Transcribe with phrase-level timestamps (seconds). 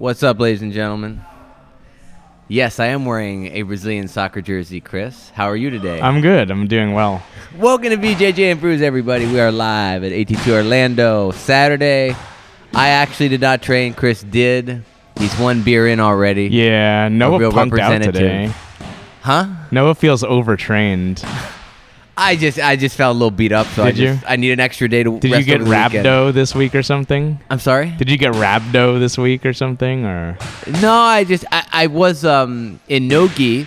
[0.00, 1.20] What's up, ladies and gentlemen?
[2.48, 5.28] Yes, I am wearing a Brazilian soccer jersey, Chris.
[5.34, 6.00] How are you today?
[6.00, 6.50] I'm good.
[6.50, 7.22] I'm doing well.
[7.58, 9.26] Welcome to BJJ and Brews, everybody.
[9.26, 12.16] We are live at AT2 Orlando Saturday.
[12.72, 13.92] I actually did not train.
[13.92, 14.84] Chris did.
[15.18, 16.46] He's one beer in already.
[16.46, 18.14] Yeah, Noah punked out representative.
[18.14, 18.52] today.
[19.20, 19.48] Huh?
[19.70, 21.22] Noah feels overtrained.
[22.22, 24.18] I just I just felt a little beat up, so I Did you?
[24.26, 26.06] I need an extra day to Did you rest get over the weekend.
[26.06, 27.40] rhabdo this week or something?
[27.48, 27.90] I'm sorry?
[27.96, 30.04] Did you get rhabdo this week or something?
[30.04, 30.36] Or
[30.82, 33.66] No, I just I, I was um in Nogi.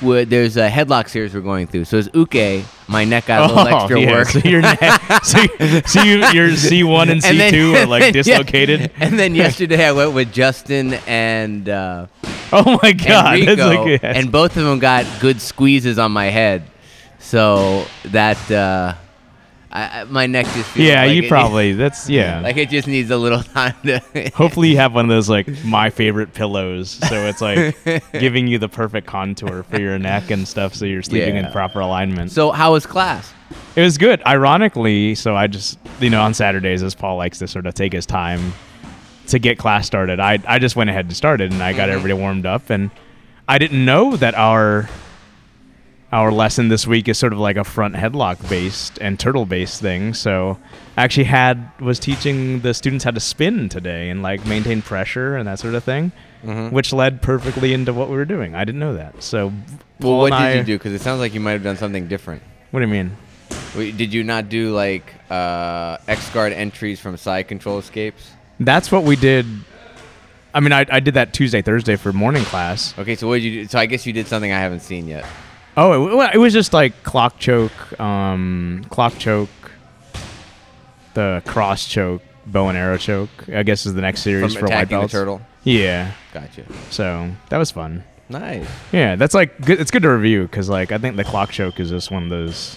[0.00, 1.84] Where there's a headlock series we're going through.
[1.86, 2.66] So it's uke.
[2.88, 4.28] My neck got a little extra Oh, yeah, work.
[4.28, 4.78] So your neck,
[5.24, 5.38] so,
[5.86, 7.38] so you, your C1 and And C2
[7.72, 8.10] then- are like yeah.
[8.10, 8.90] dislocated.
[8.98, 12.06] And then yesterday I went with Justin and uh,
[12.52, 13.46] Oh my god!
[13.46, 14.16] That's like, yes.
[14.16, 16.64] and both of them got good squeezes on my head.
[17.24, 18.94] So that uh,
[19.72, 22.40] I, I- my neck just feels yeah, like you it- probably that's yeah.
[22.40, 23.98] like it just needs a little time to.
[24.34, 27.74] Hopefully you have one of those like my favorite pillows, so it's like
[28.12, 31.46] giving you the perfect contour for your neck and stuff, so you're sleeping Yeah.
[31.46, 32.30] in proper alignment.
[32.30, 33.32] so how was class?
[33.76, 34.22] It was good.
[34.26, 37.92] Ironically, so I just you know on Saturdays as Paul likes to sort of take
[37.94, 38.52] his time
[39.28, 40.20] to get class started.
[40.20, 41.92] I I just went ahead and started and I got Mhm.
[41.94, 42.90] everybody warmed up and
[43.48, 44.88] I didn't know that our
[46.14, 49.80] our lesson this week is sort of like a front headlock based and turtle based
[49.80, 50.14] thing.
[50.14, 50.56] So
[50.96, 55.36] I actually had was teaching the students how to spin today and like maintain pressure
[55.36, 56.12] and that sort of thing,
[56.46, 56.70] Mhm.
[56.70, 58.54] which led perfectly into what we were doing.
[58.54, 59.24] I didn't know that.
[59.24, 59.54] So Well,
[60.00, 60.78] Paul what did I- you do?
[60.78, 62.42] Because it sounds like you might have done something different.
[62.70, 63.16] What do you mean?
[63.76, 68.30] Wait, Did you not do like uh, X guard entries from side control escapes?
[68.60, 69.46] That's what we did.
[70.54, 72.94] I mean, I, I did that Tuesday, Thursday for morning class.
[72.96, 73.68] Okay, so what did you do?
[73.68, 75.24] So I guess you did something I haven't seen yet.
[75.76, 79.48] Oh, it, well, it was just like clock choke, um, clock choke,
[81.14, 83.30] the cross choke, bow and arrow choke.
[83.48, 85.12] I guess is the next series From for white attacking the belts.
[85.12, 85.40] turtle.
[85.64, 86.64] Yeah, Gotcha.
[86.90, 88.04] so that was fun.
[88.28, 88.68] Nice.
[88.92, 89.80] Yeah, that's like good.
[89.80, 92.30] It's good to review because like I think the clock choke is just one of
[92.30, 92.76] those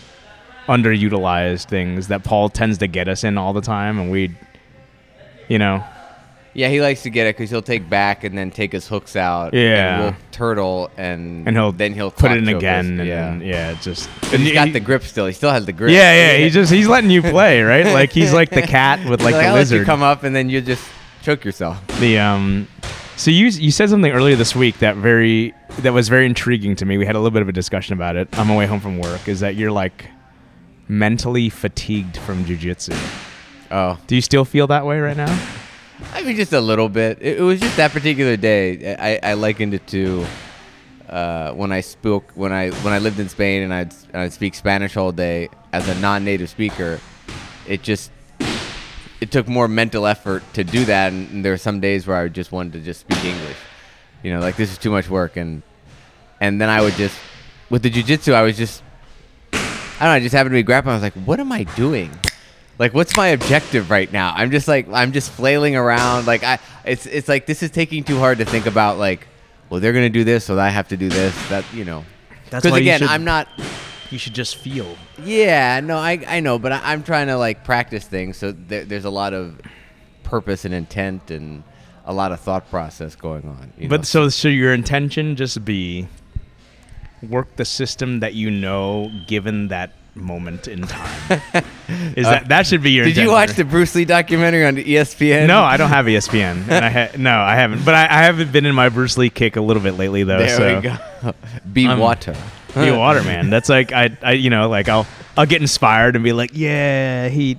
[0.68, 4.36] underutilized things that Paul tends to get us in all the time, and we,
[5.48, 5.84] you know,
[6.58, 9.16] Yeah, he likes to get it because he'll take back and then take his hooks
[9.16, 9.54] out.
[9.54, 9.94] Yeah.
[9.94, 13.30] And we'll turtle and and he'll then he'll put it in again, and yeah.
[13.30, 15.28] then, yeah, just But he's and got the grip still.
[15.28, 15.92] He still has the grip.
[15.92, 16.38] Yeah, yeah.
[16.44, 17.86] He's just he's letting you play, right?
[17.98, 19.80] Like he's like the cat with He's like the lizard.
[19.82, 20.84] you come up and then you just
[21.22, 21.80] choke yourself.
[22.00, 22.68] The um,
[23.18, 26.86] so you you said something earlier this week that very that was very intriguing to
[26.86, 26.98] me.
[26.98, 28.98] We had a little bit of a discussion about it on my way home from
[28.98, 29.28] work.
[29.28, 30.10] Is that you're like
[30.88, 32.98] mentally fatigued from jujitsu?
[33.70, 35.40] Oh, Do you still feel that way right now?
[36.14, 37.20] I mean, just a little bit.
[37.22, 38.96] It, it was just that particular day.
[38.96, 40.26] I, I likened it to
[41.10, 44.34] uh, when I spoke when I when I lived in Spain and I'd and I'd
[44.34, 47.00] speak Spanish all day as a non-native speaker.
[47.68, 48.12] It just
[49.20, 52.18] it took more mental effort to do that, and, and there were some days where
[52.18, 53.58] I just wanted to just speak English.
[54.24, 55.64] You know, like this is too much work, and
[56.40, 57.18] and then I would just
[57.70, 58.84] with the jujitsu, I was just
[59.54, 60.92] I don't know, I just happened to be grappling.
[60.92, 62.12] I was like, what am I doing?
[62.80, 64.34] Like, what's my objective right now?
[64.36, 66.28] I'm just like, I'm just flailing around.
[66.28, 68.98] Like, I, it's, it's like this is taking too hard to think about.
[68.98, 69.28] Like,
[69.70, 71.50] well, they're gonna do this, so I have to do this.
[71.50, 72.06] That, you know,
[72.50, 73.48] That's because again, should- I'm not.
[74.10, 74.96] You should just feel.
[75.22, 78.38] Yeah, no, I, I know, but I, I'm trying to like practice things.
[78.38, 79.60] So there, there's a lot of
[80.24, 81.64] purpose and intent and
[82.06, 83.74] a lot of thought process going on.
[83.78, 83.98] You know?
[83.98, 86.08] But so so your intention just be
[87.22, 91.42] work the system that you know given that moment in time.
[92.18, 94.76] Is that that should be your Uh, did you watch the Bruce Lee documentary on
[94.76, 95.48] ESPN?
[95.48, 96.68] No, I don't have ESPN.
[96.70, 97.86] and I ha- no, I haven't.
[97.86, 100.40] But I, I haven't been in my Bruce Lee kick a little bit lately though.
[100.40, 101.34] There so we go.
[101.74, 102.36] Be I'm- water.
[102.76, 103.50] be water man.
[103.50, 105.08] That's like I, I you know like I'll
[105.38, 107.58] I'll get inspired and be like yeah he,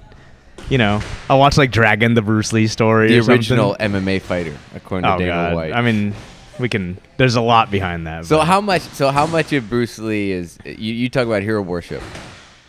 [0.68, 3.08] you know I'll watch like Dragon the Bruce Lee story.
[3.08, 3.34] The or something.
[3.36, 5.54] original MMA fighter, according to Oh Dana god.
[5.54, 5.72] White.
[5.72, 6.14] I mean,
[6.60, 6.98] we can.
[7.16, 8.26] There's a lot behind that.
[8.26, 8.82] So but- how much?
[8.82, 10.56] So how much of Bruce Lee is?
[10.64, 12.02] You, you talk about hero worship.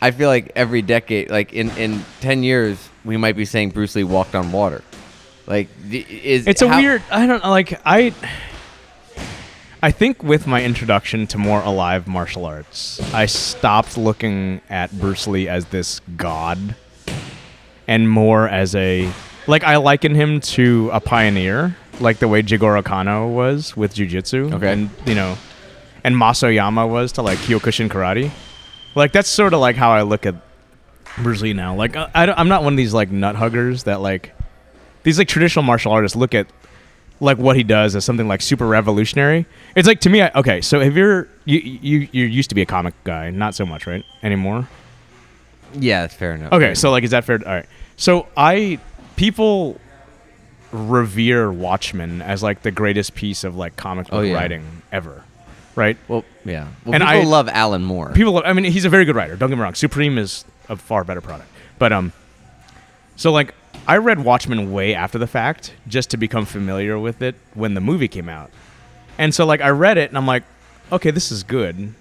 [0.02, 3.96] I feel like every decade, like in in ten years, we might be saying Bruce
[3.96, 4.82] Lee walked on water.
[5.48, 7.04] Like is It's a how- weird.
[7.12, 7.80] I don't like.
[7.86, 8.14] I.
[9.82, 15.26] I think with my introduction to more alive martial arts, I stopped looking at Bruce
[15.26, 16.76] Lee as this god,
[17.88, 19.10] and more as a
[19.48, 24.54] like I liken him to a pioneer, like the way Jigoro Kano was with jujitsu.
[24.56, 24.74] Okay.
[24.74, 25.38] and you know,
[26.04, 28.32] and Mas Oyama was to like Kyokushin karate.
[28.96, 30.36] Like that's sort of like how I look at
[31.18, 31.76] Bruce Lee now.
[31.76, 34.34] Like I, I I'm not one of these like nut huggers that like
[35.04, 36.48] these like traditional martial artists look at
[37.22, 39.46] like what he does as something like super revolutionary.
[39.76, 40.62] It's like to me, I, okay.
[40.62, 43.88] So if you're you you you used to be a comic guy, not so much,
[43.88, 44.04] right?
[44.24, 44.68] Anymore.
[45.74, 46.52] Yeah, that's fair enough.
[46.54, 47.40] Okay, so like, is that fair?
[47.46, 47.66] All right.
[47.96, 48.80] So I
[49.16, 49.80] people
[50.72, 54.36] revere Watchmen as like the greatest piece of like comic book Oh, yeah.
[54.36, 55.24] writing ever,
[55.80, 55.98] right?
[56.08, 56.68] Well, yeah.
[56.86, 58.12] Well, And people I- love Alan Moore.
[58.14, 60.76] people i mean he's a very good writer don't get me wrong supreme is a
[60.76, 61.50] far better product
[61.80, 62.12] but um
[63.16, 63.54] so like
[63.88, 67.82] i read watchmen way after the fact just to become familiar with it when the
[67.82, 68.50] movie came out
[69.18, 70.44] and so like i read it and i'm like
[70.92, 71.94] okay this is good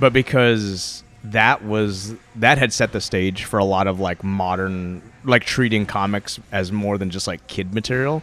[0.00, 5.00] but because that was that had set the stage for a lot of like modern
[5.24, 8.22] like treating comics as more than just like kid material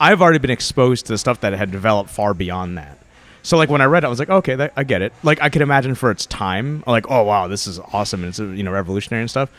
[0.00, 2.98] i've already been exposed to the stuff that had developed far beyond that
[3.42, 5.12] so like when I read it, I was like, okay, that, I get it.
[5.22, 8.38] Like I could imagine for its time, like, oh wow, this is awesome and it's
[8.38, 9.50] you know revolutionary and stuff.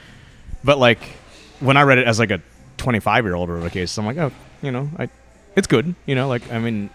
[0.63, 0.99] But like
[1.59, 2.41] when I read it as like a
[2.77, 4.31] 25 year old or a case, I'm like, oh,
[4.61, 5.09] you know, I,
[5.55, 5.95] it's good.
[6.05, 6.89] You know, like I mean,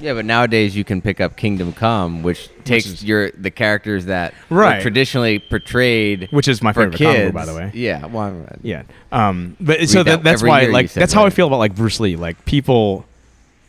[0.00, 4.06] Yeah, but nowadays you can pick up Kingdom Come, which takes is- your the characters
[4.06, 4.82] that were Right.
[4.82, 7.32] traditionally portrayed which is my favorite comic kids.
[7.34, 7.70] by the way.
[7.74, 8.82] Yeah, well, Yeah.
[9.12, 9.56] Um.
[9.60, 12.16] But so that, that that's why like that's how I feel about like Bruce Lee.
[12.16, 13.06] Like people,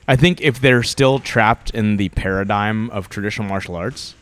[0.08, 4.16] I think if they're still trapped in the paradigm of traditional martial arts,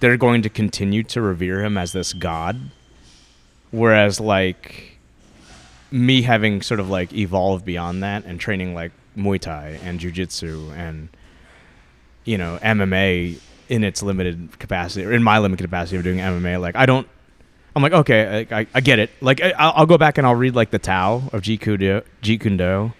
[0.00, 2.58] they're going to continue to revere him as this god.
[3.70, 4.98] Whereas like
[5.90, 10.10] me having sort of like evolved beyond that and training like Muay Thai and Jiu
[10.10, 11.08] Jitsu and
[12.24, 13.38] you know MMA
[13.68, 17.06] in its limited capacity or in my limited capacity of doing MMA, like I don't
[17.74, 19.10] I'm like, okay, I, I, I get it.
[19.20, 21.78] Like, I, I'll I'll go back and I'll read like the Tao of Jeet Kune
[21.78, 22.92] Do, Jeet Kune Do,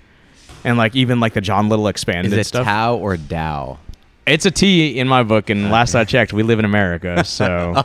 [0.65, 2.65] and like even like the John Little expanded Is it stuff.
[2.65, 3.79] Tao or Dao?
[4.27, 7.85] it's a T in my book, and last I checked, we live in America, so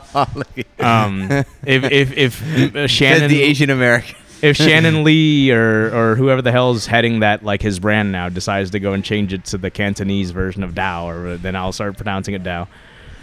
[0.78, 1.30] um,
[1.64, 4.14] if if if uh, Shannon the Asian American.
[4.42, 8.70] if Shannon Lee or or whoever the hell's heading that like his brand now decides
[8.72, 11.96] to go and change it to the Cantonese version of Dao, or then I'll start
[11.96, 12.68] pronouncing it Dao.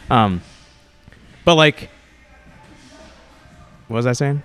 [0.10, 0.42] Um,
[1.46, 1.90] but like,
[3.88, 4.44] what was I saying?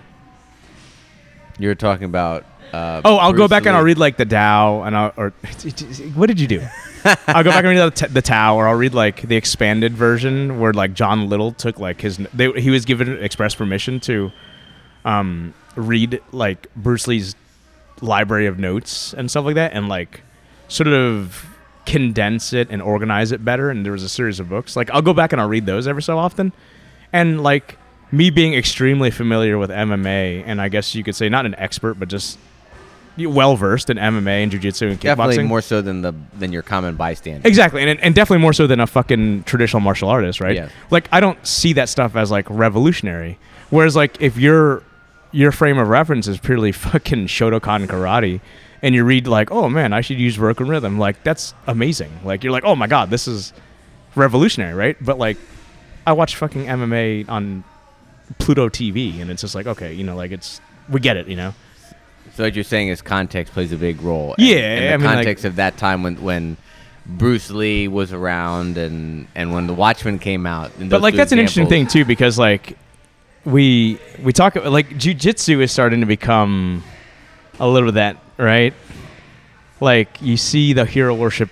[1.58, 2.44] You were talking about.
[2.72, 5.30] Uh, Oh, I'll go Bruce back and I'll read like the Tao, and I'll or
[6.14, 6.60] what did you do?
[7.26, 9.94] I'll go back and read the, t- the Tao, or I'll read like the expanded
[9.94, 14.30] version where like John Little took like his they, he was given express permission to
[15.04, 17.34] um read like Bruce Lee's
[18.00, 20.22] library of notes and stuff like that, and like
[20.68, 21.46] sort of
[21.86, 23.70] condense it and organize it better.
[23.70, 24.76] And there was a series of books.
[24.76, 26.52] Like I'll go back and I'll read those every so often,
[27.12, 27.78] and like
[28.10, 31.94] me being extremely familiar with MMA, and I guess you could say not an expert,
[31.94, 32.38] but just
[33.26, 35.16] well versed in MMA and jiu-jitsu and kickboxing.
[35.16, 37.46] Definitely more so than the than your common bystander.
[37.46, 40.54] Exactly, and and definitely more so than a fucking traditional martial artist, right?
[40.54, 40.70] Yes.
[40.90, 43.38] Like I don't see that stuff as like revolutionary.
[43.70, 44.82] Whereas like if your
[45.32, 48.40] your frame of reference is purely fucking Shotokan karate,
[48.82, 52.12] and you read like, oh man, I should use Broken Rhythm, like that's amazing.
[52.24, 53.52] Like you're like, oh my god, this is
[54.14, 54.96] revolutionary, right?
[55.00, 55.36] But like,
[56.06, 57.64] I watch fucking MMA on
[58.38, 61.36] Pluto TV, and it's just like, okay, you know, like it's we get it, you
[61.36, 61.54] know.
[62.38, 64.36] So what you're saying is context plays a big role.
[64.38, 66.56] Yeah, and, the I mean, like- context of that time when when
[67.04, 70.70] Bruce Lee was around and and when The Watchmen came out.
[70.78, 72.78] and but like that's an interesting thing too because like
[73.44, 76.84] we we talk like jujitsu is starting to become
[77.58, 78.72] a little of that right
[79.80, 81.50] like you see the hero worship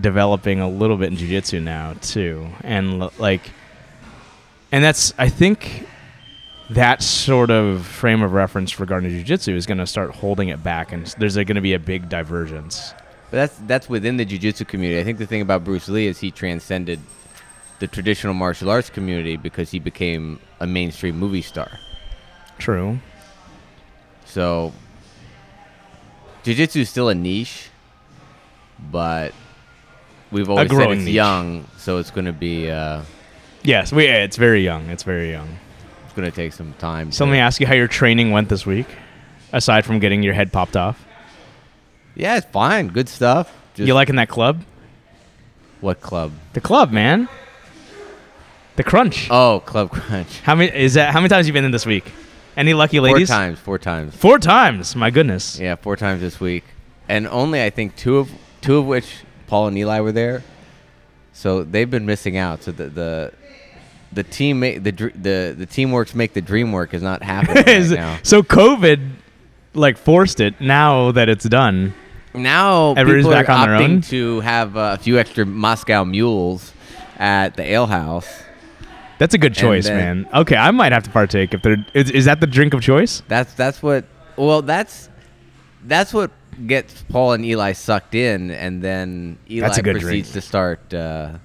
[0.00, 3.50] developing a little bit in jujitsu now too and like
[4.70, 5.84] and that's i think
[6.70, 10.92] that sort of frame of reference regarding jujitsu is going to start holding it back
[10.92, 12.92] and there's going to be a big divergence
[13.30, 15.00] But that's that's within the jiu-jitsu community.
[15.00, 17.00] I think the thing about Bruce Lee is he transcended
[17.78, 21.70] the traditional martial arts community because he became a mainstream movie star.
[22.58, 22.98] true
[24.24, 24.72] So
[26.42, 27.68] jiu-jitsu is still a niche,
[28.90, 29.32] but
[30.30, 31.14] we've always said it's niche.
[31.14, 33.02] young, so it's going to be uh,
[33.62, 35.48] yes we, it's very young it's very young
[36.18, 37.12] going to take some time.
[37.12, 38.86] So to- let me ask you how your training went this week,
[39.52, 41.04] aside from getting your head popped off.
[42.14, 42.88] Yeah, it's fine.
[42.88, 43.52] Good stuff.
[43.74, 44.64] Just you liking that club?
[45.80, 46.32] what club?
[46.54, 47.28] The club, man.
[48.76, 49.28] The crunch.
[49.30, 50.40] Oh, Club Crunch.
[50.40, 51.12] How many is that?
[51.12, 52.12] How many times you been in this week?
[52.56, 53.28] Any lucky Four ladies?
[53.28, 53.58] times.
[53.58, 54.14] Four times.
[54.14, 54.94] Four times.
[54.96, 55.58] My goodness.
[55.58, 56.64] Yeah, four times this week,
[57.08, 59.06] and only I think two of two of which
[59.48, 60.42] Paul and Eli were there.
[61.32, 62.62] So they've been missing out.
[62.64, 63.32] So the the
[64.12, 67.64] the team ma- the dr- the the teamworks make the dream work is not happening
[67.66, 68.18] right now.
[68.22, 69.10] so COVID,
[69.74, 70.60] like, forced it.
[70.60, 71.94] Now that it's done,
[72.34, 74.00] Now Everybody's people back are on their opting own?
[74.02, 76.72] to have uh, a few extra Moscow mules
[77.18, 78.42] at the ale house.
[79.18, 80.28] that's a good choice, then- man.
[80.40, 82.10] Okay, I might have to partake if there is.
[82.10, 83.22] Is that the drink of choice?
[83.28, 84.04] That's that's what.
[84.36, 85.08] Well, that's
[85.84, 86.30] that's what
[86.66, 90.32] gets Paul and Eli sucked in, and then Eli That's a good proceeds drink.
[90.32, 91.38] to start uh,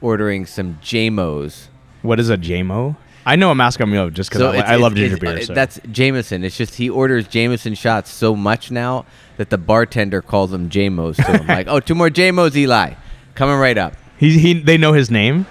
[0.00, 1.68] ordering some JMOs.
[2.06, 2.96] What is a JMO?
[3.26, 5.42] I know a Mule just because I, I love it's- ginger it's- beer.
[5.42, 5.54] uh, so.
[5.54, 6.44] That's Jameson.
[6.44, 9.04] It's just he orders Jameson shots so much now
[9.36, 11.46] that the bartender calls them JMOs to him.
[11.48, 12.94] like, oh, two more JMOs, Eli,
[13.34, 13.94] coming right up.
[14.18, 15.46] he, he they know his name.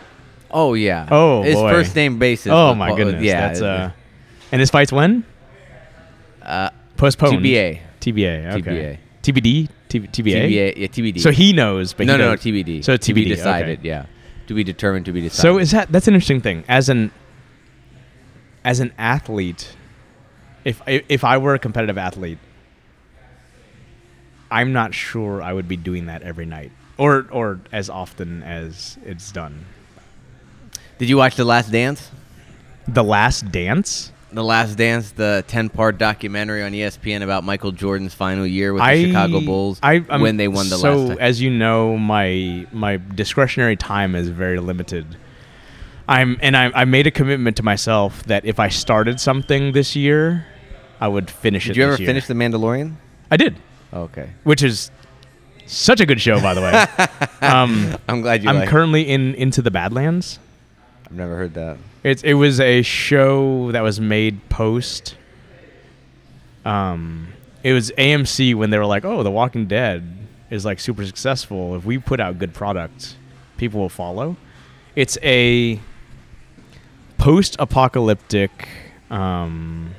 [0.49, 1.07] Oh yeah.
[1.11, 1.69] Oh, his boy.
[1.69, 2.51] first name basis.
[2.51, 3.23] Oh my well, goodness.
[3.23, 3.47] Yeah.
[3.47, 3.91] That's uh,
[4.53, 5.25] and his fights when
[6.41, 7.39] uh, postponed.
[7.43, 7.81] TBA.
[7.99, 8.53] TBA.
[8.55, 8.99] Okay.
[9.21, 9.33] TBA.
[9.33, 9.69] TBD.
[9.89, 10.11] T- TBA.
[10.11, 10.75] TBA.
[10.77, 11.19] Yeah, TBD.
[11.21, 12.83] So he knows, but no, he no, no, TBD.
[12.83, 13.25] So TBD, okay.
[13.25, 13.79] decided.
[13.83, 14.05] Yeah,
[14.47, 15.05] to be determined.
[15.05, 15.41] To be decided.
[15.41, 17.11] So is that that's an interesting thing as an
[18.63, 19.75] as an athlete
[20.63, 22.39] if if I were a competitive athlete
[24.51, 28.97] I'm not sure I would be doing that every night or or as often as
[29.05, 29.65] it's done.
[30.97, 32.09] Did you watch The Last Dance?
[32.87, 34.11] The Last Dance?
[34.35, 38.97] The Last Dance, the ten-part documentary on ESPN about Michael Jordan's final year with I
[38.97, 41.17] the Chicago Bulls I, I'm- when they won the so last time.
[41.19, 45.17] as you know, my my discretionary time is very limited.
[46.07, 49.95] I'm and I, I made a commitment to myself that if I started something this
[49.95, 50.45] year,
[50.99, 51.69] I would finish it.
[51.69, 52.05] Did you ever year.
[52.05, 52.95] finish The Mandalorian?
[53.31, 53.55] I did.
[53.93, 54.29] Okay.
[54.43, 54.91] which is
[55.65, 56.85] such a good show, by the way.
[57.47, 58.69] um, I'm glad you I'm like.
[58.69, 60.37] currently in Into the Badlands.
[61.05, 61.77] I've never heard that.
[62.05, 65.15] It's it was a show that was made post.
[66.63, 67.29] Um,
[67.63, 71.75] it was AMC when they were like, "Oh, The Walking Dead is like super successful.
[71.75, 73.15] If we put out good products,
[73.57, 74.37] people will follow."
[74.95, 75.81] It's a
[77.17, 78.67] post-apocalyptic
[79.09, 79.95] um,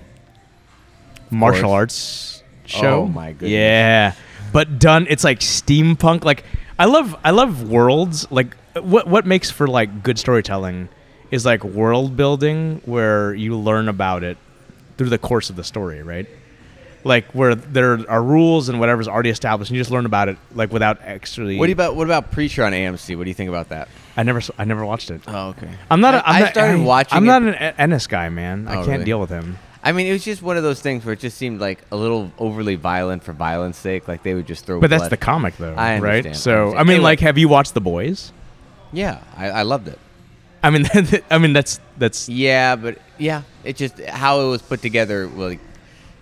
[1.31, 3.01] martial arts show.
[3.01, 3.51] Oh, my goodness.
[3.51, 4.15] Yeah,
[4.53, 5.09] but done.
[5.11, 6.23] It's like steampunk.
[6.23, 6.45] Like
[6.79, 8.31] I love I love worlds.
[8.31, 10.89] Like what what makes for like good storytelling
[11.31, 14.39] is like world building where you learn about it
[14.97, 16.27] through the course of the story, right?
[17.05, 20.37] Like where there are rules and whatever's already established, and you just learn about it
[20.55, 21.57] like without actually.
[21.57, 23.17] What do you about what about Preacher on AMC?
[23.17, 23.89] What do you think about that?
[24.17, 25.21] I never I never watched it.
[25.29, 25.71] Oh, okay.
[25.91, 26.15] I'm not.
[26.15, 28.67] A, I'm I not, started I- watching I'm it- not an Ennis guy, man.
[28.69, 29.05] Oh, I Oh, can't really?
[29.05, 29.59] deal with him.
[29.85, 31.97] I mean, it was just one of those things where it just seemed like a
[31.97, 34.09] little overly violent for violence sake.
[34.09, 34.81] Like they would just throw.
[34.81, 36.27] But that's the comic, though, I right?
[36.27, 38.33] understand, I So I mean, like, have you watched The Boys?
[38.93, 39.99] Yeah, I, I loved it.
[40.67, 40.87] I mean,
[41.31, 45.27] I mean that's that's Yeah, but yeah, it just how it was put together.
[45.29, 45.61] Like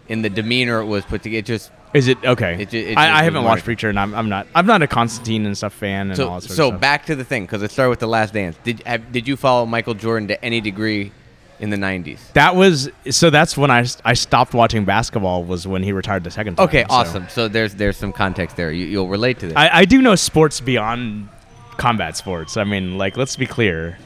[0.09, 1.39] in the demeanor it was put together.
[1.39, 2.61] It just Is it okay?
[2.61, 4.47] It it I, I haven't watched Preacher, and I'm, I'm not.
[4.55, 6.81] I'm not a Constantine and stuff fan and all so sort so of stuff.
[6.81, 8.57] back to the thing because it started with the Last Dance.
[8.65, 11.11] Did have, did you follow Michael Jordan to any degree
[11.59, 12.19] in the '90s?
[12.35, 13.31] that was so.
[13.31, 15.43] That's when I, I stopped watching basketball.
[15.45, 16.69] Was when he retired the second time.
[16.69, 16.95] Okay, so.
[16.95, 17.29] awesome.
[17.31, 18.71] So there's there's some context there.
[18.73, 19.57] You, you'll relate to this.
[19.57, 21.31] I, I do know sports beyond
[21.77, 22.57] combat sports.
[22.57, 23.99] I mean, like, let's be clear.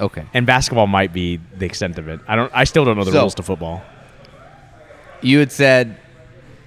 [0.00, 0.24] Okay.
[0.34, 2.20] And basketball might be the extent of it.
[2.28, 2.50] I don't.
[2.54, 3.82] I still don't know the So- rules to football.
[5.20, 5.96] You had said,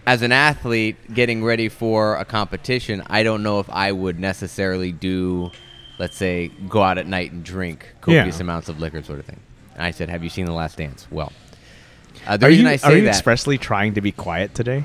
[0.05, 4.91] as an athlete getting ready for a competition, I don't know if I would necessarily
[4.91, 5.51] do,
[5.99, 8.41] let's say, go out at night and drink copious Yeah.
[8.41, 9.39] amounts of liquor, sort of thing.
[9.75, 11.07] And I said, Have you seen The Last Dance?
[11.09, 11.31] Well,
[12.27, 14.83] uh, the Are reason you, I are you that, expressly trying to be quiet today?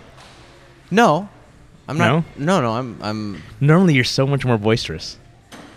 [0.93, 1.29] no,
[1.89, 2.25] I'm not.
[2.37, 2.99] No, no, I'm.
[3.03, 3.43] I'm.
[3.61, 5.19] Normally, you're so much more boisterous.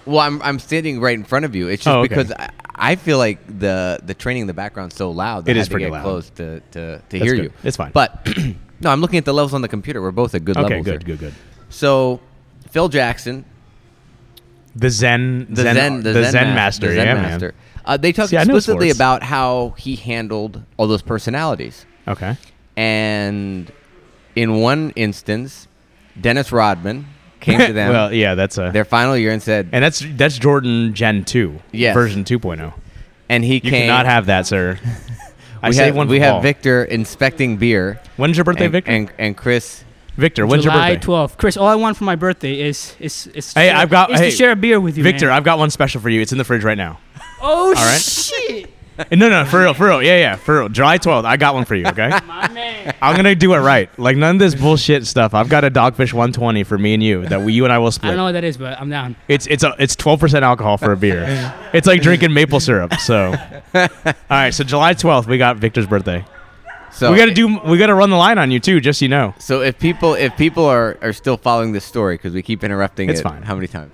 [0.10, 0.42] Well, I'm.
[0.42, 1.68] I'm standing right in front of you.
[1.68, 2.08] It's just Oh, okay.
[2.10, 5.58] because I, I feel like the the training in the background's so loud that It
[5.58, 6.04] I is have to pretty get loud.
[6.04, 7.44] close to to, to hear good.
[7.46, 7.52] you.
[7.64, 7.92] It's fine.
[7.94, 8.28] But
[8.82, 10.02] no, I'm looking at the levels on the computer.
[10.02, 10.86] We're both at good Okay, levels.
[10.86, 11.16] good, here.
[11.18, 11.34] good, good.
[11.70, 12.20] So,
[12.72, 13.46] Phil Jackson,
[14.76, 17.54] The Zen, the Zen, the, Zen, Zen mas- master, the Zen yeah, master.
[17.86, 18.98] Uh, they talk See, I know explicitly sports.
[18.98, 22.16] about how he handled all those personalities, man.
[22.16, 22.38] Okay.
[22.78, 23.72] and
[24.36, 25.68] in one instance,
[26.20, 27.06] Dennis Rodman
[27.40, 28.72] came to them well, yeah, that's a.
[28.72, 31.94] their final year and said, And that's that's Jordan Gen two, Yes.
[31.94, 32.74] version 2.0.
[33.30, 33.72] and he You came.
[33.88, 34.80] cannot have that, sir.
[35.62, 36.08] I we say have, one.
[36.08, 36.42] we for have Paul.
[36.42, 38.00] Victor inspecting beer.
[38.18, 38.92] When's your birthday, and, Victor?
[38.92, 39.84] And, and Chris.
[40.16, 41.08] Victor, when's July your birthday?
[41.12, 41.38] 12th.
[41.38, 44.20] Chris, all I want for my birthday is is is Hey, share- I've got- is
[44.20, 45.36] hey, to share a beer with you, Victor, man.
[45.36, 46.22] I've got one special for you.
[46.22, 47.00] It's in the fridge right now.
[47.42, 48.02] oh right.
[48.02, 48.70] shit,
[49.12, 50.04] no, no, for real, for real.
[50.04, 50.70] Yeah, yeah, for real.
[50.70, 51.24] July 12th.
[51.24, 51.86] I got one for you.
[51.88, 52.10] Okay.
[52.28, 52.96] my man.
[53.02, 53.90] I'm gonna do it right.
[53.98, 55.34] Like none of this bullshit stuff.
[55.34, 57.92] I've got a Dogfish 120 for me and you that we, you and I will
[57.92, 58.10] spend.
[58.10, 58.12] I split.
[58.12, 59.16] don't know what that is, but I'm down.
[59.28, 61.26] It's it's a, it's 12% alcohol for a beer.
[61.74, 62.94] it's like drinking maple syrup.
[62.96, 63.36] So,
[63.74, 63.88] all
[64.30, 64.54] right.
[64.54, 66.26] So July 12th, we got Victor's birthday.
[66.92, 67.60] So we got to do.
[67.60, 69.34] We got to run the line on you too, just so you know.
[69.38, 73.10] So if people if people are, are still following this story because we keep interrupting
[73.10, 73.44] It's it, fine.
[73.44, 73.92] How many times?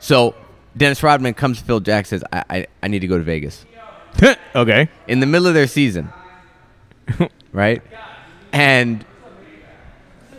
[0.00, 0.34] So
[0.76, 3.64] Dennis Rodman comes to Phil Jackson says, I, I, I need to go to Vegas.
[4.54, 4.88] okay.
[5.06, 6.12] In the middle of their season.
[7.52, 7.82] right?
[8.52, 9.04] And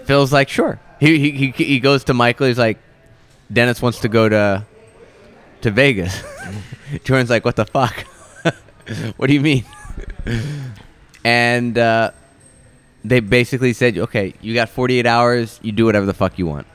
[0.05, 0.79] Phil's like, sure.
[0.99, 2.47] He, he, he, he goes to Michael.
[2.47, 2.79] He's like,
[3.51, 4.65] Dennis wants to go to
[5.61, 6.23] to Vegas.
[7.03, 8.05] Jordan's like, what the fuck?
[9.17, 9.65] what do you mean?
[11.23, 12.11] and uh,
[13.03, 15.59] they basically said, okay, you got 48 hours.
[15.63, 16.67] You do whatever the fuck you want.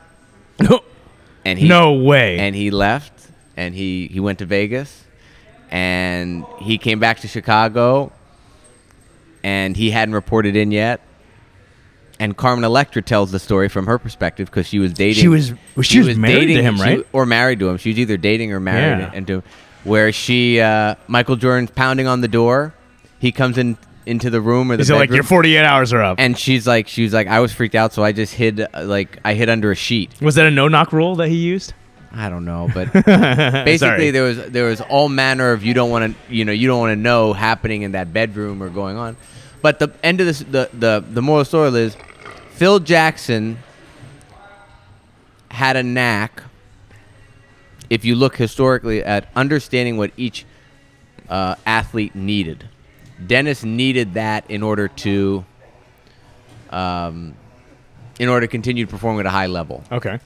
[1.45, 2.39] And he no way.
[2.39, 3.20] and he left
[3.61, 5.05] and he he went to Vegas
[5.71, 8.11] and he came back to Chicago,
[9.45, 11.01] and he hadn't reported in yet.
[12.19, 15.23] And Carmen Electra tells the story from her perspective because she was dating.
[15.23, 17.07] She was- she was married to dating him, she- right?
[17.13, 17.79] or married to him.
[17.79, 19.11] She was either dating or married Yeah.
[19.15, 19.43] and to
[19.85, 22.75] where she uh, Michael Jordan's pounding on the door.
[23.19, 26.03] He comes in into the room or the Is it like your 48 hours are
[26.03, 26.17] up?
[26.19, 28.67] and she's like she was like I was freaked out, so I just hid uh,
[28.85, 30.11] like I hid under a sheet.
[30.21, 31.73] was that a no knock rule that he used?
[32.13, 32.93] I don't know, but
[33.65, 36.67] basically there was there was all manner of you don't want to you know you
[36.67, 39.17] don't want to know happening in that bedroom or going on.
[39.63, 41.97] But the end of this the the the moral story is
[42.53, 43.59] Phil Jackson
[45.51, 46.43] had a knack
[47.89, 50.47] if you look historically at understanding what each
[51.29, 52.69] uh, athlete needed.
[53.25, 55.45] Dennis needed that in order to
[56.71, 57.35] um,
[58.19, 60.19] in order to continue to perform at a high level Okay.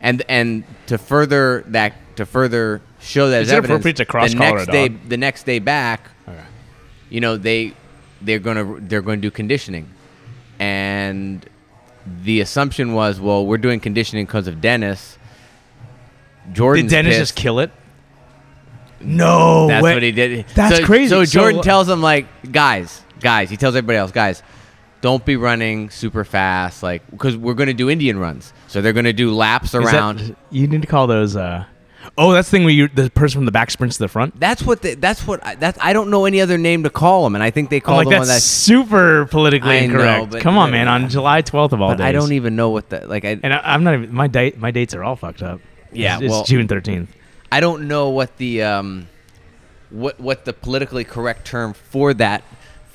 [0.00, 4.04] And and to further that to further show that Is as it evidence, appropriate to
[4.04, 5.08] cross the next day dog?
[5.08, 6.38] the next day back Okay.
[7.10, 7.74] you know they
[8.22, 9.88] they're gonna they're going to do conditioning
[10.58, 11.48] and
[12.24, 15.16] the assumption was well we're doing conditioning because of dennis
[16.52, 17.70] jordan Did Dennis just kill it?
[19.00, 19.68] No.
[19.68, 19.94] that's way.
[19.94, 21.08] what he did That's so, crazy.
[21.10, 24.42] so So- jordan tells him like guys guys he tells everybody else guys
[25.00, 28.92] don't be running super fast like because we're going to do indian runs so they're
[28.92, 31.36] going to do laps Is that- around you need to call those.
[31.36, 31.64] uh
[32.16, 34.40] Oh, that's the thing where you the person from the back sprints to the front.
[34.40, 37.22] That's what the, that's what I, that's I don't know any other name to call
[37.22, 38.40] them, and I think they call like them that's that.
[38.40, 40.30] super politically I know, incorrect.
[40.30, 40.88] but- Come on, man!
[40.88, 42.06] On July 12th of all But days.
[42.06, 43.24] I don't even know what the like.
[43.26, 44.12] I And I, I'm not even.
[44.14, 44.56] My date.
[44.58, 45.60] My dates are all fucked up.
[45.92, 47.08] Yeah, It's, it's well- June 13th.
[47.52, 49.06] I don't know what the um
[49.90, 52.42] what what the politically correct term for that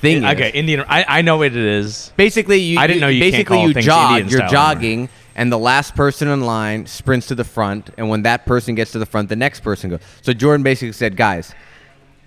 [0.04, 0.34] thing is.
[0.34, 0.84] Okay, Indian.
[0.88, 2.12] I, I know what it is.
[2.16, 2.78] Basically, you.
[2.78, 4.10] I didn't know you can't Basically, call you things jog.
[4.20, 4.74] Indian You're style anymore.
[4.74, 8.74] jogging, and the last person in line sprints to the front, and when that person
[8.74, 10.00] gets to the front, the next person goes.
[10.22, 11.54] So Jordan basically said, "Guys,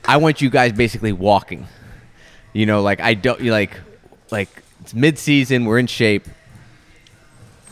[0.05, 1.67] I want you guys basically walking.
[2.53, 3.79] You know, like I don't you like
[4.31, 4.49] like
[4.81, 6.27] it's mid season, we're in shape.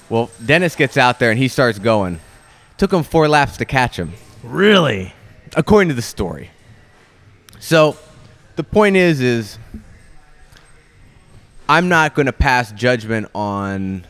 [0.10, 2.20] Well, Dennis gets out there and he starts going.
[2.78, 5.14] Took him four laps to catch him Really?
[5.56, 6.52] according to the story.
[7.60, 7.98] So,
[8.58, 9.58] the point is, is
[11.68, 14.06] I'm not going to pass judgment on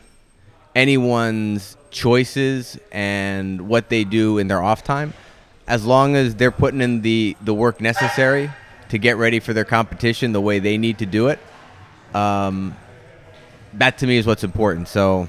[0.74, 5.14] anyone's choices and what they do in their off time,
[5.66, 8.50] as long as they're putting in the the work necessary
[8.90, 11.38] to get ready for their competition the way they need to do it.
[12.14, 12.76] Um,
[13.74, 14.88] that to me is what's important.
[14.88, 15.28] So.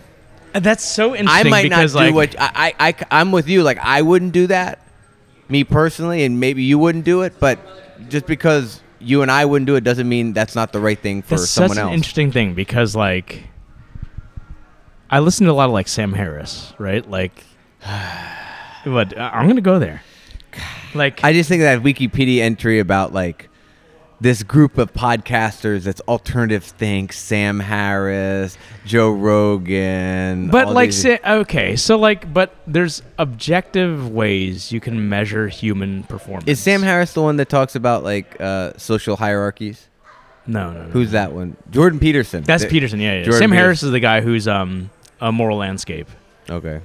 [0.54, 1.48] That's so interesting.
[1.48, 3.62] I might not do like what I, I, I am with you.
[3.64, 4.80] Like I wouldn't do that,
[5.50, 7.34] me personally, and maybe you wouldn't do it.
[7.40, 7.60] But
[8.10, 11.22] just because you and I wouldn't do it doesn't mean that's not the right thing
[11.22, 11.94] for that's someone such an else.
[11.96, 13.44] interesting thing because like
[15.10, 17.08] I listen to a lot of like Sam Harris, right?
[17.10, 17.44] Like,
[18.84, 19.18] what?
[19.18, 20.04] I'm gonna go there.
[20.96, 23.50] Like, I just think that Wikipedia entry about like
[24.20, 31.20] this group of podcasters that's alternative think Sam Harris, Joe Rogan, But like, these- say,
[31.24, 36.48] okay, so like, but there's objective ways you can measure human performance.
[36.48, 39.88] is Sam Harris the one that talks about like uh, social hierarchies?
[40.48, 40.90] No, no, no.
[40.90, 41.58] Who's that one?
[41.70, 42.42] Jordan Peterson.
[42.44, 43.00] That's Th- Peterson.
[43.00, 43.24] Yeah, yeah.
[43.24, 44.90] Jordan Sam Harris is the guy who's um
[45.22, 46.08] a moral landscape.
[46.50, 46.80] Okay.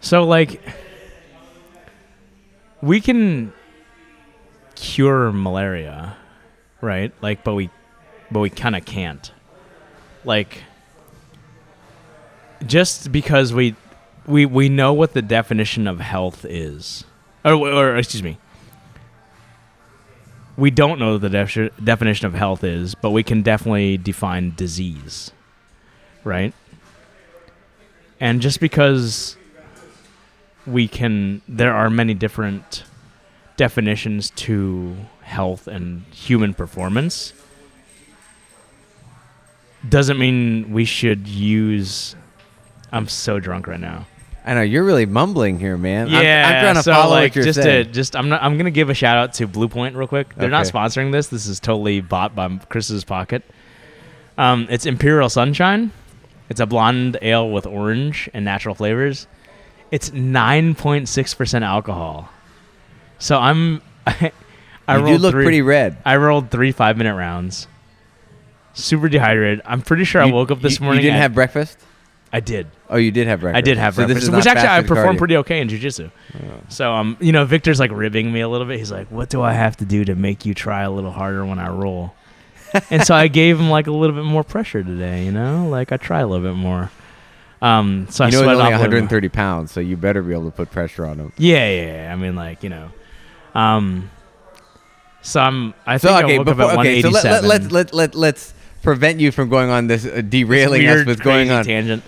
[0.00, 0.60] So like,
[2.82, 3.52] we can
[4.74, 6.16] cure malaria,
[6.80, 7.12] right?
[7.20, 7.70] Like, but we,
[8.30, 9.30] but we kind of can't.
[10.24, 10.62] Like,
[12.66, 13.74] just because we,
[14.26, 17.04] we we know what the definition of health is,
[17.44, 18.38] or or excuse me.
[20.56, 25.30] We don't know the defi- definition of health is, but we can definitely define disease,
[26.22, 26.52] right?
[28.20, 29.36] And just because
[30.66, 32.84] we can there are many different
[33.56, 34.94] definitions to
[35.30, 37.32] health and human performance
[39.88, 42.14] doesn't mean we should use
[42.92, 44.06] I'm so drunk right now.
[44.44, 46.08] I know you're really mumbling here, man.
[46.12, 47.86] I'm- Yeah, I'm, trying to so follow like what you're just saying.
[47.86, 50.34] to just I'm not I'm gonna give a shout out to Blue Point real quick.
[50.34, 51.28] They're not sponsoring this.
[51.28, 53.42] This is totally bought by Chris's pocket.
[54.36, 55.92] Um, it's Imperial Sunshine.
[56.48, 59.26] It's a blonde ale with orange and natural flavors.
[59.92, 62.28] It's nine point six percent alcohol.
[63.18, 63.82] So I'm
[64.90, 65.96] I, I you do look three, pretty red.
[66.04, 67.66] I rolled three five minute rounds.
[68.74, 69.62] Super dehydrated.
[69.64, 71.02] I'm pretty sure I woke up this you- morning.
[71.02, 71.78] You didn't at- have breakfast.
[72.32, 72.68] I did.
[72.88, 73.58] Oh, you did have breakfast.
[73.58, 75.18] I did have so breakfast, which actually I performed cardio.
[75.18, 76.12] pretty okay in jujitsu.
[76.68, 78.78] So um, you know, Victor's like ribbing me a little bit.
[78.78, 81.44] He's like, "What do I have to do to make you try a little harder
[81.44, 82.14] when I roll?"
[82.90, 85.24] and so I gave him like a little bit more pressure today.
[85.24, 86.92] You know, like I try a little bit more.
[87.60, 88.78] Um, so You I know he's sweat only little more.
[88.78, 91.32] 130 pounds, so you better be able to put pressure on him.
[91.36, 92.12] Yeah, yeah, yeah.
[92.12, 92.90] I mean, like you know,
[93.56, 94.08] um,
[95.22, 95.74] So I'm.
[95.86, 97.48] I So think I okay, woke up before, at okay, so let, 187.
[97.48, 101.06] let, let's let let let's prevent you from going on this uh, derailing us Weird,
[101.06, 101.64] with going on.
[101.64, 102.02] tangent.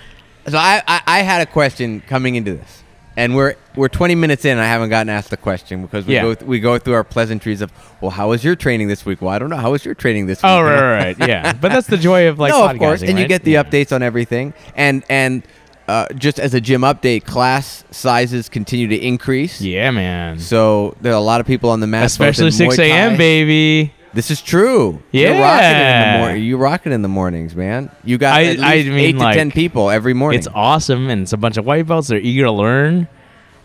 [0.48, 2.82] So I, I I had a question coming into this,
[3.16, 4.52] and we're we're 20 minutes in.
[4.52, 6.22] and I haven't gotten asked the question because we Yeah.
[6.22, 7.70] go th- we go through our pleasantries of
[8.00, 9.20] well, how was your training this week?
[9.22, 9.56] Well, I don't know.
[9.56, 10.50] How was your training this week?
[10.50, 11.52] Oh right, right, right, yeah.
[11.60, 13.62] But that's the joy of like no, of course, podcasting, and you get the Yeah.
[13.62, 15.42] updates on everything, and and
[15.88, 19.60] uh, just as a gym update, class sizes continue to increase.
[19.60, 20.38] Yeah, man.
[20.38, 23.16] So there are a lot of people on the mat, Especially 6 a.m.
[23.16, 23.92] Baby.
[24.14, 25.02] This is true.
[25.10, 26.44] Yeah, You're rocking it in the morning.
[26.44, 27.90] You rock it in the mornings, man.
[28.04, 30.38] You got I- at least I mean, eight to like, ten people every morning.
[30.38, 32.08] It's awesome, and it's a bunch of white belts.
[32.08, 33.08] They're eager to learn.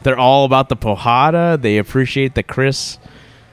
[0.04, 1.62] They're all about the porrada.
[1.62, 2.98] They appreciate the Chris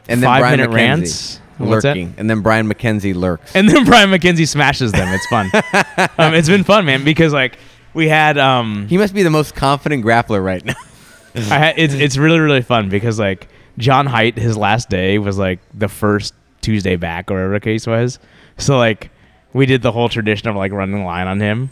[0.08, 1.40] and then five Brian minute McKenzie rants.
[1.58, 3.54] Lurking, and then Brian McKenzie lurks.
[3.54, 5.08] And then Brian McKenzie smashes them.
[5.12, 5.50] It's fun.
[6.18, 7.58] um, it's been fun, man, because like
[7.94, 10.74] we had um he must be the most confident grappler right now.
[11.34, 15.38] I had, it's it's really really fun because like John Height, his last day was
[15.38, 18.18] like the first Tuesday back or whatever the case was.
[18.58, 19.10] So like
[19.52, 21.70] we did the whole tradition of like running the line on him,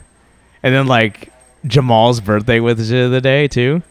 [0.63, 1.33] and then like
[1.67, 3.83] Jamal's birthday was the other day too.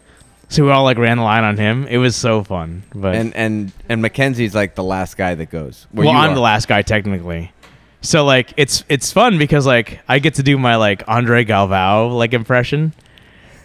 [0.48, 1.86] So we all like ran the line on him.
[1.86, 2.82] It was so fun.
[2.94, 5.86] But and and and McKenzie's like the last guy that goes.
[5.94, 7.52] Well, I'm the last guy technically.
[8.02, 12.16] So like it's it's fun because like I get to do my like Andre Galvao
[12.16, 12.92] like impression.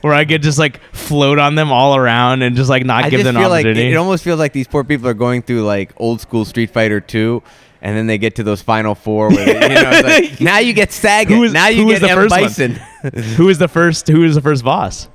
[0.02, 3.10] Where I get just like float on them all around and just like not I
[3.10, 3.91] give just them feel an like opportunity.
[3.91, 7.02] it almost feels like these poor people are going through like old school Street Fighter
[7.02, 7.41] two.
[7.80, 9.30] And then they get to those final four.
[9.30, 12.17] Where they, you know, it's like, now you get was- now you get the M.
[12.17, 12.30] first?
[12.36, 12.71] Bison.
[13.36, 14.08] who was the first?
[14.08, 15.10] Who was the first boss?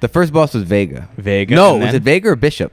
[0.00, 1.08] the first boss was Vega.
[1.16, 1.54] Vega.
[1.54, 2.72] No, was it Vega or Bishop?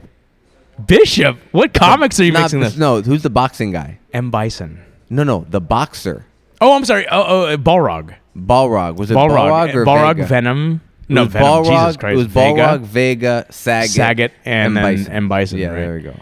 [0.84, 1.36] Bishop?
[1.52, 2.76] What comics are you Not- mixing this?
[2.76, 3.98] No, who's the boxing guy?
[4.12, 4.82] M Bison.
[5.10, 6.24] No, no, the boxer.
[6.60, 7.06] Oh, I'm sorry.
[7.08, 8.14] Oh, oh, uh, Balrog.
[8.36, 8.96] Balrog.
[8.96, 9.50] Was it Balrog.
[9.50, 10.16] Balrog, or Balrog.
[10.16, 10.26] Vega?
[10.26, 10.80] Venom.
[11.08, 11.48] No, Venom.
[11.48, 12.14] Balrog, Jesus Christ.
[12.14, 15.12] It was Balrog, Vega, Sagat, Sagat, and then Bison.
[15.12, 15.58] M Bison.
[15.58, 15.74] Yeah, right?
[15.76, 16.14] there we go.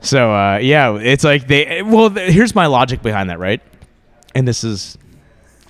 [0.00, 1.82] So uh, yeah, it's like they.
[1.82, 3.62] Well, th- here's my logic behind that, right?
[4.34, 4.98] And this is,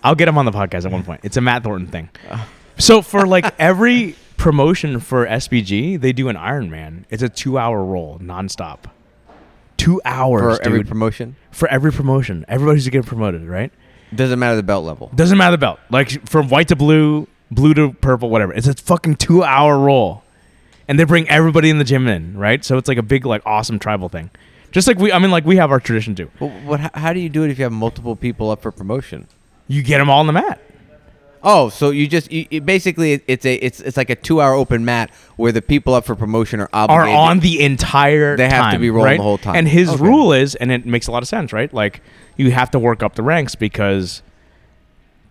[0.03, 1.21] I'll get him on the podcast at one point.
[1.23, 2.09] It's a Matt Thornton thing.
[2.77, 7.07] So for like every promotion for SBG, they do an Iron Man.
[7.09, 8.87] It's a two-hour roll, nonstop.
[9.77, 13.73] Two hours, For every promotion, for every promotion, everybody's getting promoted, right?
[14.15, 15.11] doesn't matter the belt level.
[15.15, 15.81] Doesn't matter the belt.
[15.91, 18.53] Like from white to blue, blue to purple, whatever.
[18.55, 20.23] It's a fucking two hour roll.
[20.87, 22.65] And they bring everybody in the gym in, right?
[22.65, 24.31] So it's like a big, like awesome tribal thing.
[24.71, 26.31] Just like we I mean like we have our tradition too.
[26.41, 26.81] Well, what?
[26.81, 29.29] How, how do you do it if you have multiple people up for promotion?
[29.69, 30.61] You get them all on the mat.
[31.47, 34.55] Oh, so you just you, you basically it's a it's it's like a two hour
[34.55, 37.15] open mat where the people up for promotion are Are obligated.
[37.17, 39.17] on the entire They have to be rolling right?
[39.19, 39.57] the whole time.
[39.57, 40.03] And his Okay.
[40.03, 41.73] rule is and it makes a lot of sense, right?
[41.73, 42.01] Like
[42.37, 44.23] you have to work up the ranks because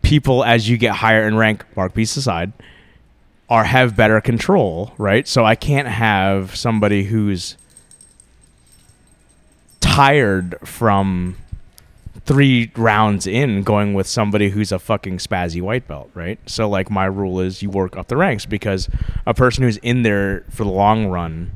[0.04, 2.54] people as you get higher in rank, mark piece aside,
[3.49, 5.28] are have better control, right?
[5.28, 7.58] So I can't have somebody who's
[9.80, 11.36] tired from
[12.25, 16.39] three rounds in going with somebody who's a fucking spazzy white belt, right?
[16.45, 18.89] So like my rule is you work up the ranks because
[19.25, 21.51] a person who's in there for the long run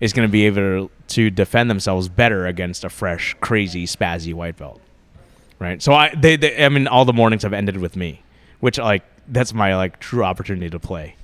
[0.00, 4.56] is going to be able to defend themselves better against a fresh, crazy, spazzy white
[4.56, 4.80] belt,
[5.58, 5.80] right?
[5.80, 8.22] So I, they, they, I mean, all the mornings have ended with me,
[8.60, 11.16] which like that's my like true opportunity to play.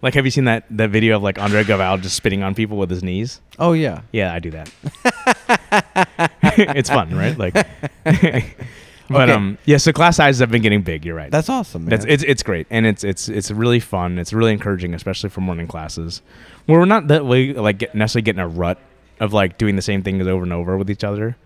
[0.00, 2.76] Like, have you seen that that video of like Andre Galvao just spitting on people
[2.76, 3.40] with his knees?
[3.58, 4.02] oh yeah.
[4.12, 4.70] Yeah, I do that.
[6.42, 7.36] it's fun, right?
[7.38, 7.54] Like,
[8.04, 9.32] but Okay.
[9.32, 9.76] um, yeah.
[9.76, 11.04] So class sizes have been getting big.
[11.04, 11.30] You're right.
[11.30, 11.84] That's awesome.
[11.84, 11.90] Man.
[11.90, 14.18] That's it's it's great and it's it's it's really fun.
[14.18, 16.22] It's really encouraging, especially for morning classes,
[16.66, 18.78] where we're not that way like get, necessarily getting a rut
[19.20, 21.36] of like doing the same things over and over with each other.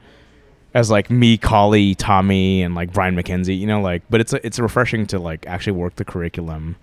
[0.72, 4.58] As like me, Collie, Tommy, and like Brian McKenzie, you know, like, but it's it's
[4.60, 6.76] refreshing to like actually work the curriculum,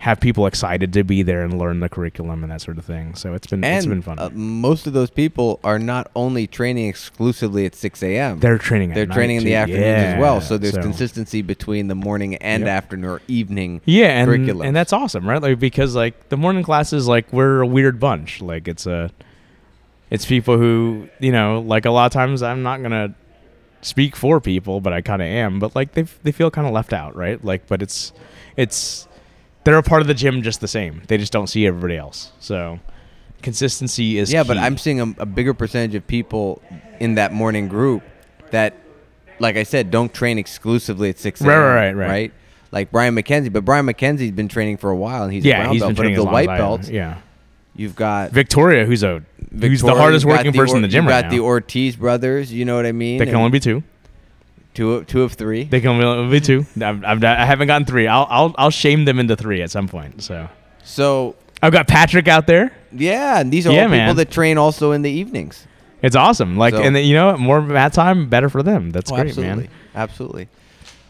[0.00, 3.14] have people excited to be there and learn the curriculum and that sort of thing.
[3.14, 4.18] So it's been and it's been fun.
[4.18, 8.40] uh, most of those people are not only training exclusively at 6 a.m.
[8.40, 8.94] They're training.
[8.94, 9.56] They're training in the too.
[9.56, 9.84] afternoons
[10.14, 10.40] as well.
[10.40, 12.68] So Yeah, there's consistency between the morning and Yep.
[12.70, 13.82] afternoon or evening.
[13.84, 14.64] Yeah, and curriculums.
[14.68, 15.42] and that's awesome, right?
[15.42, 18.40] Like because like the morning classes, like we're a weird bunch.
[18.40, 19.10] Like it's a,
[20.10, 23.14] it's people who you know, like a lot of times I'm not gonna
[23.82, 25.58] speak for people, but I kind of am.
[25.58, 27.44] But like they they feel kind of left out, right?
[27.44, 28.14] Like, but it's
[28.56, 29.06] it's
[29.64, 31.02] they're a part of the gym just the same.
[31.08, 32.32] They just don't see everybody else.
[32.40, 32.78] So
[33.42, 34.58] consistency is Yeah, but.
[34.58, 36.62] I'm seeing a, a bigger percentage of people
[36.98, 38.02] in that morning group
[38.50, 38.74] that,
[39.38, 41.48] like I said, don't train exclusively at 6 a.m.
[41.48, 42.32] Right, right, right, right.
[42.72, 45.62] Like Brian McKenzie, but Brian McKenzie's been training for a while and he's a yeah,
[45.62, 45.88] brown he's belt.
[45.88, 46.58] been But training of as the white as I am.
[46.58, 47.18] belts, Yeah,
[47.74, 49.22] you've got Victoria, who's a
[49.58, 51.40] who's the hardest working the person in the gym You've right got the.
[51.40, 52.52] Ortiz brothers.
[52.52, 53.18] You know what I mean?
[53.18, 53.82] They can And only be two.
[54.74, 55.64] Two, of- two of three.
[55.64, 56.66] They can only be two.
[56.80, 58.06] I've, I've, I haven't gotten three.
[58.06, 60.22] I'll, I'll I'll shame them into three at some point.
[60.22, 60.48] So
[60.84, 62.72] so I've got Patrick out there.
[62.92, 64.16] yeah, and these are Yeah, all people man.
[64.16, 65.66] that train also in the evenings.
[66.02, 66.56] It's awesome.
[66.56, 68.90] Like, So- and then, you know, more mat time, better for them.
[68.90, 69.64] That's Oh, great, absolutely.
[69.64, 69.70] man.
[69.94, 70.48] Absolutely.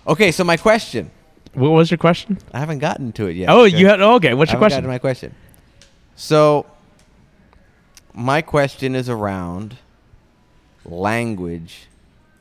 [0.08, 1.12] Okay, so my question.
[1.54, 2.38] What was your question?
[2.52, 3.48] I haven't gotten to it yet.
[3.50, 4.00] oh, you had.
[4.00, 4.34] Oh, okay.
[4.34, 4.82] What's I your question?
[4.82, 5.34] to my question.
[6.16, 6.66] So,
[8.12, 9.76] my question is around
[10.84, 11.86] language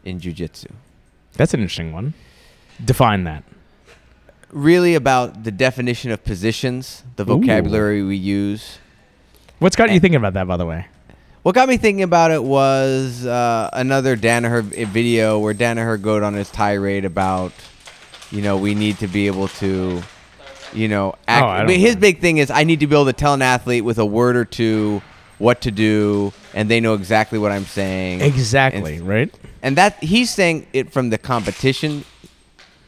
[0.03, 0.71] in jujitsu.
[1.39, 2.13] That's an interesting one.
[2.83, 3.45] Define that.
[4.51, 7.39] Really about the definition of positions, the Ooh.
[7.39, 8.77] vocabulary we use.
[9.59, 9.99] What's got you Eh.
[9.99, 10.87] thinking about that, by the way?
[11.43, 16.33] What got me thinking about it was uh, another Danaher video where Danaher goes on
[16.33, 17.53] his tirade about,
[18.31, 20.01] you know, we need to be able to,
[20.73, 21.43] you know, act.
[21.43, 23.13] Oh, I I don't mean, his big thing is I need to be able to
[23.13, 25.01] tell an athlete with a word or two
[25.37, 28.19] what to do, and they know exactly what I'm saying.
[28.19, 28.97] Exactly.
[28.97, 29.33] And, right.
[29.61, 32.05] And that he's saying it from the competition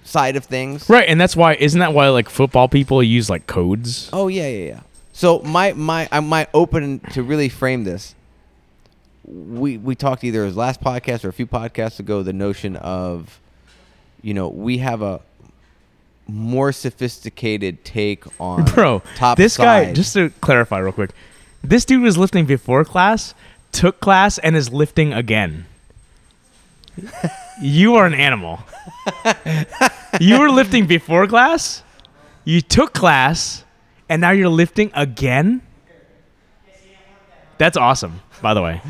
[0.03, 0.89] side of things.
[0.89, 1.55] Right, and that's why.
[1.55, 4.09] Isn't that why like football people use like codes?
[4.13, 4.79] Oh yeah, yeah, yeah.
[5.13, 8.15] So my my uh, I might open to really frame this.
[9.25, 13.39] We we talked either as last podcast or a few podcasts ago the notion of,
[14.21, 15.21] you know, we have a
[16.27, 19.93] more sophisticated take on Bro, top this guy.
[19.93, 21.11] Just to clarify real quick,
[21.63, 23.33] this dude was lifting before class,
[23.71, 25.65] took class, and is lifting again.
[27.61, 28.59] You are an animal.
[30.19, 31.83] you were lifting before class,
[32.43, 33.63] you took class,
[34.09, 35.61] and now you're lifting again.
[37.57, 38.81] That's awesome, by the way.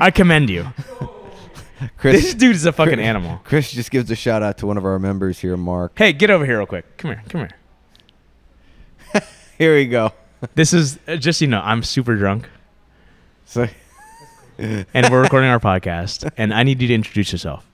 [0.00, 0.66] I commend you.
[1.96, 3.40] Chris, This dude is a fucking animal.
[3.44, 5.92] Chris just gives a shout out to one of our members here, Mark.
[5.96, 6.96] Hey, get over here real quick.
[6.96, 7.22] Come here.
[7.28, 7.48] Come
[9.14, 9.22] here.
[9.58, 10.12] Here we go.
[10.54, 12.48] This is uh, just you know, I'm super drunk.
[13.44, 13.66] So
[14.92, 17.64] and we're recording our podcast, and I need you to introduce yourself.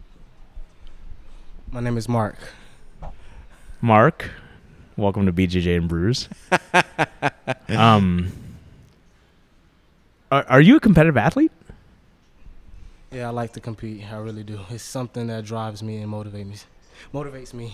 [1.70, 2.36] My name is Mark.
[3.80, 4.30] Mark,
[4.94, 6.28] welcome to BJJ and Brews.
[7.70, 8.30] um,
[10.30, 11.52] are, are you a competitive athlete?
[13.10, 14.04] Yeah, I like to compete.
[14.12, 14.60] I really do.
[14.68, 16.56] It's something that drives me and motivates me.
[17.14, 17.72] Motivates me.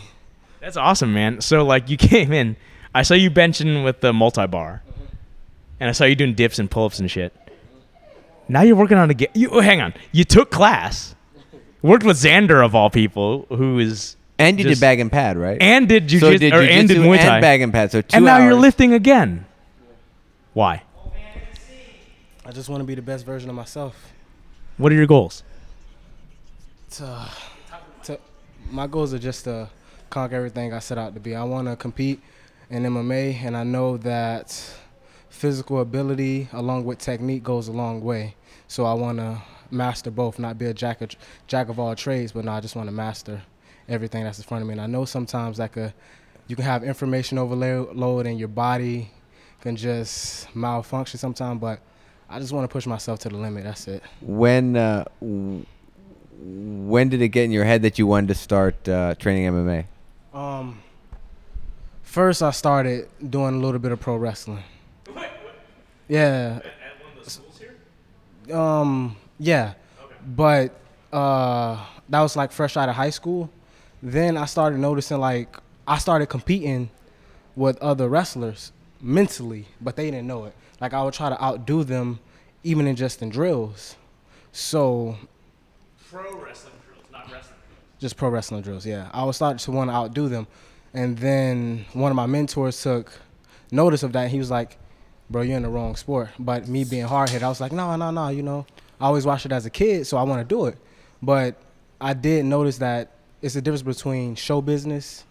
[0.61, 1.41] That's awesome, man.
[1.41, 2.55] So like, you came in,
[2.95, 4.85] I saw you benching with the multi bar,
[5.81, 7.35] and I saw you doing dips and pull ups and shit.
[8.51, 9.29] Now you're working on a game.
[9.33, 9.95] You oh, hang on.
[10.11, 11.15] You took class,
[11.83, 15.37] worked with Xander of all people, who is and you Just- did bag and pad,
[15.39, 15.57] right?
[15.61, 17.93] and did jujitsu so did or and did Muay Thai, and bag and pad.
[17.93, 19.47] So two and now you're lifting again.
[20.53, 20.83] Why?
[22.45, 24.13] I just want to be the best version of myself.
[24.77, 25.45] What are your goals?
[26.93, 27.29] To,
[28.05, 28.19] to,
[28.69, 29.69] my goals are just to
[30.09, 31.37] conquer everything I set out to be.
[31.37, 32.21] I want to compete
[32.69, 34.75] in MMA, and I know that
[35.29, 38.35] physical ability along with technique goes a long way.
[38.71, 41.11] So I want to master both, not be a jack of,
[41.49, 43.43] jack of all trades, but no, I just want to master
[43.89, 44.75] everything that's in front of me.
[44.75, 45.93] And I know sometimes like a,
[46.47, 49.11] you can have information overload and your body
[49.61, 51.81] can just malfunction sometimes, but
[52.29, 53.65] I just want to push myself to the limit.
[53.65, 54.05] That's it.
[54.21, 59.17] when uh, when did it get in your head that you wanted to start uh,
[59.17, 59.87] training MMA?
[60.33, 60.81] Um,
[62.05, 64.63] first I started doing a little bit of pro wrestling.
[66.09, 66.59] Yeah.
[68.51, 69.75] Um, yeah.
[70.27, 70.79] But
[71.13, 73.51] uh, that was like fresh out of high school.
[74.03, 76.91] Then I started noticing like I started competing
[77.57, 80.55] with other wrestlers mentally, but they didn't know it.
[80.81, 82.21] Like I would try to outdo them,
[82.65, 83.97] even in just in drills.
[84.53, 85.17] So
[86.11, 87.59] Pro wrestling drills, not wrestling.
[87.99, 88.87] just pro wrestling drills.
[88.87, 90.47] Yeah, I was starting to want to outdo them,
[90.93, 93.13] and then one of my mentors took
[93.71, 94.31] notice of that.
[94.31, 94.77] He was like,
[95.31, 97.95] "Bro, you're in the wrong sport." But me being hard headed, I was like, "No,
[97.97, 98.67] no, no." You know,
[99.01, 100.77] I always watched it as a kid, so I want to do it.
[101.23, 101.57] But
[102.01, 103.11] I did notice that
[103.43, 105.25] it's the difference between show business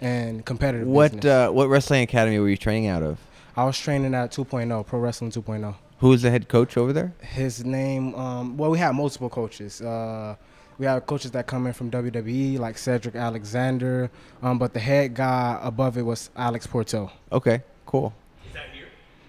[0.00, 1.24] and competitive What business.
[1.24, 3.18] uh, what wrestling academy were you training out of?
[3.56, 5.74] I was training at 2.0, Pro Wrestling 2.0.
[6.00, 7.14] Who was the head coach over there?
[7.20, 9.80] His name, um, well, we had multiple coaches.
[9.80, 10.34] Uh,
[10.76, 14.10] we have coaches that come in from WWE, like Cedric Alexander,
[14.42, 17.12] um, but the head guy above it was Alex Porto.
[17.30, 18.12] Okay, cool.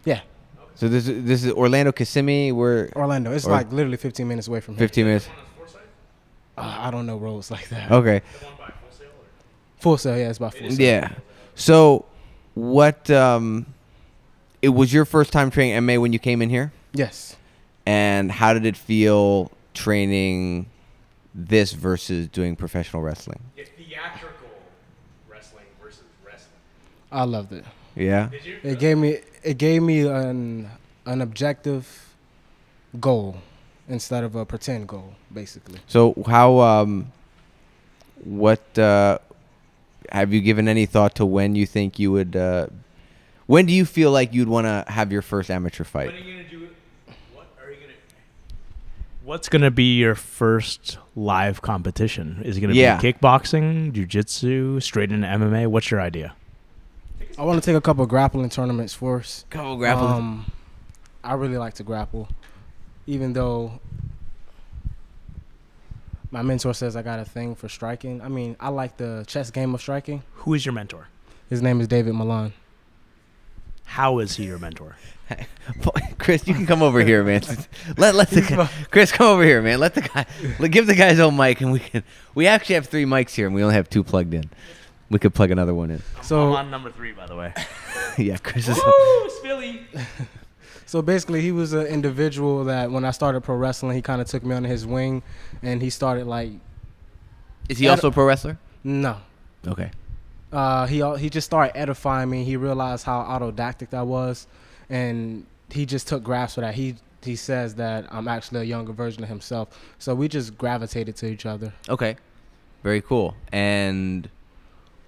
[0.05, 0.21] Yeah,
[0.75, 2.51] So this is, this is Orlando Kissimmee.
[2.51, 3.31] We're Orlando.
[3.31, 4.87] It's Or- like literally 15 minutes away from here.
[4.87, 5.27] 15 minutes.
[6.57, 7.91] Uh, I don't know roads like that.
[7.91, 8.21] Okay.
[9.79, 10.79] Full Sail, yeah, it's about Full Sail.
[10.79, 11.09] Yeah.
[11.55, 12.05] So,
[12.53, 13.09] what?
[13.11, 13.65] Um,
[14.61, 17.35] it was your first time training MMA when you came in here, Yes.
[17.85, 20.65] and how did it feel training
[21.35, 23.39] this versus doing professional wrestling?
[23.55, 24.47] Theatrical
[25.29, 26.53] wrestling versus wrestling.
[27.11, 27.65] I loved it.
[27.95, 28.29] Yeah.
[28.63, 30.69] It gave me it gave me an
[31.05, 32.13] an objective
[32.99, 33.37] goal
[33.87, 35.79] instead of a pretend goal, basically.
[35.87, 36.59] So how?
[36.59, 37.11] Um,
[38.23, 38.77] what?
[38.77, 39.19] Uh,
[40.11, 42.35] have you given any thought to when you think you would?
[42.35, 42.67] Uh,
[43.47, 46.07] when do you feel like you'd want to have your first amateur fight?
[46.07, 46.67] What are you gonna do?
[47.33, 47.93] What are you gonna?
[49.23, 52.41] What's gonna be your first live competition?
[52.43, 52.99] Is it gonna Yeah.
[52.99, 55.67] be kickboxing, jujitsu, straight into MMA?
[55.67, 56.33] What's your idea?
[57.37, 59.49] I want to take a couple grappling tournaments first.
[59.49, 60.11] Couple grappling.
[60.11, 60.51] Um,
[61.23, 62.29] I really like to grapple,
[63.07, 63.79] even though
[66.31, 68.21] my mentor says I got a thing for striking.
[68.21, 70.23] I mean, I like the chess game of striking.
[70.33, 71.09] Who is your mentor?
[71.49, 72.53] His name is David Milan.
[73.83, 74.95] How is he your mentor?
[76.17, 77.41] Chris, you can come over here, man.
[77.97, 79.79] Let let the guy, Chris come over here, man.
[79.79, 80.25] Let the guy
[80.59, 82.03] let, give the guy's own mic, and we can.
[82.35, 84.49] We actually have three mics here, and we only have two plugged in.
[85.09, 86.01] We could plug another one in.
[86.23, 87.53] So, I'm on number three, by the way.
[88.17, 88.75] yeah, Chris is.
[88.77, 89.81] Woo, Spilly.
[90.87, 94.27] so basically, he was an individual that when I started pro wrestling, he kind of
[94.27, 95.21] took me under his wing,
[95.61, 96.51] and he started like,
[97.69, 98.57] Is he also a pro wrestler?
[98.83, 99.17] no,
[99.67, 99.91] Okay.
[100.51, 102.43] uh, he he just started edifying me.
[102.43, 104.47] He realized how autodactic I was,
[104.89, 106.73] and he just took grasp of that.
[106.75, 109.69] He he says that I'm actually a younger version of himself.
[109.99, 111.73] So we just gravitated to each other.
[111.89, 112.17] Okay.
[112.83, 113.35] Very cool.
[113.51, 114.29] And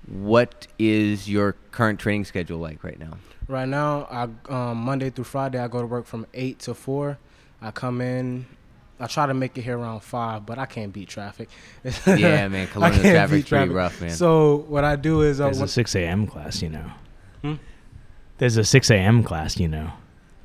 [0.08, 3.18] what is your current training schedule like right now?
[3.48, 7.18] Right now, I um, Monday through Friday, I go to work from eight to four.
[7.62, 8.46] I come in.
[9.00, 11.50] I try to make it here around five, but I can't beat traffic.
[12.08, 12.68] yeah, man.
[12.68, 13.76] I Colonial traffic's beat pretty traffic.
[13.76, 14.10] rough, man.
[14.10, 16.26] So what I do is uh, There's a 6 a.m.
[16.26, 16.92] class, you know.
[17.44, 17.54] Hmm?
[18.40, 19.24] There's a 6 a.m.
[19.24, 19.92] class, you know,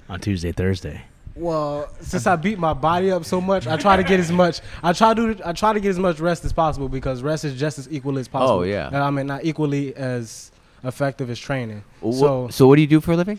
[0.08, 1.02] on Tuesday, Thursday.
[1.34, 4.60] Well, since I beat my body up so much, I try to get as much.
[4.82, 5.40] I try to.
[5.44, 8.18] I try to get as much rest as possible because rest is just as equal
[8.18, 8.60] as possible.
[8.60, 8.88] Oh, yeah.
[8.88, 10.52] And I mean, not equally as
[10.84, 11.84] effective as training.
[12.02, 13.38] So, so what do you do for a living?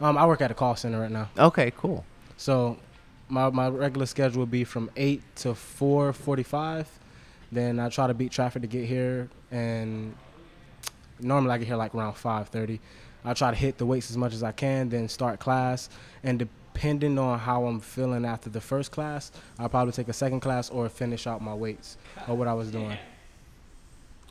[0.00, 1.28] um, I work at a call center right now.
[1.38, 2.04] Okay, cool.
[2.36, 2.78] So,
[3.28, 6.88] my my regular schedule would be from eight to four forty-five.
[7.52, 10.14] Then I try to beat traffic to get here, and
[11.20, 12.80] normally I get here like around five thirty.
[13.24, 15.88] I try to hit the weights as much as I can, then start class,
[16.22, 20.40] and depending on how I'm feeling after the first class, I'll probably take a second
[20.40, 21.96] class or finish out my weights
[22.28, 22.98] or what I was doing.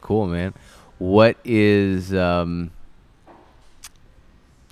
[0.01, 0.53] Cool, man.
[0.99, 2.69] What is um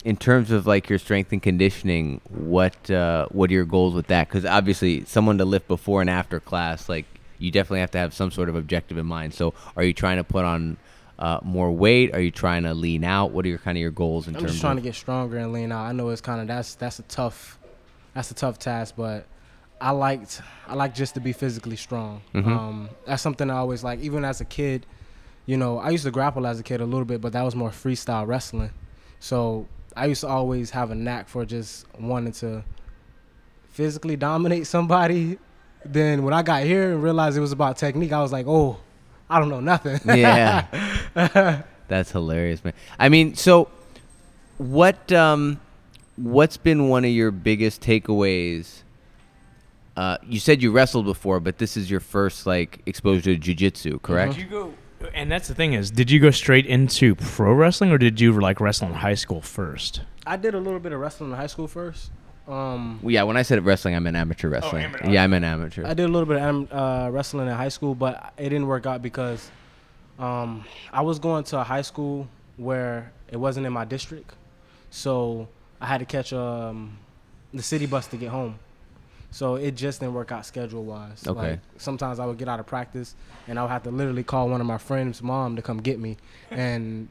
[0.05, 2.21] in terms of like your strength and conditioning?
[2.29, 4.27] What uh, what are your goals with that?
[4.27, 7.05] Because obviously, someone to lift before and after class, like
[7.39, 9.33] you definitely have to have some sort of objective in mind.
[9.33, 10.77] So, are you trying to put on
[11.17, 12.13] uh, more weight?
[12.13, 13.31] Are you trying to lean out?
[13.31, 14.89] What are your kind of your goals in terms of I'm just trying of, to
[14.89, 15.85] get stronger and lean out.
[15.85, 17.57] I know it's kind of that's that's a tough
[18.13, 19.25] that's a tough task, but
[19.81, 22.21] I liked I like just to be physically strong.
[22.33, 22.47] Mhm.
[22.47, 23.99] Um, that's something I always like.
[23.99, 24.85] Even as a kid,
[25.45, 27.55] you know, I used to grapple as a kid a little bit, but that was
[27.55, 28.71] more freestyle wrestling.
[29.19, 32.63] So I used to always have a knack for just wanting to
[33.71, 35.37] physically dominate somebody.
[35.85, 38.77] Then when I got here and realized it was about technique, I was like, oh,
[39.29, 39.99] I don't know nothing.
[40.05, 40.65] yeah,
[41.87, 42.73] that's hilarious, man.
[42.97, 43.67] I mean, so
[44.57, 45.59] what um,
[46.15, 48.83] what's been one of your biggest takeaways?
[49.95, 54.01] Uh, you said you wrestled before, but this is your first like exposure to jujitsu,
[54.01, 54.33] correct?
[54.33, 54.73] Did you go?
[55.13, 58.31] And that's the thing is, did you go straight into pro wrestling or did you
[58.39, 60.01] like wrestle in high school first?
[60.25, 62.09] I did a little bit of wrestling in high school first.
[62.47, 64.83] Um, Well, yeah, when I said wrestling, I meant amateur wrestling.
[64.85, 65.09] amateur.
[65.09, 65.85] Yeah, I meant amateur.
[65.85, 68.67] I did a little bit of am- uh, wrestling in high school, but it didn't
[68.67, 69.49] work out because
[70.19, 74.35] um, I was going to a high school where it wasn't in my district,
[74.89, 75.47] so
[75.83, 76.97] I had to catch um,
[77.53, 78.57] the city bus to get home.
[79.31, 81.27] So it just didn't work out schedule wise.
[81.27, 81.51] Okay.
[81.51, 83.15] Like, sometimes I would get out of practice
[83.47, 85.99] and I would have to literally call one of my friends' mom to come get
[85.99, 86.15] me,
[86.49, 87.09] and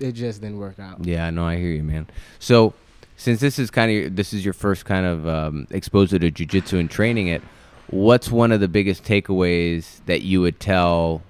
[0.00, 1.04] it just didn't work out.
[1.04, 2.06] Yeah, no, I hear you, man.
[2.38, 2.72] So,
[3.16, 6.78] since this is kind of this is your first kind of um, exposure to jujitsu
[6.80, 7.42] and training it,
[7.88, 11.22] what's one of the biggest takeaways that you would tell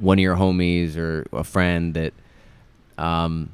[0.00, 2.12] one of your homies or a friend that
[2.98, 3.50] um,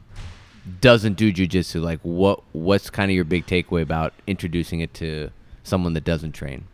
[0.80, 1.82] doesn't do jujitsu?
[1.82, 5.30] Like, what what's kind of your big takeaway about introducing it to
[5.62, 6.66] someone that doesn't train?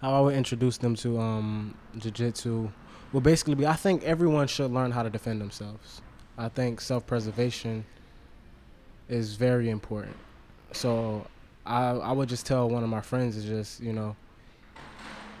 [0.00, 2.70] How I would introduce them to um, jiu-jitsu
[3.12, 6.02] will basically be I think everyone should learn how to defend themselves.
[6.36, 7.84] I think self-preservation
[9.08, 10.16] is very important.
[10.72, 11.26] So
[11.66, 14.16] I I would just tell one of my friends is just, you know,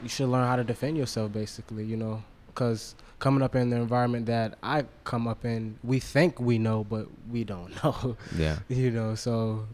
[0.02, 2.22] you should learn how to defend yourself basically, you know,
[2.54, 6.84] cuz coming up in the environment that I come up in, we think we know
[6.84, 8.16] but we don't know.
[8.36, 8.58] Yeah.
[8.68, 9.66] you know, so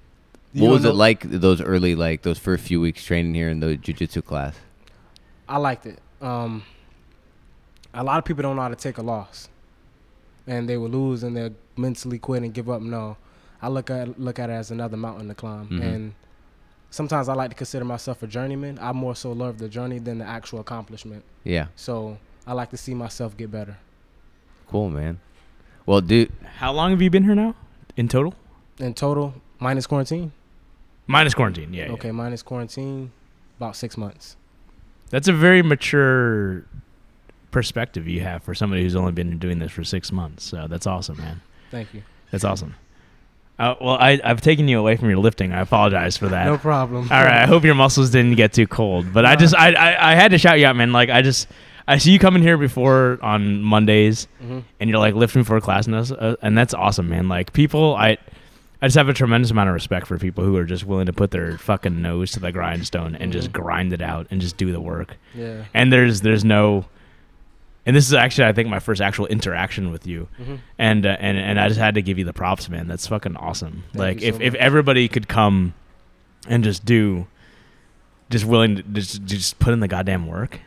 [0.53, 3.61] you What was it like those early like those first few weeks training here in
[3.61, 4.55] the jujitsu class?
[5.49, 5.99] I liked it.
[6.23, 6.63] Um,
[7.93, 9.49] a lot of people don't know how to take a loss,
[10.47, 12.81] and they will lose and they'll mentally quit and give up.
[12.81, 13.17] No,
[13.61, 15.83] I look at look at it as another mountain to climb, Mhm.
[15.83, 16.15] and
[16.91, 18.79] sometimes I like to consider myself a journeyman.
[18.81, 21.25] I more so love the journey than the actual accomplishment.
[21.45, 21.67] Yeah.
[21.77, 23.79] So I like to see myself get better.
[24.69, 25.21] Cool, man.
[25.87, 27.55] Well, dude, How long have you been here now
[27.97, 28.35] in total?
[28.79, 30.33] In total, minus quarantine.
[31.07, 31.87] Minus quarantine, yeah.
[31.87, 31.93] yeah.
[31.93, 33.13] Okay, minus quarantine,
[33.59, 34.37] about six months.
[35.11, 36.65] That's a very mature
[37.51, 40.45] perspective you have for somebody who's only been doing this for six months.
[40.45, 41.41] So that's awesome, man.
[41.71, 42.03] Thank you.
[42.31, 42.75] That's awesome.
[43.59, 45.53] Uh, well, I, I've taken you away from your lifting.
[45.53, 46.47] I apologize for that.
[46.47, 47.09] No problem.
[47.13, 47.43] All right.
[47.43, 49.13] I hope your muscles didn't get too cold.
[49.13, 50.93] But I just I, I I had to shout you out, man.
[50.93, 51.47] Like I just
[51.87, 55.61] I see you coming here before on Mondays, hmm and you're like lifting for a
[55.61, 57.29] class, and, that's, uh, and that's awesome, man.
[57.29, 58.17] Like people, I
[58.83, 61.13] I just have a tremendous amount of respect for people who are just willing to
[61.13, 63.53] put their fucking nose to the grindstone and just Mhm.
[63.53, 65.17] grind it out and just do the work.
[65.35, 65.65] Yeah.
[65.73, 66.85] And there's there's no,
[67.87, 71.17] and this is actually I think my first actual interaction with you hmm and uh,
[71.21, 72.89] and and I just had to give you the props, man.
[72.89, 73.85] That's fucking awesome.
[73.93, 75.75] Thank like if so if everybody could come
[76.49, 77.27] and just do,
[78.31, 80.61] just willing to just just put in the goddamn work.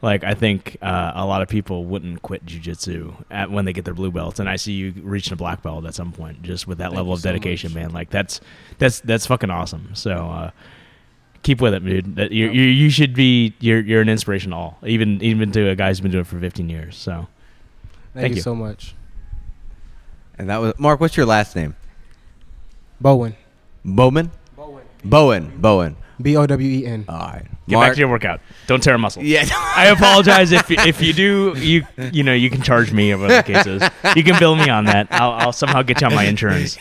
[0.00, 3.84] Like I think uh, a lot of people wouldn't quit jujitsu at when they get
[3.84, 6.68] their blue belts, and I see you reaching a black belt at some point, just
[6.68, 7.82] with that Thank level of so dedication, much.
[7.82, 7.90] man.
[7.92, 8.40] Like that's
[8.78, 9.90] that's that's fucking awesome.
[9.94, 10.50] So uh,
[11.42, 12.14] keep with it, dude.
[12.14, 15.68] That you you you should be you're you're an inspiration to all, even even to
[15.70, 16.96] a guy who's been doing it for 15 years.
[16.96, 17.26] So
[18.14, 18.42] Thank, Thank you you.
[18.42, 18.94] so much.
[20.38, 21.00] And that was Mark.
[21.00, 21.74] What's your last name?
[23.00, 23.34] Bowen.
[23.84, 24.30] Bowman.
[24.56, 24.84] Bowen.
[25.04, 25.52] Bowen.
[25.60, 25.96] Bowen.
[26.20, 27.04] B O W E N.
[27.08, 27.46] All right.
[27.68, 28.40] get back to your workout.
[28.66, 29.22] Don't tear a muscle.
[29.22, 29.44] Yeah.
[29.50, 33.42] I apologize if if you do you you know you can charge me of the
[33.42, 33.82] cases.
[34.16, 35.08] You can bill me on that.
[35.10, 36.76] I'll, I'll somehow get you on my insurance.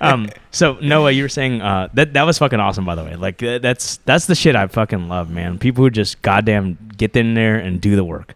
[0.00, 0.28] Um.
[0.50, 3.16] So Noah, you were saying uh that that was fucking awesome by the way.
[3.16, 5.58] Like uh, that's that's the shit I fucking love, man.
[5.58, 8.34] People who just goddamn get in there and do the work.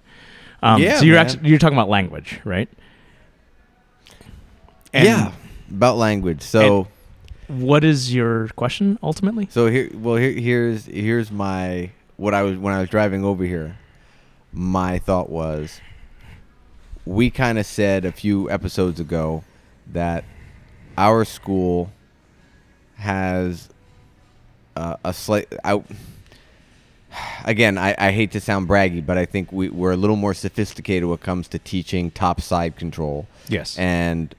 [0.63, 0.81] Um.
[0.81, 1.27] Yeah, So you're man.
[1.27, 2.71] actually you're talking about language, right?
[4.95, 5.33] And yeah.
[5.71, 6.41] About language.
[6.43, 6.89] So.
[7.49, 9.49] What is your question ultimately?
[9.51, 13.45] So here, well, here, here's here's my what I was when I was driving over
[13.45, 13.77] here.
[14.53, 15.81] My thought was,
[17.05, 19.45] we kind of said a few episodes ago
[19.93, 20.25] that
[20.97, 21.93] our school
[22.97, 23.69] has
[24.77, 25.53] uh, a slight.
[25.65, 25.83] I,
[27.45, 30.35] again, I, I hate to sound braggy, but I think we, we're a little more
[30.35, 33.77] sophisticated when it comes to teaching top side control Yes.
[33.77, 34.35] and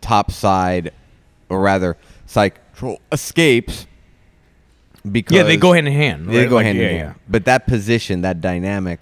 [0.00, 0.92] top side,
[1.48, 1.96] or rather,
[2.74, 3.86] control escapes
[5.10, 6.28] because yeah, they go hand in hand.
[6.28, 7.14] they go Like, hand yeah, in hand.
[7.28, 9.00] But that position, that dynamic,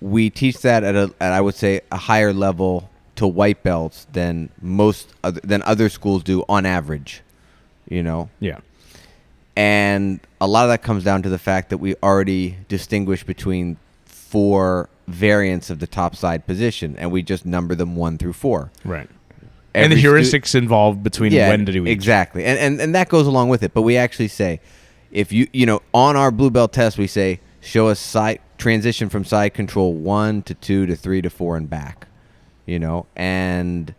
[0.00, 4.06] we teach that at a, at I would say a higher level to white belts
[4.12, 7.22] than most other, than other schools do on average.
[7.88, 8.58] You know, Yeah.
[9.56, 13.76] and a lot of that comes down to the fact that we already distinguish between
[14.06, 18.70] four variants of the top side position, and we just number them one through four.
[18.84, 19.10] Right.
[19.74, 21.92] And the Every stu- heuristics involved between when to do each.
[21.92, 22.44] exactly.
[22.44, 23.72] And, and and that goes along with it.
[23.74, 24.60] But we actually say
[25.10, 29.08] if you you know on our blue belt test we say show us side transition
[29.08, 32.06] from side control one to two to three to four and back
[32.64, 33.06] you know?
[33.16, 33.92] And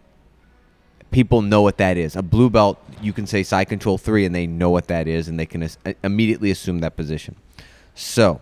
[1.11, 2.15] people know what that is.
[2.15, 5.27] A blue belt you can say side control three and they know what that is
[5.27, 7.35] and they can as- uh, immediately assume that position.
[7.95, 8.41] So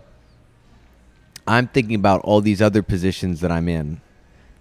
[1.48, 4.00] i'm thinking about all these other positions that i'm in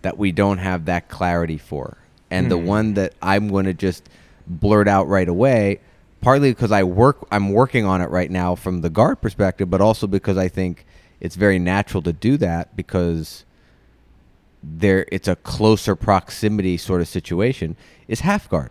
[0.02, 1.98] that we don't have that clarity for.
[2.30, 2.64] And the Mhm.
[2.64, 4.08] one that I'm going to just
[4.46, 5.80] blurt out right away,
[6.20, 9.80] partly because I work, I'm working on it right now from the guard perspective, but
[9.80, 10.86] also because I think
[11.20, 13.44] it's very natural to do that because
[14.62, 17.76] there it's a closer proximity sort of situation.
[18.08, 18.70] Is half guard.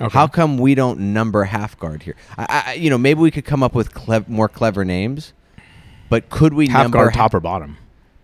[0.00, 0.12] Okay.
[0.12, 2.16] How come we don't number half guard here?
[2.36, 5.32] I, I, you know, maybe we could come up with clev- more clever names,
[6.08, 7.76] but could we half number guard, ha- top or bottom,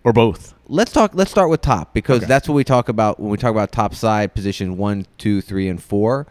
[0.05, 0.55] or both?
[0.73, 1.13] Let's talk.
[1.15, 2.27] Let's start with top because Okay.
[2.27, 5.69] that's what we talk about when we talk about top side position one, two, three,
[5.69, 6.27] and four.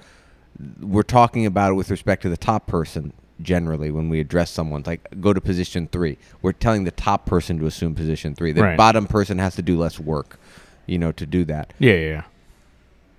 [0.79, 3.11] We're talking about it with respect to the top person
[3.41, 4.83] generally when we address someone.
[4.85, 6.17] Like go to position three.
[6.41, 8.53] We're telling the top person to assume position three.
[8.53, 8.77] The Right.
[8.77, 10.39] bottom person has to do less work,
[10.85, 11.73] you know, to do that.
[11.79, 12.23] Yeah, yeah, yeah.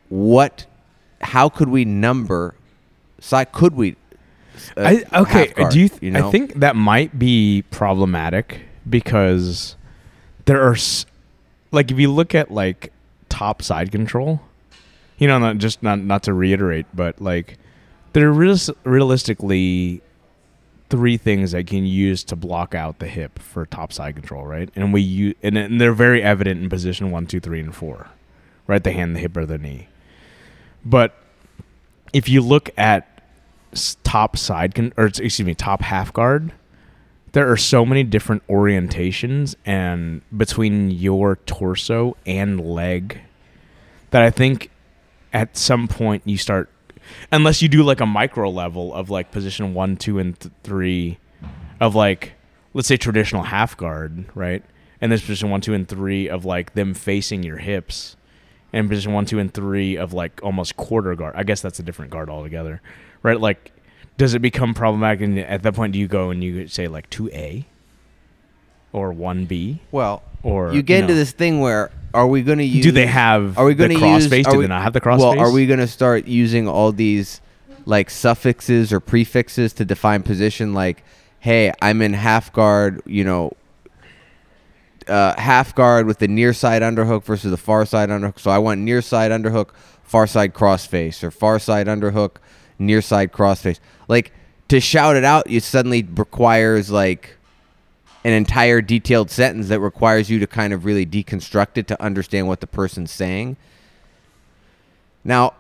[0.08, 0.64] What?
[1.20, 2.54] How could we number?
[3.20, 3.52] Side?
[3.52, 3.96] Could we?
[4.76, 4.80] uh,
[5.12, 5.48] I, okay.
[5.48, 5.88] guard, do you?
[5.90, 6.28] Th- you know?
[6.28, 9.76] I think that might be problematic because
[10.46, 11.04] there are, s-
[11.72, 12.92] like, if you look at like
[13.28, 14.40] top side control,
[15.18, 17.58] you know, not just not not to reiterate, but like,
[18.12, 20.02] there are realis- realistically
[20.88, 24.68] three things that can use to block out the hip for top side control, right?
[24.74, 28.08] And we use and, and they're very evident in position one, two, three, and four,
[28.66, 28.82] right?
[28.82, 29.88] The hand, the hip, or the knee.
[30.84, 31.14] But
[32.12, 33.06] if you look at
[34.02, 36.52] top side con- or excuse me top half guard
[37.32, 43.20] there are so many different orientations and between your torso and leg
[44.10, 44.70] that i think
[45.32, 46.68] at some point you start
[47.32, 51.18] unless you do like a micro level of like position one two and th- three
[51.80, 52.32] of like
[52.74, 54.64] let's say traditional half guard right
[55.00, 58.16] and there's position one two and three of like them facing your hips
[58.72, 61.34] and position one, two, and three of like almost quarter guard.
[61.36, 62.80] I guess that's a different guard altogether,
[63.22, 63.40] right?
[63.40, 63.72] Like,
[64.16, 65.20] does it become problematic?
[65.22, 67.66] And at that point, do you go and you say like two A,
[68.92, 71.18] or one B Well, or you get into know.
[71.20, 72.84] this thing where are we going to use?
[72.84, 74.26] Do they have Are we going to use?
[74.26, 74.46] face?
[74.46, 75.40] are Do we- they not have the cross Well, face?
[75.40, 77.40] are we going to start using all these
[77.86, 80.74] like suffixes or prefixes to define position?
[80.74, 81.02] Like,
[81.38, 83.00] hey, I'm in half guard.
[83.06, 83.52] You know,
[85.08, 88.38] uh, half guard with the near side underhook versus the far side underhook.
[88.38, 89.70] So I want near side underhook,
[90.02, 92.36] far side crossface, or far side underhook,
[92.78, 93.80] near side cross face.
[94.10, 94.32] Like
[94.68, 97.36] to shout it out, it suddenly requires like
[98.24, 102.48] an entire detailed sentence that requires you to kind of really deconstruct it to understand
[102.48, 103.56] what the person's saying.
[105.24, 105.54] Now,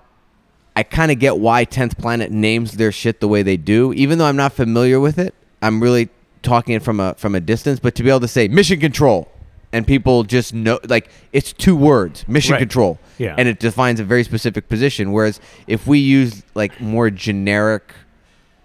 [0.76, 4.18] I kind of get why 10th Planet names their shit the way they do, even
[4.18, 5.34] though I'm not familiar with it.
[5.62, 6.08] I'm really
[6.42, 9.30] talking it from a from a distance, but to be able to say mission control
[9.72, 12.58] and people just know like it's two words, mission Right.
[12.60, 12.98] control.
[13.18, 13.34] Yeah.
[13.38, 17.92] And it defines a very specific position whereas if we use like more generic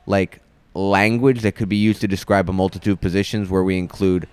[0.05, 0.41] like
[0.73, 4.27] language that could be used to describe a multitude of positions where we include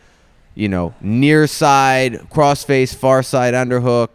[0.55, 4.09] you know near side cross face, far side underhook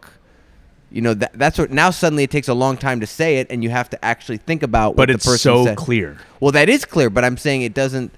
[0.90, 3.46] you know that, that's what now suddenly it takes a long time to say it
[3.50, 5.76] and you have to actually think about what But the it's so said.
[5.76, 6.16] clear.
[6.40, 8.12] well that is clear but i'm saying it doesn't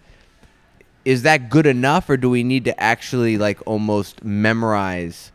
[1.05, 5.32] is that good enough or do we need to actually like almost memorize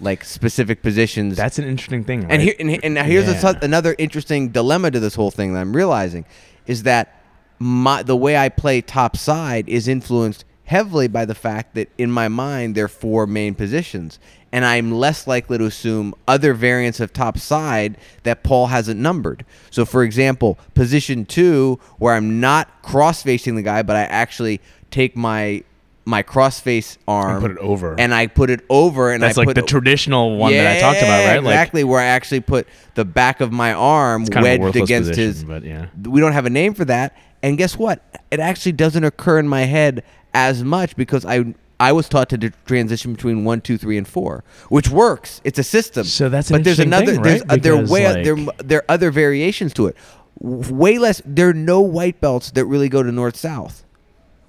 [0.00, 2.22] like specific positions That's an interesting thing.
[2.22, 2.32] Right?
[2.32, 3.52] and here and, and now here's Yeah.
[3.52, 6.24] su- another interesting dilemma to this whole thing that I'm realizing
[6.66, 7.22] is that
[7.64, 12.10] my the way I play top side is influenced heavily by the fact that in
[12.10, 14.18] my mind there are four main positions
[14.52, 19.46] and I'm less likely to assume other variants of top side that Paul hasn't numbered.
[19.70, 24.60] So for example, position 2 where I'm not cross facing the guy but I actually
[24.90, 25.64] take my
[26.04, 27.98] my cross face arm and put it over.
[27.98, 30.98] and I put it over and that's I like the traditional one that I talked
[30.98, 31.38] about, right?
[31.38, 34.64] Exactly, where I actually put the back of my arm Like, it's kind of a
[34.64, 35.44] wedged against position, his.
[35.44, 35.86] but yeah.
[36.02, 38.02] We don't have a name for that, and guess what?
[38.30, 42.38] It actually doesn't occur in my head as much because I I was taught to
[42.38, 45.40] d- transition between one, two, three, and four, which works.
[45.44, 46.04] It's a system.
[46.04, 47.12] So that's an but there's another.
[47.12, 47.50] thing, there's right?
[47.50, 49.96] uh, there way like- there there are other variations to it.
[50.40, 51.20] Way less.
[51.26, 53.84] There are no white belts that really go to north south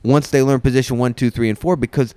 [0.04, 2.16] once they learn position one, two, three, and four, because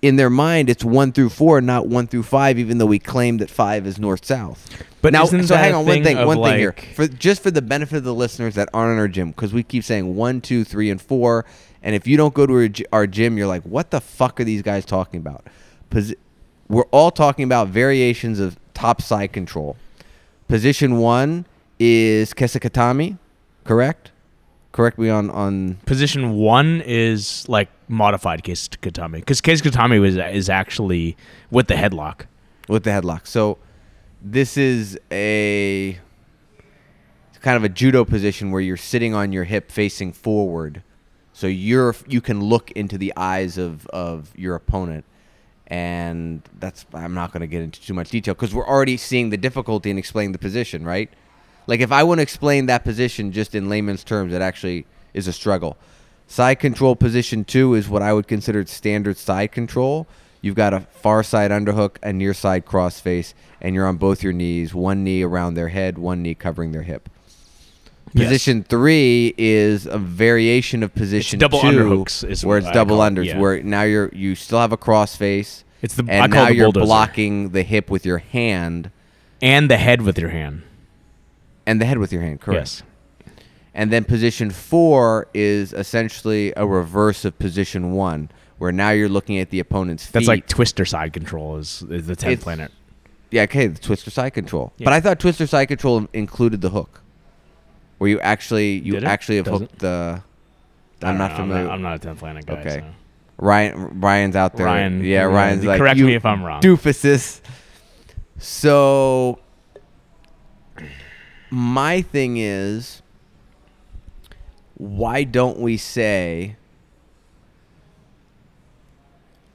[0.00, 3.38] in their mind it's one through four, not one through five, even though we claim
[3.38, 4.84] that five is north south.
[5.02, 7.96] But now, so hang on, one thing one thing here, for just for the benefit
[7.98, 10.90] of the listeners that aren't in our gym, because we keep saying one, two, three,
[10.90, 11.44] and four,
[11.82, 14.44] and if you don't go to our, our gym, you're like, what the fuck are
[14.44, 15.44] these guys talking about?
[15.90, 16.16] Posi-
[16.68, 19.76] we're all talking about variations of top side control.
[20.48, 21.46] Position one
[21.78, 23.18] is kesa gatame,
[23.64, 24.10] correct?
[24.78, 30.16] Correct me on on Position one is like modified kesa gatame because kesa gatame was
[30.16, 31.16] is actually
[31.50, 32.26] with the headlock.
[32.68, 33.26] with the headlock.
[33.26, 33.58] So
[34.22, 35.98] this is a
[37.40, 40.84] kind of a judo position where you're sitting on your hip facing forward.
[41.32, 45.04] So you're you can look into the eyes of of your opponent.
[45.66, 49.30] And that's I'm not going to get into too much detail cuz we're already seeing
[49.30, 51.10] the difficulty in explaining the position, right?
[51.68, 55.28] Like if I want to explain that position just in layman's terms, it actually is
[55.28, 55.76] a struggle.
[56.26, 60.06] Side control position two is what I would consider standard side control.
[60.40, 64.32] You've got a far side underhook, a near side crossface, and you're on both your
[64.32, 67.08] knees, one knee around their head, one knee covering their hip.
[68.14, 68.28] Yes.
[68.28, 73.06] Position three is a variation of position double two, underhooks is where it's double call
[73.06, 73.38] it, unders, yeah.
[73.38, 76.66] where now you're you still have a crossface, It's the and I call now you're
[76.66, 76.86] bulldozer.
[76.86, 78.90] blocking the hip with your hand
[79.42, 80.62] and the head with your hand.
[81.68, 82.58] And the head with your hand, correct?
[82.58, 82.82] Yes.
[83.74, 89.38] And then position four is essentially a reverse of position one, where now you're looking
[89.38, 90.12] at the opponent's feet.
[90.14, 92.72] That's like twister side control is, is the tenth It's- planet.
[93.30, 94.72] yeah, okay, the twister side control.
[94.78, 94.84] Yeah.
[94.86, 97.02] But I thought twister side control included the hook,
[97.98, 99.06] where you actually you Did it?
[99.06, 100.22] actually have Does hooked the.
[101.02, 101.60] I I'm don't not know, familiar.
[101.62, 102.54] I'm not, I'm not a tenth planet guy.
[102.54, 102.80] Okay.
[102.80, 102.84] so.
[103.40, 104.66] Ryan Ryan's out there.
[104.66, 107.40] Ryan- yeah, Ryan, Ryan's like correct you me if I'm wrong." Doofuses.
[108.38, 109.38] So
[111.50, 113.02] my thing is,
[114.74, 116.56] why don't we say?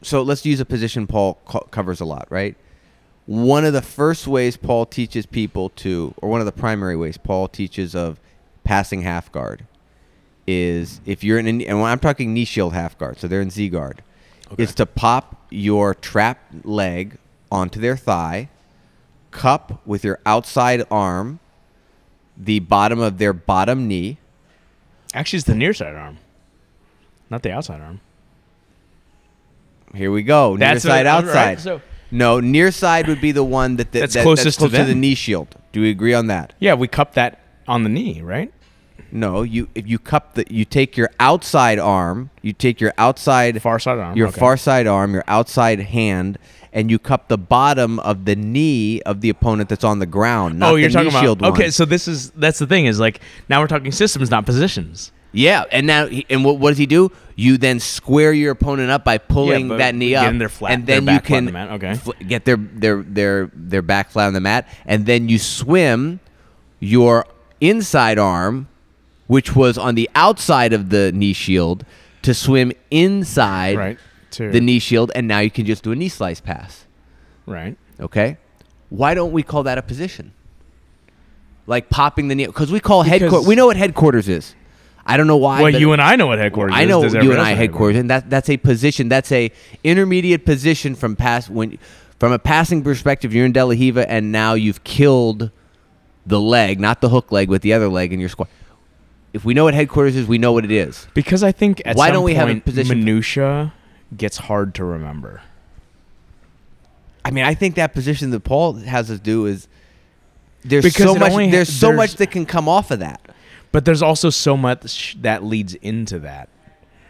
[0.01, 2.55] So let's use a position Paul co- covers a lot, right?
[3.25, 7.17] One of the first ways Paul teaches people to, or one of the primary ways
[7.17, 8.19] Paul teaches of
[8.65, 9.65] passing half guard,
[10.45, 13.41] is if you're in, an, and when I'm talking knee shield half guard, so they're
[13.41, 14.03] in Z guard,
[14.57, 17.17] is to pop your trap leg
[17.49, 18.49] onto their thigh,
[19.31, 21.39] cup with your outside arm,
[22.37, 24.17] the bottom of their bottom knee.
[25.13, 26.17] Actually, it's the near side arm,
[27.29, 27.99] not the outside arm.
[29.93, 30.55] Here we go.
[30.55, 31.59] Near side, what- all right, outside.
[31.59, 34.79] so- no, near side would be the one that, that That's that- closest to close
[34.79, 35.55] to the knee shield.
[35.71, 36.53] Do we agree on that?
[36.59, 38.51] Yeah, we cup that on the knee, right?
[39.11, 43.61] No, you if you cup the you take your outside arm, you take your outside
[43.61, 44.17] Far side arm.
[44.17, 44.39] your okay.
[44.39, 46.37] far side arm, your outside hand,
[46.73, 50.59] and you cup the bottom of the knee of the opponent that's on the ground.
[50.59, 51.41] Not oh, you're talking about.
[51.41, 51.51] one.
[51.53, 55.11] Okay, so this is that's the thing is like now we're talking systems, not positions.
[55.35, 57.11] Yeah, and now he, and what, what does he do?
[57.35, 61.07] You then square your opponent up by pulling but that knee up, flat- and then
[61.07, 61.95] you can the mat, okay.
[61.95, 66.19] fl- get their their their their back flat on the mat, and then you swim
[66.79, 67.25] your
[67.61, 68.67] inside arm,
[69.25, 71.83] which was on the outside of the knee shield,
[72.21, 73.97] to swim inside Right.
[74.33, 76.85] To, the knee shield, and now you can just do a knee slice pass.
[77.45, 77.77] Right.
[77.99, 78.37] Okay,
[78.89, 80.33] why don't we call that a position?
[81.65, 83.47] Like popping the knee, because we call headquarters.
[83.47, 84.55] We know what headquarters is.
[85.05, 85.61] I don't know why.
[85.61, 88.09] Well, you and I know what headquarters I know Does you and I headquarters, and
[88.09, 89.09] that that's a position.
[89.09, 89.51] That's a
[89.83, 91.77] intermediate position from pass when
[92.19, 93.33] from a passing perspective.
[93.33, 95.51] You're in De La Riva, and now you've killed
[96.25, 98.47] the leg, not the hook leg, with the other leg in your squad.
[99.33, 101.07] If we know what headquarters is, we know what it is.
[101.13, 103.73] Because I think at Why some don't we have a position- minutia
[104.17, 105.41] gets hard to remember.
[107.25, 109.67] I mean, I think that position that Paul has us do is
[110.63, 111.31] there's Because so much.
[111.31, 113.21] ha- there's so there's- much that can come off of that.
[113.71, 116.49] But there's also so much that leads into that.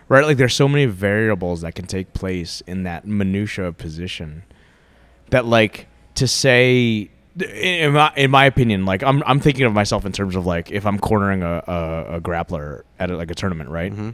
[0.08, 0.26] Right?
[0.26, 4.43] Like there's so many variables that can take place in that minutia position
[5.30, 10.06] that like to say in my, in my opinion, like I'm I'm thinking of myself
[10.06, 13.36] in terms of like if I'm cornering a, a, a grappler at a, like a
[13.36, 13.91] tournament, right?
[13.91, 14.14] Mhm.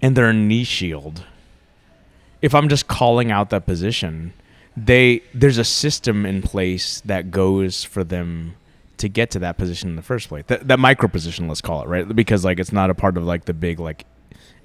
[0.00, 1.24] And they're a knee shield.
[2.46, 4.32] If I'm just calling out that position,
[4.76, 8.54] they there's a system in place that goes for them
[8.98, 10.44] to get to that position in the first place.
[10.46, 12.06] That, that micro position, let's call it, right?
[12.14, 14.04] Because like it's not a part of like the big like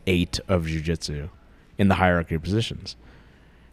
[0.05, 1.29] eight of jujitsu
[1.79, 2.95] in the hierarchy of positions.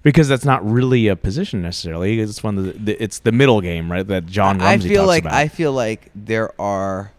[0.03, 2.19] Because that's not really a position necessarily.
[2.19, 4.07] It's one of the, the it's the middle game, right?
[4.07, 5.35] That John I feel talks like about.
[5.35, 7.13] I feel like there are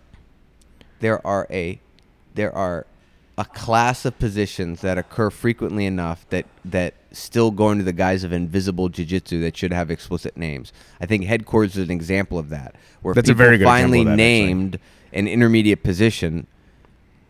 [1.01, 1.79] there are a
[2.33, 2.87] there are
[3.39, 8.23] a class of positions that occur frequently enough that that still go into the guise
[8.25, 10.71] of invisible jiu-jitsu that should have explicit names.
[11.01, 14.03] I think headquarters is an example of that, where That's a people very good finally
[14.03, 14.17] that, actually.
[14.23, 14.79] named
[15.13, 16.45] an intermediate position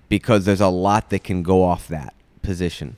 [0.09, 2.95] because there's a lot that can go off that position.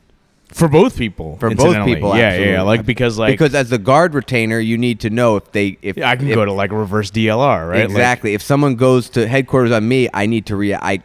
[0.53, 1.37] for both people.
[1.37, 2.51] For both people, yeah, yeah, absolutely.
[2.53, 2.61] yeah.
[2.61, 5.97] Like because like because as the guard retainer, you need to know if they if
[5.97, 7.81] yeah, I can if- go to like reverse DLR, right?
[7.81, 8.33] Like, Exactly.
[8.33, 11.03] if someone goes to headquarters on me, I need to rea- I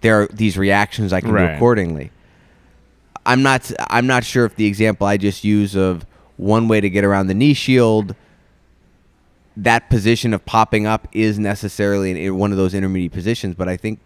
[0.00, 1.48] there are these reactions I can Right.
[1.48, 2.10] do accordingly.
[3.26, 6.88] I'm not I'm not sure if the example I just used of one way to
[6.88, 8.14] get around the knee shield
[9.56, 13.76] that position of popping up is necessarily in one of those intermediate positions, but I
[13.76, 13.98] think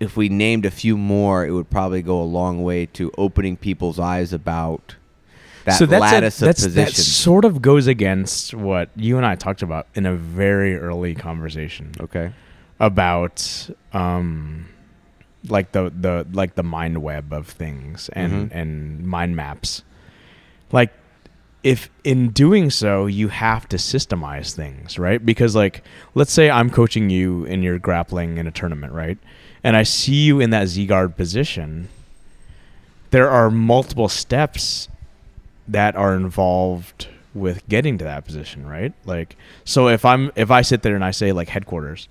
[0.00, 3.58] if we named a few more, it would probably go a long way to opening
[3.58, 4.96] people's eyes about
[5.66, 9.26] that so that's a- lattice that's, of That sort of goes against what you and
[9.26, 12.32] I talked about in a very early conversation okay.
[12.80, 14.66] About um
[15.48, 18.54] like the the like the mind web of things and Mhm.
[18.54, 19.82] and mind maps.
[20.72, 20.92] Like
[21.62, 25.24] if in doing so you have to systemize things, right?
[25.24, 25.82] Because like
[26.14, 29.18] let's say I'm coaching you and you're grappling in a tournament, right?
[29.62, 31.88] And I see you in that Z guard position.
[33.10, 34.88] There are multiple steps
[35.68, 38.92] that are involved with getting to that position, right?
[39.04, 42.08] Like so if I'm if I sit there and I say like headquarters,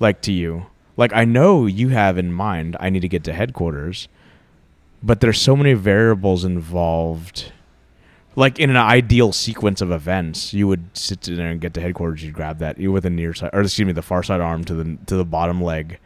[0.00, 0.66] like to you,
[0.96, 4.08] like I know you have in mind I need to get to headquarters,
[5.02, 7.52] but there's so many variables involved.
[8.36, 12.22] Like in an ideal sequence of events, you would sit there and get to headquarters.
[12.24, 14.74] You'd grab that with the near side, or excuse me, the far side arm to
[14.74, 15.98] the to the bottom leg,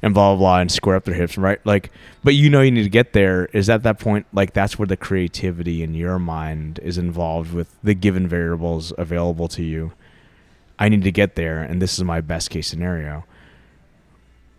[0.00, 1.64] and blah blah blah, and square up their hips, right?
[1.66, 1.90] Like,
[2.22, 3.46] but you know you need to get there.
[3.46, 7.76] Is at that point like that's where the creativity in your mind is involved with
[7.82, 9.92] the given variables available to you.
[10.78, 13.24] I need to get there, and this is my best case scenario.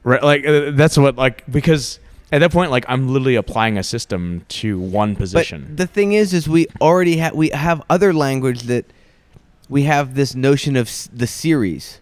[0.06, 2.00] Right, like uh, that's what like because
[2.32, 5.66] at that point, like I'm literally applying a system to one position.
[5.70, 8.86] But the thing is, is we already have we have other language that
[9.68, 12.00] we have this notion of s- the series.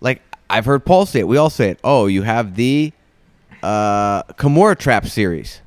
[0.00, 0.20] Like
[0.50, 1.28] I've heard Paul say it.
[1.28, 1.78] We all say it.
[1.84, 2.92] Oh, you have the
[3.62, 5.60] uh, Kimura trap series.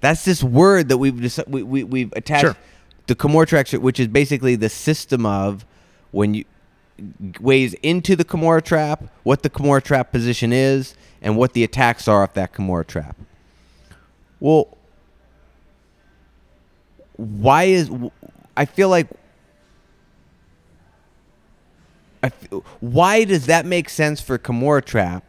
[0.00, 2.56] That's this word that we've just, we, we we've attached Sure.
[3.08, 5.66] the Kimura trap, se- which is basically the system of
[6.12, 6.44] when you
[7.40, 12.08] ways into the Kimura trap, what the Kimura trap position is, and what the attacks
[12.08, 13.16] are off that Kimura trap.
[14.40, 14.76] Well,
[17.16, 17.90] why is
[18.56, 19.08] I feel like
[22.22, 25.24] I f- why does that make sense for Kimura trap,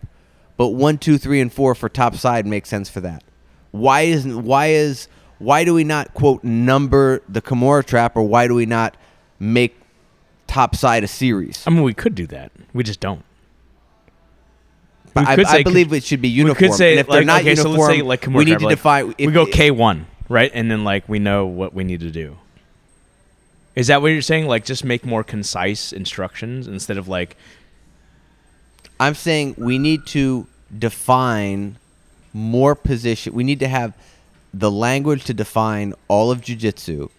[0.57, 3.24] but one, two, three, and four for top side makes sense for that?
[3.72, 5.07] Why isn't why is
[5.39, 8.97] why do we not quote number the Kimura trap or why do we not
[9.39, 9.80] make
[10.47, 11.63] top side a series?
[11.67, 12.51] I mean, we could do that.
[12.73, 13.23] We just don't.
[15.13, 16.61] But We I, could I believe it should be uniform.
[16.61, 18.45] we could say and if like they're not okay, uniform, so let's say like we
[18.45, 19.15] need to define.
[19.17, 22.37] we go K one, right, and then like we know what we need to do.
[23.75, 24.47] Is that what you're saying?
[24.47, 27.35] Like just make more concise instructions instead of like
[28.99, 31.77] I'm saying we need to define
[32.33, 33.33] more position.
[33.33, 33.93] We need to have
[34.53, 37.09] the language to define all of jujitsu,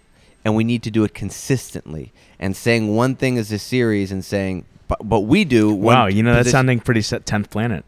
[0.45, 2.12] and we need to do it consistently.
[2.41, 5.74] And saying one thing is a series, and saying, but, but we do.
[5.74, 7.84] wow, you know that's position- sounding pretty set tenth planet.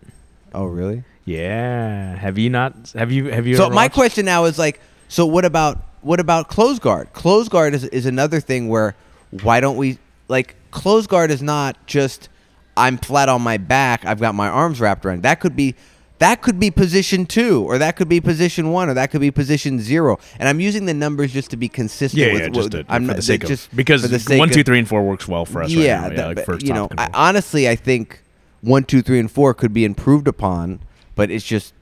[0.52, 1.04] Oh, really?
[1.24, 2.16] Yeah.
[2.16, 2.90] Have you not?
[2.94, 3.26] Have you?
[3.30, 3.56] Have you?
[3.56, 7.12] So my watched- question now is like, so what about what about close guard?
[7.12, 8.96] Close guard is is another thing where
[9.42, 9.98] why don't we
[10.28, 12.28] like close guard is not just
[12.76, 15.22] I'm flat on my back, I've got my arms wrapped around.
[15.22, 15.74] That could be
[16.20, 19.30] that could be position two, or that could be position one, or that could be
[19.30, 20.18] position zero.
[20.38, 22.20] And I'm using the numbers just to be consistent.
[22.20, 24.18] Yeah, with, yeah, just to, I'm for not the sake just of because for the
[24.18, 25.70] sake one, two, three, and four works well for us.
[25.70, 26.28] yeah, right now.
[26.28, 28.22] that- like first you know, I, honestly, I think
[28.60, 30.80] one, two, three, and four could be improved upon,
[31.14, 31.72] but it's just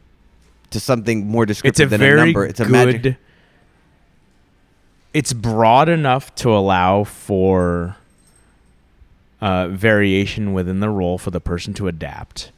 [0.71, 2.47] to something more it's a descriptive than very a number.
[2.47, 2.73] It's a good.
[2.73, 3.17] magic.
[5.15, 7.97] It's broad enough to allow for
[9.41, 12.53] uh, variation within the role for the person to adapt,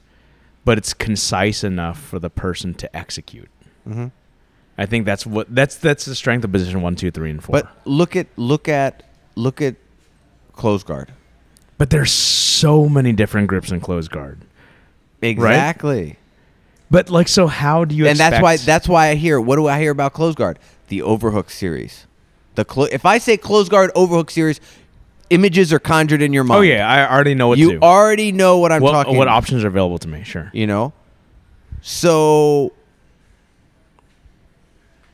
[0.65, 3.49] but it's concise enough for the person to execute.
[3.85, 4.07] hmm
[4.79, 7.53] I think that's what that's that's the strength of position one, two, three, and four.
[7.53, 9.03] But look at look at
[9.37, 9.77] look at
[10.53, 11.13] close guard.
[11.77, 14.41] but there's so many different grips in close guard.
[15.21, 16.17] Exactly.
[16.91, 18.07] But like, so how do you?
[18.07, 20.59] and that's why that's why I hear what do I hear about close guard?
[20.89, 22.07] The overhook series.
[22.55, 24.61] The clo- if I say close guard overhook series,
[25.31, 26.59] images are conjured in your oh, mind.
[26.59, 27.83] Oh yeah, I already know what you to do.
[27.83, 29.17] already know what I'm what, talking.
[29.17, 30.23] what about, options are available to me?
[30.25, 30.51] Sure.
[30.53, 30.93] You know.
[31.81, 32.73] So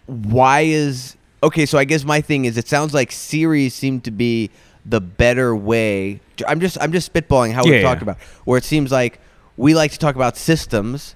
[0.07, 1.67] why is okay?
[1.67, 4.51] So I guess my thing is, it sounds like series seem to be
[4.85, 6.21] the better way.
[6.47, 8.11] I'm just I'm just spitballing how Yeah, we talked yeah.
[8.11, 9.21] about, where it seems like
[9.57, 11.15] we like to talk about systems,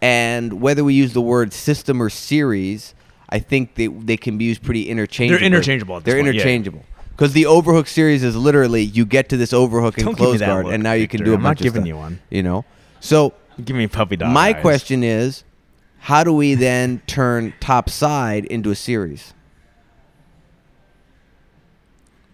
[0.00, 2.94] and whether we use the word system or series,
[3.28, 5.46] I think they they can be used pretty interchangeably.
[5.46, 6.82] interchangeable at this They're point, yeah.
[7.18, 10.26] Because the overhook series is literally you get to this overhook and Don't give me
[10.26, 11.24] close that guard, look, and now you can Victor.
[11.24, 12.20] do a I'm not bunch of giving stuff, you one.
[12.30, 12.64] You know,
[13.00, 13.32] so
[13.64, 14.32] Give me puppy dog.
[14.32, 14.62] my eyes.
[14.62, 15.42] question is,
[15.98, 19.34] how do we then turn top side into a series?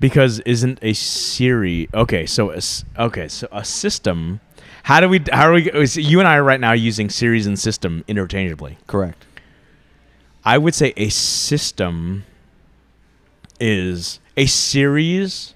[0.01, 2.27] because isn't a series okay?
[2.27, 4.41] So a, s- okay, so a system.
[4.83, 5.23] How do we?
[5.33, 5.71] How are we?
[5.71, 8.77] is- You and I are right now using series and system interchangeably.
[8.87, 9.25] Correct.
[10.45, 12.25] I would say a system
[13.59, 15.55] is a series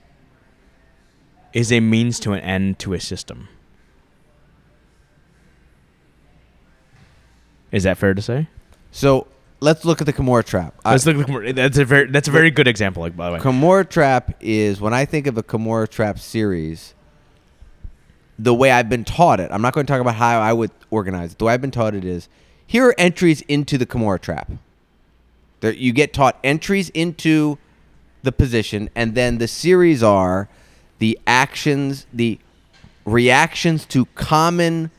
[1.53, 3.49] is a means to an end to a system.
[7.73, 8.49] Is that fair to say?
[8.91, 9.27] So
[9.61, 10.75] let's look at the Kimura trap.
[10.85, 13.03] Let's look at the Kimura- that's a very that's a very good example.
[13.03, 16.95] Like by the way, Kimura trap is when I think of a Kimura trap series.
[18.41, 20.71] The way I've been taught it, I'm not going to talk about how I would
[20.93, 21.39] organize it.
[21.39, 22.29] The way I've been taught it is,
[22.65, 24.53] here are entries into the Kimura trap.
[25.59, 27.59] There, you get taught entries into
[28.29, 30.51] the position, and then the series are
[30.99, 32.39] the actions, the
[33.07, 34.91] reactions to common,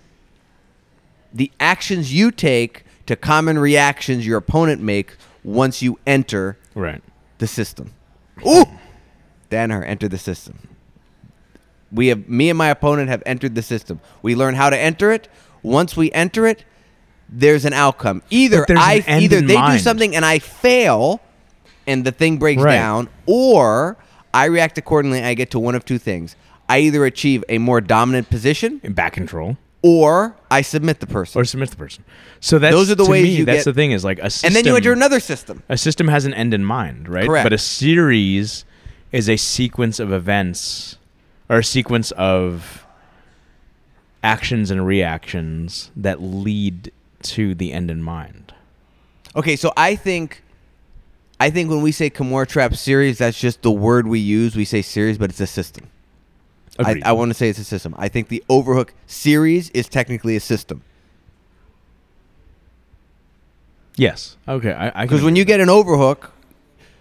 [1.32, 7.04] the actions you take to common reactions your opponent makes once you enter right?
[7.38, 7.94] the system.
[8.48, 8.66] Ooh,
[9.52, 10.68] Danaher enter the system.
[11.92, 14.00] We have me and my opponent have entered the system.
[14.24, 15.28] We learn how to enter it.
[15.62, 16.66] Once we enter it,
[17.28, 18.24] there's an outcome.
[18.32, 21.22] Either I either they do something and I fail,
[21.90, 22.76] and the thing breaks Right.
[22.76, 23.98] down, or
[24.34, 25.18] I react accordingly.
[25.18, 26.36] And I get to one of two things.
[26.70, 31.40] I either achieve a more dominant position, In back control or I submit the person,
[31.40, 32.04] or submit the person.
[32.42, 34.20] So that's Those are the to ways me, you That's get- the thing is like
[34.20, 35.64] a system, and then you enter another system.
[35.70, 37.26] a system has an end in mind, right?
[37.26, 37.46] Correct.
[37.46, 38.66] But a series
[39.14, 40.98] is a sequence of events
[41.50, 42.86] or a sequence of
[44.22, 46.92] actions and reactions that lead
[47.24, 48.54] to the end in mind.
[49.36, 50.44] Okay, so I think,
[51.40, 54.56] I think when we say Kimura Trap series, that's just the word we use.
[54.56, 55.90] We say series, but it's a system.
[56.78, 57.04] I, Agreed.
[57.04, 57.96] I want to say it's a system.
[57.98, 60.82] I think the Overhook series is technically a system
[64.00, 64.38] yes.
[64.48, 64.72] Okay.
[64.72, 66.32] I, I because when you get an Overhook,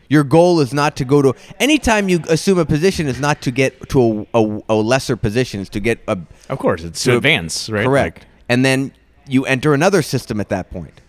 [0.09, 1.34] your goal is not to go to.
[1.61, 5.61] Anytime you assume a position, is not to get to a, a, a lesser position.
[5.61, 6.18] It's to get a
[6.49, 7.86] of course it's So- to advance, right?
[7.86, 8.18] Correct.
[8.18, 8.93] Like, and then
[9.26, 11.01] you enter another system at that point.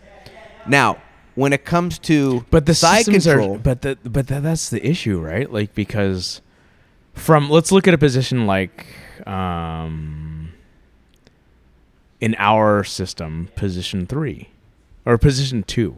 [0.66, 0.98] Now,
[1.40, 4.86] when it comes to but the side control, are but the, but tha- that's the
[4.86, 6.42] issue right like because
[7.14, 8.86] from let's look at a position like
[9.26, 10.52] um
[12.20, 14.50] in our system position 3
[15.06, 15.96] or position 2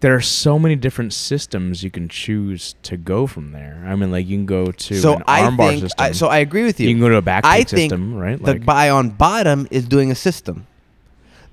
[0.00, 4.10] there are so many different systems you can choose to go from there i mean
[4.10, 6.26] like you can go to so an armbar system I, so.
[6.26, 6.88] I agree with you.
[6.88, 9.88] you can go to a back I system right the like buy on bottom is
[9.88, 10.66] doing a system.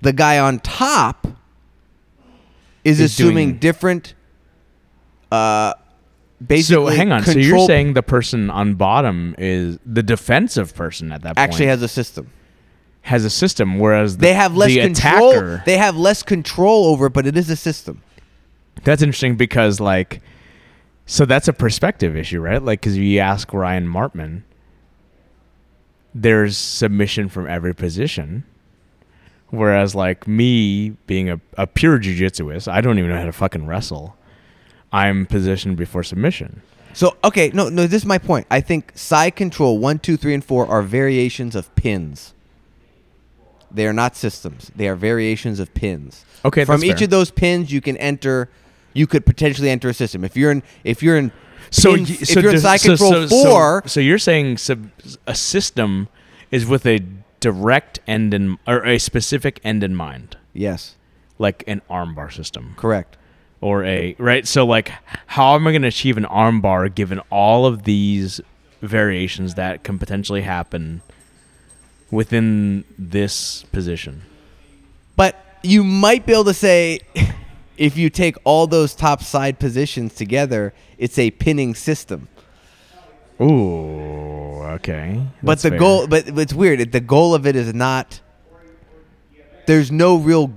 [0.01, 1.27] The guy on top
[2.83, 4.13] is, Is assuming doing- different.
[5.31, 5.73] Uh,
[6.45, 7.23] basically, so hang on.
[7.23, 11.65] So you're saying the person on bottom is the defensive person at that point actually
[11.67, 12.29] has a system.
[13.01, 15.31] has a system, whereas the, They have less the control.
[15.31, 15.63] attacker.
[15.65, 18.01] They have less control over it, but it is a system.
[18.83, 20.21] That's interesting because like,
[21.05, 22.61] so that's a perspective issue, right?
[22.61, 24.43] Like, because if you ask Ryan Martman,
[26.15, 28.43] there's submission from every position,
[29.53, 33.67] whereas like me being a, a pure jujitsuist, I don't even know how to fucking
[33.67, 34.17] wrestle.
[34.91, 36.61] I'm positioned before submission.
[36.93, 37.87] So okay, no, no.
[37.87, 38.45] This is my point.
[38.51, 42.33] I think side control one, two, three, and four are variations of pins.
[43.71, 44.71] They are not systems.
[44.75, 46.25] They are variations of pins.
[46.45, 47.05] Okay, From each fair.
[47.05, 48.49] of those pins, you can enter.
[48.93, 50.23] You could potentially enter a system.
[50.23, 51.31] If you're in, if you're in,
[51.71, 54.91] So, y- if you're in side so- control so- so- four, So, you're saying sub,
[55.25, 56.09] a system
[56.51, 56.99] is with a
[57.43, 60.95] direct end in or a specific end in mind, yes,
[61.37, 62.73] like an armbar system.
[62.77, 63.17] correct.
[63.59, 64.87] or a right so like
[65.35, 68.41] how am i going to achieve an armbar given all of these
[68.81, 71.01] variations that can potentially happen
[72.11, 72.83] within
[73.15, 74.21] this position
[75.15, 75.33] But
[75.63, 76.99] you might be able to say,
[77.77, 82.27] if you take all those top side positions together, it's a pinning system.
[83.41, 84.32] ooh
[84.73, 85.79] okay but That's the fair.
[85.79, 86.91] goal, but it's weird.
[86.91, 88.21] The goal of it is not.
[89.65, 90.51] There's no real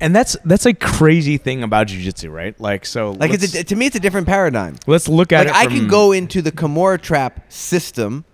[0.00, 3.32] and that's that's a crazy thing about jiu-jitsu right like so like.
[3.32, 4.76] It's a, to me, it's a different paradigm.
[4.86, 8.24] let's look at Like it I can go into the Kimura trap system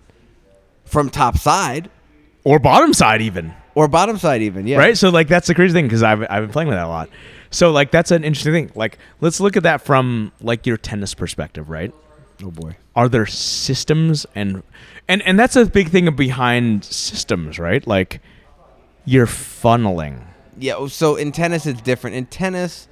[0.85, 1.89] from top side
[2.43, 4.67] or bottom side even or bottom side, even.
[4.67, 4.77] Yeah.
[4.77, 4.97] right?
[4.97, 7.09] So like that's the crazy thing because I've I've been playing with that a lot.
[7.51, 8.71] So like that's an interesting thing.
[8.75, 11.93] Like let's look at that from like your tennis perspective, right?
[12.43, 12.75] Oh boy.
[12.95, 14.63] Are there systems and
[15.07, 17.85] and and that's a big thing behind systems, right?
[17.85, 18.21] Like
[19.05, 20.23] you're funneling.
[20.57, 20.75] Yeah.
[20.75, 22.15] oh, So in tennis, it's different.
[22.15, 22.87] In tennis,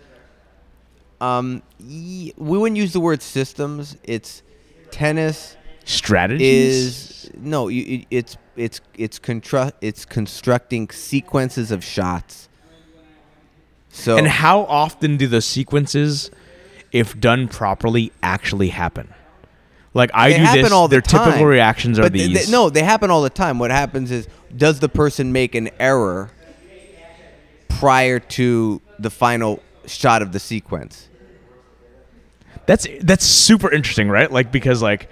[1.21, 3.97] um, we wouldn't use the word systems.
[4.03, 4.41] It's
[4.91, 5.55] tennis
[5.89, 7.67] Strategies is no.
[7.67, 12.47] You, it's it's it's constru- it's constructing sequences of shots.
[13.89, 16.29] So and how often do those sequences,
[16.91, 19.13] if done properly, actually happen?
[19.93, 22.45] Like I They do happen this, all the their typical reactions are but they- these.
[22.45, 23.57] they- no, they happen all the time.
[23.59, 26.29] What happens is, does the person make an error
[27.69, 31.07] prior to the final shot of the sequence?
[32.65, 34.31] That's that's super interesting, right?
[34.31, 35.09] Like because like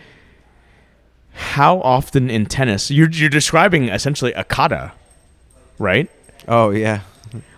[1.34, 4.92] how often in tennis you're you're describing essentially a kata,
[5.80, 6.08] right?
[6.48, 7.02] Oh yeah.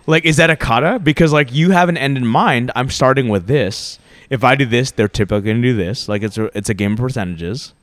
[0.06, 1.00] Like is that a kata?
[1.00, 2.70] Because like you have an end in mind.
[2.74, 3.98] I'm starting with this.
[4.30, 6.08] If I do this, they're typically gonna do this.
[6.08, 7.74] Like it's a it's a game of percentages.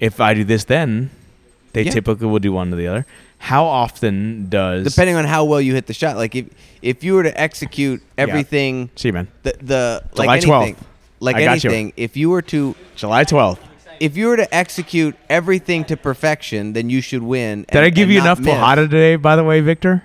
[0.00, 1.10] If I do this, then
[1.72, 1.90] they Yeah.
[1.92, 3.06] typically will do one or the other.
[3.38, 6.16] How often does Depending on how well you hit the shot.
[6.16, 6.46] Like if
[6.80, 9.28] if you were to execute everything, See you, man.
[9.42, 10.76] the the July like 12th.
[11.20, 11.70] like I got you.
[11.70, 13.60] anything, if you were to July twelfth.
[13.98, 17.62] if you were to execute everything to perfection, then you should win.
[17.62, 18.54] Did and- I give you enough miss.
[18.54, 20.02] porrada today, by the way, Victor?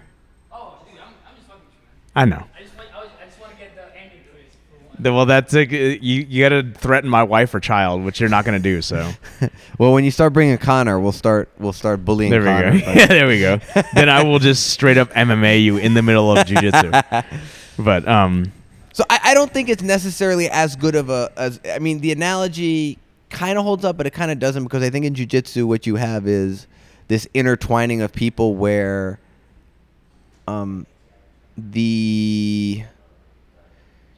[0.52, 1.82] Oh, dude, I'm, I'm just fucking with you,
[2.16, 2.34] man.
[2.34, 2.44] I know.
[2.58, 4.54] I just want, I, was, I just want to get the ending for this.
[4.70, 4.87] For one.
[5.00, 6.26] The- Well, that's a, you.
[6.28, 8.82] You got to threaten my wife or child, which you're not going to do.
[8.82, 9.12] So
[9.78, 12.32] Well, when you start bringing Connor, we'll start we'll start bullying.
[12.32, 12.72] there we Connor.
[12.80, 12.92] go.
[12.94, 13.60] yeah, there we go.
[13.94, 17.24] then I will just straight up MMA you in the middle of jujitsu.
[17.80, 18.52] But um,
[18.94, 22.12] So I, I don't think it's necessarily as good of a as I mean the
[22.12, 22.98] analogy
[23.30, 25.86] kind of holds up, but it kind of doesn't because I think in jujitsu what
[25.86, 26.66] you have is
[27.08, 29.20] this intertwining of people where
[30.48, 30.88] um
[31.56, 32.84] the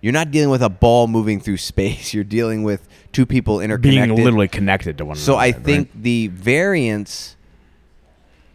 [0.01, 2.13] you're not dealing with a ball moving through space.
[2.15, 4.15] You're dealing with two people interconnected.
[4.15, 5.25] being literally connected to one another.
[5.25, 5.63] So I another.
[5.63, 6.03] think right?
[6.03, 7.35] the variance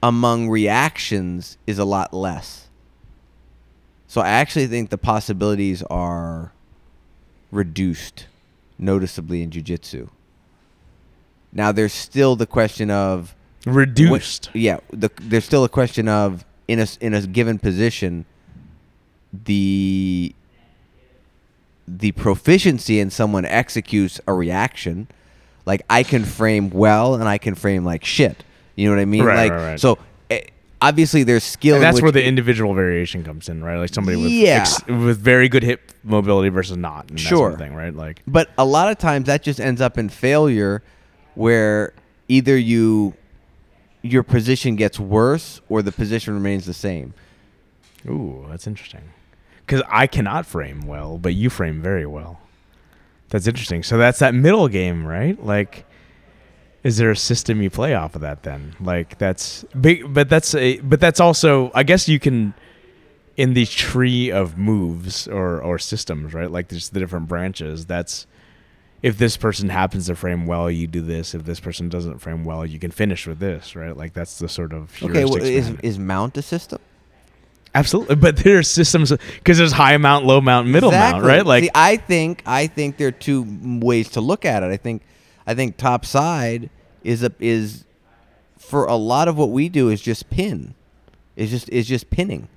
[0.03, 2.69] among reactions is a lot less.
[4.07, 6.53] So I actually think the possibilities are
[7.51, 8.27] reduced
[8.79, 10.09] noticeably in jujitsu.
[11.53, 13.35] Now there's still the question of
[13.65, 14.51] what- reduced.
[14.55, 18.25] yeah, the, there's still a question of in a in a given position,
[19.33, 20.35] the
[21.87, 25.09] the proficiency in someone executes a reaction.
[25.67, 28.45] Like I can frame well and I can frame like shit.
[28.77, 29.25] You know what I mean?
[29.25, 29.81] Right, like right, right.
[29.81, 29.99] so.
[30.31, 30.41] eh,
[30.83, 31.77] Obviously, there's skill.
[31.77, 33.79] And that's where the individual variation comes in, right?
[33.79, 34.61] Like somebody with Yeah.
[34.67, 37.09] ex- with very good hip mobility versus not.
[37.09, 37.67] And that sort of Sure.
[37.67, 37.95] thing, right?
[37.95, 40.83] Like But a lot of times that just ends up in failure
[41.37, 41.95] where
[42.29, 43.15] either you
[44.03, 47.15] your position gets worse or the position remains the same.
[48.07, 49.01] Ooh, that's interesting.
[49.67, 52.41] Because I cannot frame well, but you frame very well.
[53.31, 53.83] That's interesting.
[53.83, 55.43] So that's that middle game, right?
[55.43, 55.87] Like,
[56.85, 60.55] is there a system you play off of that then like that's big but that's
[60.55, 62.53] a but that's also i guess you can
[63.37, 68.27] in the tree of moves or or systems right like there's the different branches that's
[69.03, 72.45] if this person happens to frame well you do this if this person doesn't frame
[72.45, 75.71] well you can finish with this right like that's the sort of Okay, well, is
[75.83, 76.79] is mount a system?
[77.75, 81.29] Absolutely but there's systems because there's high mount low mount middle mount Exactly.
[81.29, 83.45] right like See, I think I think there are two
[83.81, 84.67] ways to look at it.
[84.71, 85.03] I think
[85.47, 86.71] I think top side
[87.03, 87.85] is a is
[88.59, 90.75] for a lot of what we do is just pin.
[91.37, 92.49] Is just is just pinning.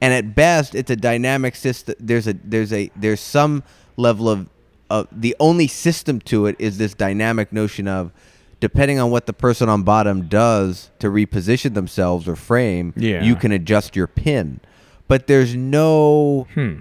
[0.00, 3.62] And at best it's a dynamic system there's a there's a there's some
[3.96, 4.48] level of
[4.88, 8.12] of the only system to it is this dynamic notion of
[8.60, 13.22] depending on what the person on bottom does to reposition themselves or frame, Yeah.
[13.22, 14.60] you can adjust your pin.
[15.08, 16.46] But there's no.
[16.54, 16.78] Hmm.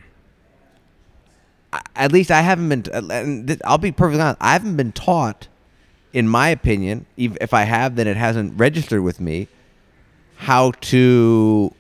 [1.96, 2.84] At least I haven't been.
[2.94, 4.38] And I'll be perfectly honest.
[4.42, 5.48] I haven't been taught,
[6.14, 9.48] in my opinion, if I have, then it hasn't registered with me,
[10.38, 11.74] how to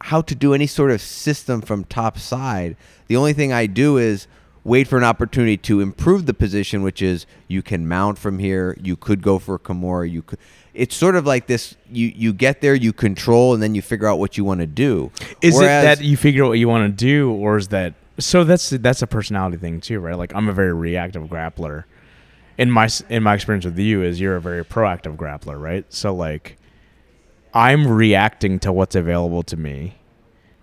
[0.00, 2.76] how to do any sort of system from top side.
[3.06, 4.26] The only thing I do is
[4.64, 8.76] wait for an opportunity to improve the position, which is you can mount from here.
[8.82, 10.10] You could go for a Kimura.
[10.10, 10.38] You could.
[10.72, 11.76] It's sort of like this.
[11.92, 14.66] You you get there, you control, and then you figure out what you want to
[14.66, 15.10] do.
[15.40, 17.94] Is Whereas- it that you figure out what you want to do, or is that
[18.18, 18.42] so?
[18.44, 20.16] That's that's a personality thing too, right?
[20.16, 21.84] Like I'm a very reactive grappler.
[22.56, 25.84] In my in my experience with you, is you're a very proactive grappler, right?
[25.92, 26.56] So like,
[27.52, 29.96] I'm reacting to what's available to me,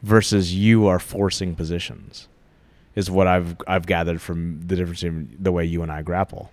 [0.01, 2.27] versus you are forcing positions,
[2.95, 6.51] is what I've I've gathered from the difference in the way you and I grapple.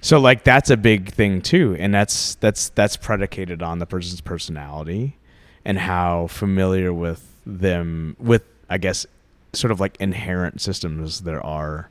[0.00, 4.20] So like that's a big thing too, and that's that's that's predicated on the person's
[4.20, 5.16] personality
[5.64, 9.06] and how familiar with them with I guess
[9.52, 11.90] sort of like inherent systems there are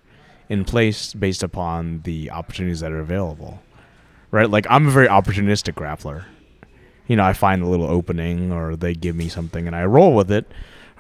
[0.50, 3.62] in place based upon the opportunities that are available.
[4.32, 4.50] Right?
[4.50, 6.26] Like I'm a very opportunistic grappler.
[7.08, 10.16] You know, I find a little opening or they give me something and I roll
[10.16, 10.50] with it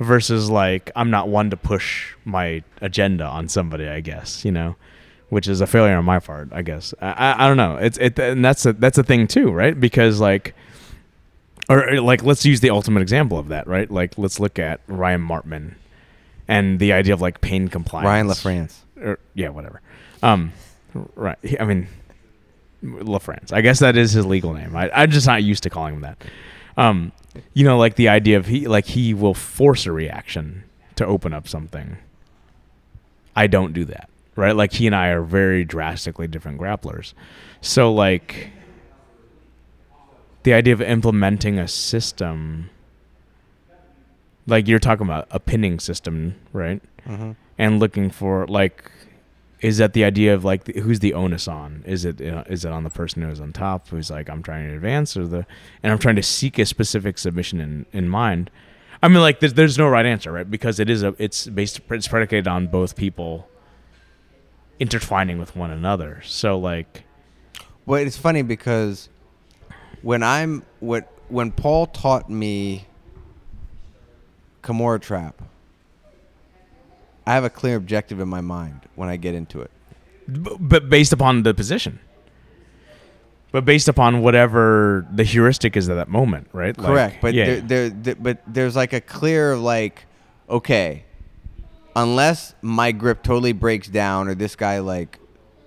[0.01, 4.75] versus like I'm not one to push my agenda on somebody, I guess, you know
[5.29, 6.93] which is a failure on my part, I guess.
[7.01, 7.77] I, I, I don't know.
[7.77, 9.79] It's it, and that's a that's a thing too, right?
[9.79, 10.53] Because like,
[11.69, 13.89] or, like, let's use the ultimate example of that, right?
[13.89, 15.75] Like, let's look at Ryan Martman
[16.49, 18.05] and the idea of like pain compliance.
[18.05, 18.77] Ryan LaFrance.
[19.01, 19.79] Or, yeah, whatever.
[20.21, 20.51] Um,
[21.15, 21.37] right.
[21.57, 21.87] I mean,
[22.83, 23.53] LaFrance.
[23.53, 24.75] I guess that is his legal name.
[24.75, 26.21] I, I'm just not used to calling him that.
[26.75, 27.13] Um,
[27.53, 30.63] you know, like the idea of he like he will force a reaction
[30.95, 31.97] to open up something.
[33.35, 34.55] I don't do that, right?
[34.55, 37.13] Like he and I are very drastically different grapplers.
[37.61, 38.51] So like
[40.43, 42.69] the idea of implementing a system
[44.47, 46.81] like you're talking about a pinning system, right?
[47.07, 47.31] Mm-hmm.
[47.57, 48.91] And looking for like
[49.61, 51.83] is that the idea of like who's the onus on?
[51.85, 54.41] Is it you know, is it on the person who's on top who's like I'm
[54.41, 55.45] trying to advance or the
[55.83, 58.49] and I'm trying to seek a specific submission in in mind?
[59.03, 60.49] I mean like there's there's no right answer, right?
[60.49, 63.47] Because it is a it's based it's predicated on both people
[64.79, 66.21] intertwining with one another.
[66.25, 67.03] So like
[67.85, 69.09] Well, it's funny because
[70.01, 72.87] when I'm what when Paul taught me
[74.63, 75.41] Kimura trap,
[77.25, 79.71] I have a clear objective in my mind when I get into it.
[80.31, 81.99] b- but based upon the position.
[83.51, 86.77] But based upon whatever the heuristic is at that moment, right?
[86.77, 90.05] Like, Correct, but yeah, there, there, there, but there's like a clear like,
[90.49, 91.03] okay,
[91.95, 95.19] unless my grip totally breaks down or this guy like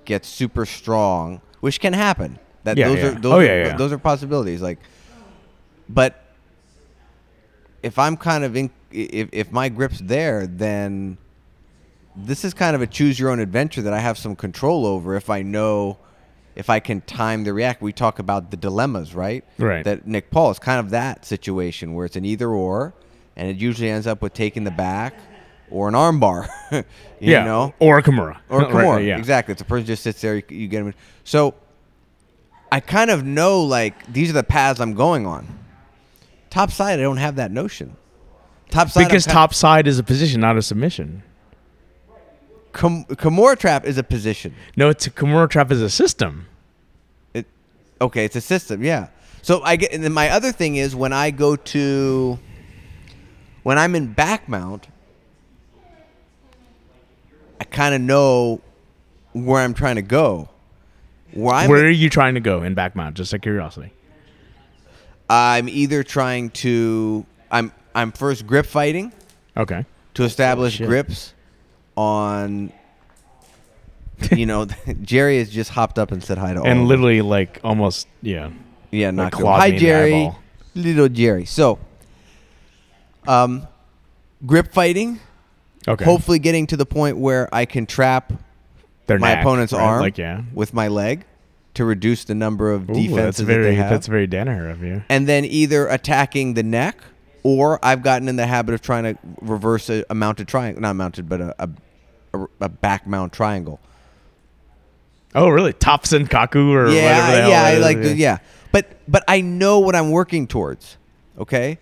[0.07, 2.39] gets super strong, which can happen.
[2.65, 3.07] That Yeah, those yeah.
[3.09, 3.77] are those Oh, are, yeah, yeah.
[3.77, 4.63] those are possibilities.
[4.63, 4.79] Like,
[5.87, 6.25] but
[7.83, 11.19] if I'm kind of in, if if my grip's there, then
[12.17, 15.15] this is kind of a choose your own adventure that I have some control over
[15.17, 15.99] if I know
[16.55, 17.83] if I can time the react.
[17.83, 19.45] We talk about the dilemmas, right?
[19.59, 19.85] Right.
[19.85, 22.95] That Nick Paul is kind of that situation where it's an either or,
[23.37, 25.15] and it usually ends up with taking the back
[25.71, 26.49] or an armbar.
[26.73, 26.85] you
[27.19, 29.07] yeah, know, or a Kimura, or Right, Kimura.
[29.07, 29.53] yeah, Exactly.
[29.53, 30.37] It's a person just sits there.
[30.37, 30.95] You, you get him.
[31.25, 31.55] So
[32.71, 35.47] I kind of know like these are the paths I'm going on.
[36.51, 37.97] Top side, I don't have that notion.
[38.71, 41.23] Top side, Because top side is a position, not a submission.
[42.75, 44.55] Kim- Kimura trap is a position.
[44.77, 46.47] No, it's a Kimura trap is a system.
[47.33, 47.47] It
[48.01, 49.09] okay, it's a system, yeah.
[49.43, 52.39] So I get, and then my other thing is when I go to,
[53.63, 54.89] when I'm in back mount,
[57.61, 58.63] I kind of know
[59.33, 60.49] where I'm trying to go.
[61.33, 63.17] Where I'm, Where are you trying to go in back mount?
[63.17, 63.93] Just out of curiosity.
[65.29, 69.13] I'm either trying to, I'm I'm first grip fighting
[69.57, 69.85] Okay.
[70.15, 70.89] to establish shit.
[70.89, 71.34] grips
[71.97, 72.73] on
[74.33, 74.67] you know,
[75.03, 76.67] Jerry has just hopped up and said hi to all.
[76.67, 78.51] and literally like almost yeah.
[78.91, 79.47] yeah, like not cool.
[79.49, 80.31] Hi, Jerry.
[80.75, 81.45] Little Jerry.
[81.45, 81.79] So,
[83.29, 83.67] um,
[84.45, 85.21] grip fighting.
[85.87, 86.05] Okay.
[86.05, 88.33] Hopefully, getting to the point where I can trap
[89.07, 89.83] Their my opponent's right?
[89.83, 90.43] arm Like yeah.
[90.53, 91.25] with my leg
[91.75, 93.91] to reduce the number of Ooh, defenses that's that very they have.
[93.91, 95.03] that's very Danaher of you.
[95.09, 96.99] and then either attacking the neck
[97.43, 100.97] or I've gotten in the habit of trying to reverse a, a mounted triangle, not
[100.97, 101.69] mounted, but a, a,
[102.35, 103.81] a, a back mount triangle.
[105.35, 105.73] Oh really?
[105.73, 108.39] Topson Kaku or whatever the yeah, hell yeah, I like the, yeah.
[108.73, 110.97] But but I know what I'm working towards.
[111.39, 111.79] Okay,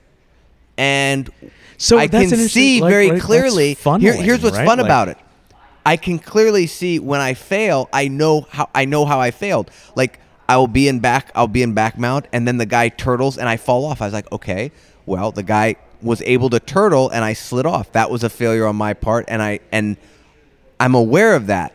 [0.78, 1.28] and
[1.76, 3.74] So I can see like- very like, clearly.
[3.74, 4.66] funneling, Here, here's what's right?
[4.66, 5.18] fun Like- about it.
[5.84, 7.88] I can clearly see when I fail.
[7.92, 9.70] I know how I know how I failed.
[9.96, 11.30] Like I will be in back.
[11.34, 14.00] I'll be in back mount, and then the guy turtles, and I fall off.
[14.00, 14.70] I was like, okay,
[15.06, 17.92] well, the guy was able to turtle, and I slid off.
[17.92, 19.96] That was a failure on my part, and I and
[20.82, 21.72] I'm aware of that.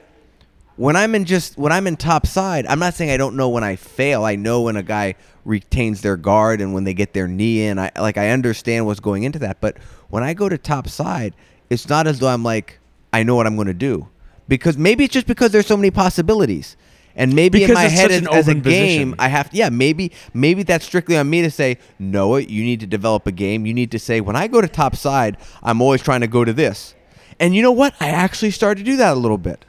[0.76, 3.48] When I'm in just when I'm in top side, I'm not saying I don't know
[3.48, 4.26] when I fail.
[4.26, 7.80] I know when a guy retains their guard and when they get their knee in.
[7.80, 9.62] I like I understand what's going into that.
[9.62, 9.78] But
[10.10, 11.34] when I go to top side,
[11.70, 12.80] it's not as though I'm like
[13.14, 14.10] I know what I'm going to do
[14.50, 16.76] because maybe it's just because there's so many possibilities.
[17.16, 19.16] And maybe in my head as, as a game, position.
[19.20, 22.82] I have to, yeah, maybe maybe that's strictly on me to say, Noah, you need
[22.82, 23.66] to develop a game.
[23.66, 26.44] You need to say, when I go to top side, I'm always trying to go
[26.44, 26.94] to this.
[27.40, 27.94] And you know what?
[28.00, 29.66] I actually started to do that a little bit.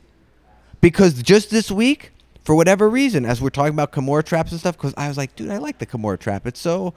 [0.81, 2.12] Because just this week,
[2.45, 5.37] for whatever reason, as we're talking about Kimura traps and stuff, because I was like,
[5.37, 6.47] dude, I like the Kimura trap.
[6.47, 6.95] It's so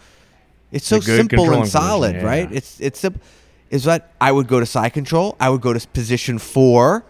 [0.72, 2.24] it's so It's a good simple and solid, yeah.
[2.24, 2.52] right?
[2.52, 3.22] It's it's simple.
[3.70, 7.04] Is that I would go to side control, I would go to position four,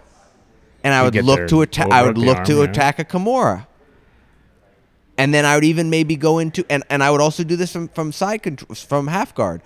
[0.83, 1.91] and I would look to attack.
[1.91, 2.63] I would look arm, to yeah.
[2.63, 3.67] attack a Kimura.
[5.17, 7.71] And then I would even maybe go into and, and I would also do this
[7.71, 9.61] from, from side control from half guard.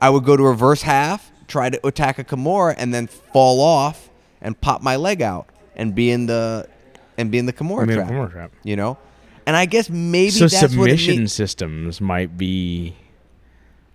[0.00, 4.10] I would go to reverse half, try to attack a Kimura, and then fall off
[4.40, 6.68] and pop my leg out and be in the
[7.16, 8.08] and be in the Kimura trap.
[8.08, 8.52] Kimura trap.
[8.62, 8.98] You know,
[9.46, 12.96] and I guess maybe so that's what it submission systems might be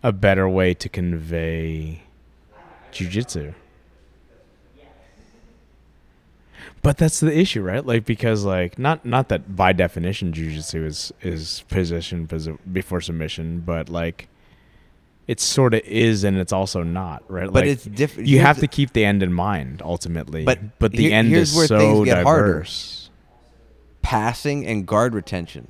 [0.04, 2.04] a better way to convey
[2.92, 3.54] jujitsu.
[6.82, 7.86] But that's the issue, right?
[7.86, 12.28] Like because like not not that by definition jujitsu is is position
[12.72, 14.30] before submission, but like
[15.30, 17.46] it sort of is and it's also not, right?
[17.46, 18.28] But like, it's different.
[18.28, 20.44] You have to keep the end in mind ultimately.
[20.44, 22.54] But but the here- end is where so things get harder.
[22.54, 23.10] diverse.
[24.02, 25.68] passing and guard retention.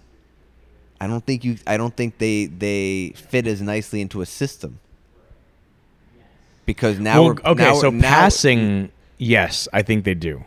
[1.01, 1.57] I don't think you.
[1.67, 4.79] I don't think they they fit as nicely into a system.
[6.65, 10.43] Because now Well, we're okay, now, so passing, yes, I think they do,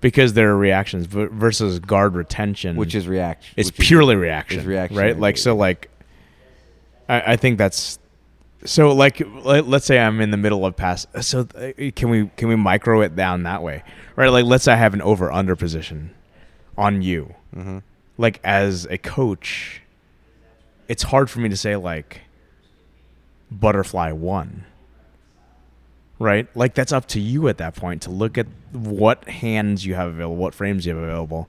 [0.00, 3.52] because there are reactions versus guard retention, which is reaction.
[3.56, 5.20] it's which is- purely reaction, is reactionary right?
[5.20, 5.90] Like so, like
[7.08, 7.98] I, I think that's
[8.64, 8.92] so.
[8.92, 11.06] Like let, let's say I'm in the middle of pass.
[11.20, 13.82] So uh, can we can we micro it down that way,
[14.16, 14.28] right?
[14.28, 16.14] Like let's say I have an over under position
[16.78, 17.78] on you, Mm-hmm.
[18.16, 19.82] like as a coach,
[20.88, 22.20] it's hard for me to say like
[23.50, 24.64] butterfly one.
[26.18, 26.46] Right?
[26.54, 30.08] Like that's up to you at that point to look at what hands you have
[30.08, 31.48] available, what frames you have available,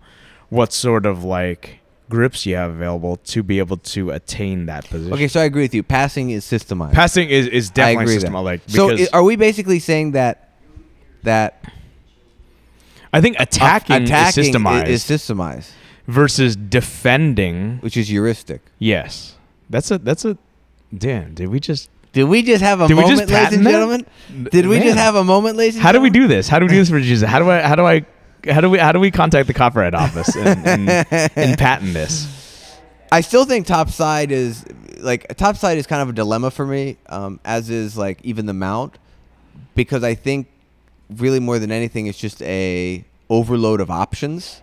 [0.50, 1.81] what sort of like
[2.12, 5.14] grips you have available to be able to attain that position.
[5.14, 5.82] Okay, so I agree with you.
[5.82, 6.94] Passing is systemized.
[6.94, 8.40] Passing is, is definitely agree with system that.
[8.42, 10.54] like so are we basically saying that
[11.24, 11.66] that
[13.14, 15.72] I think attacking, attacking is systemized is systemized,
[16.08, 17.78] versus defending.
[17.80, 18.62] which is heuristic?
[18.78, 19.36] Yes.
[19.70, 20.38] That's a that's a
[20.96, 23.72] damn, did we just Did we just have a Did moment, ladies and that?
[23.72, 24.06] gentlemen?
[24.52, 24.84] Did we Man.
[24.84, 26.50] just have a moment, ladies and How do we do this?
[26.50, 27.28] How do we do this for Jesus?
[27.30, 28.06] How do I how do I
[28.50, 30.90] how do we how do we contact the copyright office and, and,
[31.36, 32.78] and patent this?
[33.12, 34.64] I still think topside is
[35.00, 38.54] like topside is kind of a dilemma for me, um, as is like even the
[38.54, 38.98] mount,
[39.76, 40.48] because I think
[41.10, 44.62] really more than anything it's just a overload of options,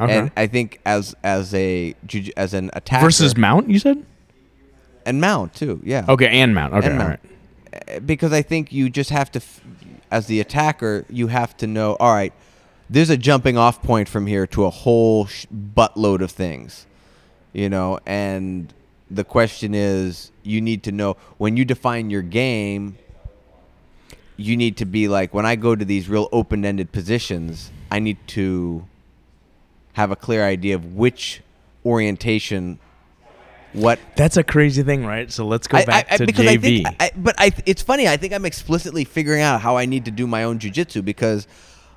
[0.00, 0.18] Okay.
[0.18, 1.94] and I think as as a
[2.36, 4.04] as an attacker Versus mount, you said?
[5.04, 6.04] and mount too, yeah.
[6.08, 6.74] Okay, and mount.
[6.74, 7.20] Okay, And mount.
[7.72, 7.96] right.
[7.96, 9.40] Uh, because I think you just have to,
[10.10, 11.96] as the attacker, you have to know.
[12.00, 12.32] All right,
[12.88, 16.86] there's a jumping off point from here to a whole sh- buttload of things,
[17.52, 17.98] you know.
[18.06, 18.72] And
[19.10, 22.98] the question is, you need to know when you define your game.
[24.38, 27.70] You need to be like when I go to these real open-ended positions.
[27.90, 28.84] I need to
[29.94, 31.40] have a clear idea of which
[31.86, 32.78] orientation,
[33.72, 35.32] what That's a crazy thing, right?
[35.32, 36.82] So let's go I- back I, I, to because JV.
[36.84, 38.06] I think, but I, it's funny.
[38.08, 41.46] I think I'm explicitly figuring out how I need to do my own jujitsu because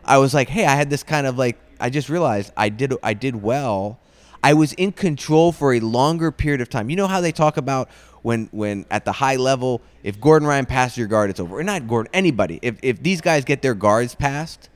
[0.10, 1.58] I was like, hey, I had this kind of like.
[1.80, 2.94] I just realized I did.
[3.02, 4.00] I did well.
[4.44, 6.90] I was in control for a longer period of time.
[6.90, 7.90] You know how they talk about
[8.22, 11.60] when, when at the high level, if Gordon Ryan passes your guard, it's over.
[11.60, 12.60] Or not Gordon, anybody.
[12.62, 14.70] If if these guys get their guards passed,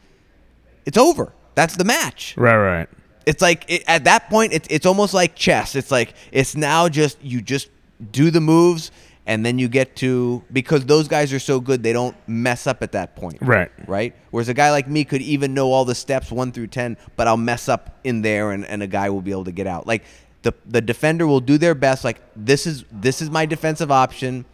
[0.86, 1.34] it's over.
[1.56, 2.36] That's the match.
[2.38, 2.90] Right, right.
[3.26, 5.76] It's like it, at that point, it's it's almost like chess.
[5.76, 7.70] It's like it's now just you just
[8.12, 8.92] do the moves,
[9.26, 12.84] and then you get to because those guys are so good, they don't mess up
[12.84, 13.38] at that point.
[13.42, 13.72] Right.
[13.88, 14.16] Right.
[14.32, 17.28] Whereas a guy like me could even know all the steps one through ten, but
[17.28, 19.88] I'll mess up in there, and, and a guy will be able to get out.
[19.88, 20.04] Like
[20.42, 22.04] the the defender will do their best.
[22.04, 24.46] Like this is this is my defensive option.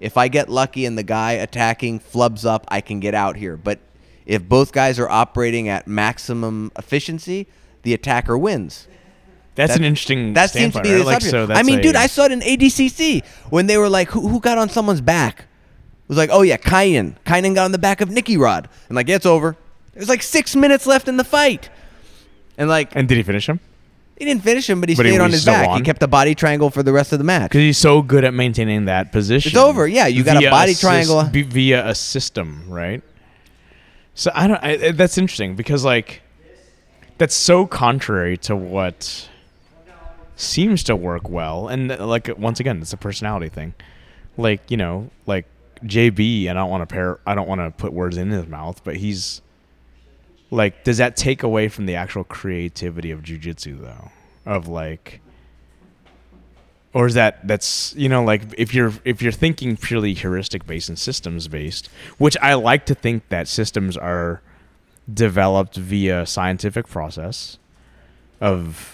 [0.00, 3.56] If I get lucky and the guy attacking flubs up, I can get out here.
[3.56, 3.78] But
[4.26, 7.46] if both guys are operating at maximum efficiency,
[7.82, 8.88] the attacker wins.
[9.54, 10.32] That's That- an interesting.
[10.34, 10.98] That seems to be right?
[10.98, 11.48] the like, subject.
[11.48, 14.26] so I mean, a- dude, I saw it in ADCC when they were like, who,
[14.28, 15.40] who got on someone's back?
[15.40, 17.16] It was like, oh yeah, Kyan.
[17.24, 18.68] Kyan got on the back of Nicky Rod.
[18.88, 19.56] And like, yeah, it's over.
[19.94, 21.70] There's like six minutes left in the fight.
[22.58, 23.60] And like, And did he finish him?
[24.18, 25.76] he didn't finish him, but he But he- stayed on he his still back.
[25.76, 27.50] He kept the body triangle for the rest of the match.
[27.50, 29.48] Because he's so good at maintaining that position.
[29.50, 31.22] It's over, yeah, you got a body triangle.
[31.32, 33.02] via a system, right?
[34.14, 34.62] So I don't.
[34.62, 36.22] I, that's interesting because like
[37.18, 39.28] that's so contrary to what
[40.36, 43.74] seems to work well, and uh, like once again, it's a personality thing.
[44.36, 45.46] Like you know, like
[45.84, 47.18] JB, and I don't want to pair.
[47.26, 49.42] I don't want to put words in his mouth, but he's
[50.50, 54.10] like, does that take away from the actual creativity of jujitsu though?
[54.46, 55.20] Of like
[56.94, 60.88] or is that that's you know like if you're if you're thinking purely heuristic based
[60.88, 64.40] and systems based which i like to think that systems are
[65.12, 67.58] developed via scientific process
[68.40, 68.93] of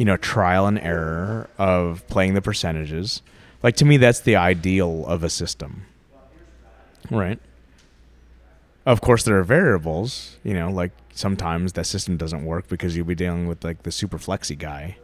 [0.00, 3.20] you know trial and error of playing the percentages
[3.62, 5.82] like to me that's the ideal of a system
[7.10, 7.38] right
[8.86, 13.06] of course there are variables you know like sometimes that system doesn't work because you'll
[13.06, 14.96] be dealing with like the super flexy guy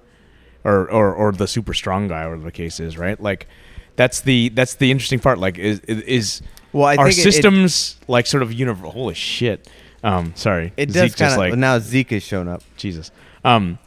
[0.65, 3.21] or, or or the super strong guy, or the case is, right?
[3.23, 3.47] Like
[3.95, 5.39] that's the that's the interesting part.
[5.39, 6.43] Like is is
[6.73, 8.91] Well, I are think it- it- systems like sort of universal?
[8.91, 9.71] Holy shit!
[10.03, 11.39] Um, sorry, It Zeke does kind of.
[11.39, 12.65] like now Zeke has shown up.
[12.77, 13.13] Jesus.
[13.45, 13.79] Um,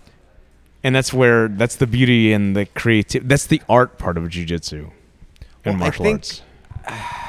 [0.84, 3.28] and that's where that's the beauty and the creative.
[3.28, 4.92] That's the art part of jujitsu and
[5.66, 6.42] Well, I martial think- arts.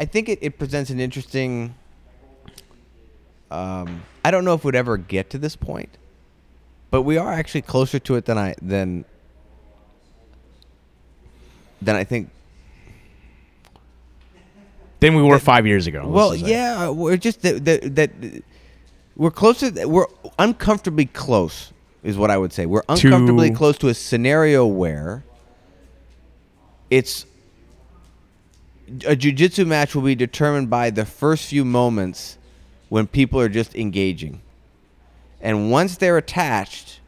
[0.00, 1.74] I think it, it presents an interesting.
[3.50, 5.88] Um, I don't know if we'd ever get to this point,
[6.90, 9.04] but we are actually closer to it than I than
[11.82, 12.30] than I think.
[15.00, 16.06] Than we were five years ago.
[16.08, 18.10] Well, yeah, we're just that that, that
[19.16, 19.70] we're closer.
[19.88, 20.06] We're
[20.38, 21.72] uncomfortably close,
[22.02, 22.66] is what I would say.
[22.66, 25.24] We're uncomfortably To- close to a scenario where
[26.90, 27.26] it's
[29.06, 32.38] a jujitsu match will be determined by the first few moments
[32.88, 34.40] when people are just engaging,
[35.42, 37.00] and once they're attached,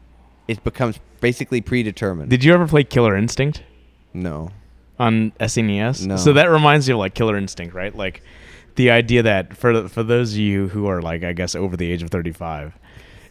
[0.47, 2.29] it becomes basically predetermined.
[2.29, 3.63] Did you ever play Killer Instinct?
[4.13, 4.49] no,
[4.99, 6.05] on SNES.
[6.05, 6.17] No.
[6.17, 7.95] So that reminds me of like Killer Instinct, right?
[7.95, 8.21] Like
[8.75, 11.91] the idea that for for those of you who are like I guess over the
[11.91, 12.77] age of 35,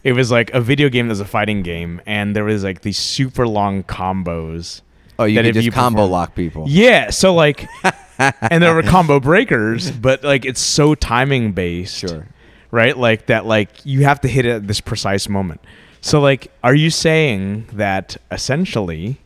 [0.03, 2.81] it was like a video game that was a fighting game and there was like
[2.81, 4.81] these super long combos.
[5.19, 6.65] oh, you that if just you combo perform- lock people.
[6.67, 7.67] Yeah, so like
[8.19, 11.97] and there were combo breakers, but like it's so timing based.
[11.97, 12.27] Sure.
[12.71, 12.97] Right?
[12.97, 15.61] Like that like you have to hit it at this precise moment.
[16.01, 19.17] So like are you saying that essentially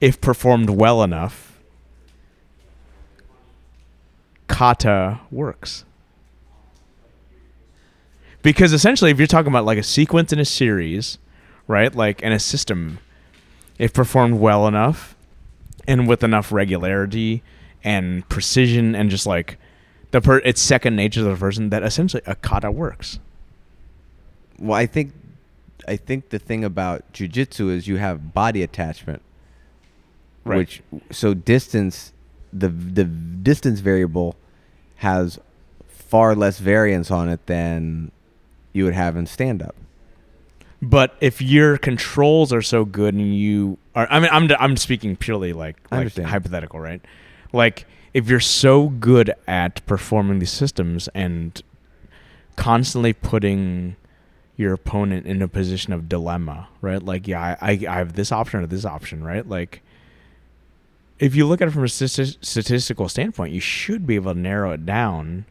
[0.00, 1.60] if performed well enough
[4.48, 5.84] kata works?
[8.42, 11.18] Because essentially if you're talking about like a sequence in a series,
[11.68, 11.94] right?
[11.94, 12.98] Like in a system
[13.78, 15.16] if performed well enough
[15.88, 17.42] and with enough regularity
[17.82, 19.58] and precision and just like
[20.10, 23.18] the per it's second nature to the person that essentially a kata works.
[24.58, 25.12] Well, I think
[25.88, 29.22] I think the thing about jujitsu is you have body attachment,
[30.44, 30.58] Right.
[30.58, 32.12] which so distance,
[32.52, 34.36] the the distance variable
[34.96, 35.40] has
[35.88, 38.12] far less variance on it than
[38.72, 39.76] you would have in stand up.
[40.80, 45.14] But if your controls are so good and you are, I mean, I'm I'm speaking
[45.16, 47.00] purely like, like hypothetical, right?
[47.52, 51.62] Like if you're so good at performing these systems and
[52.56, 53.96] constantly putting
[54.56, 57.02] your opponent in a position of dilemma, right?
[57.02, 59.48] Like, yeah, I, I I have this option or this option, right?
[59.48, 59.82] Like,
[61.18, 64.72] if you look at it from a statistical standpoint, you should be able to narrow
[64.72, 65.46] it down,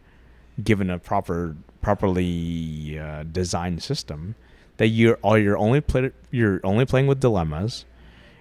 [0.64, 4.36] given a proper, properly uh, designed system,
[4.78, 7.86] that you're all you're only play, you're only playing with dilemmas,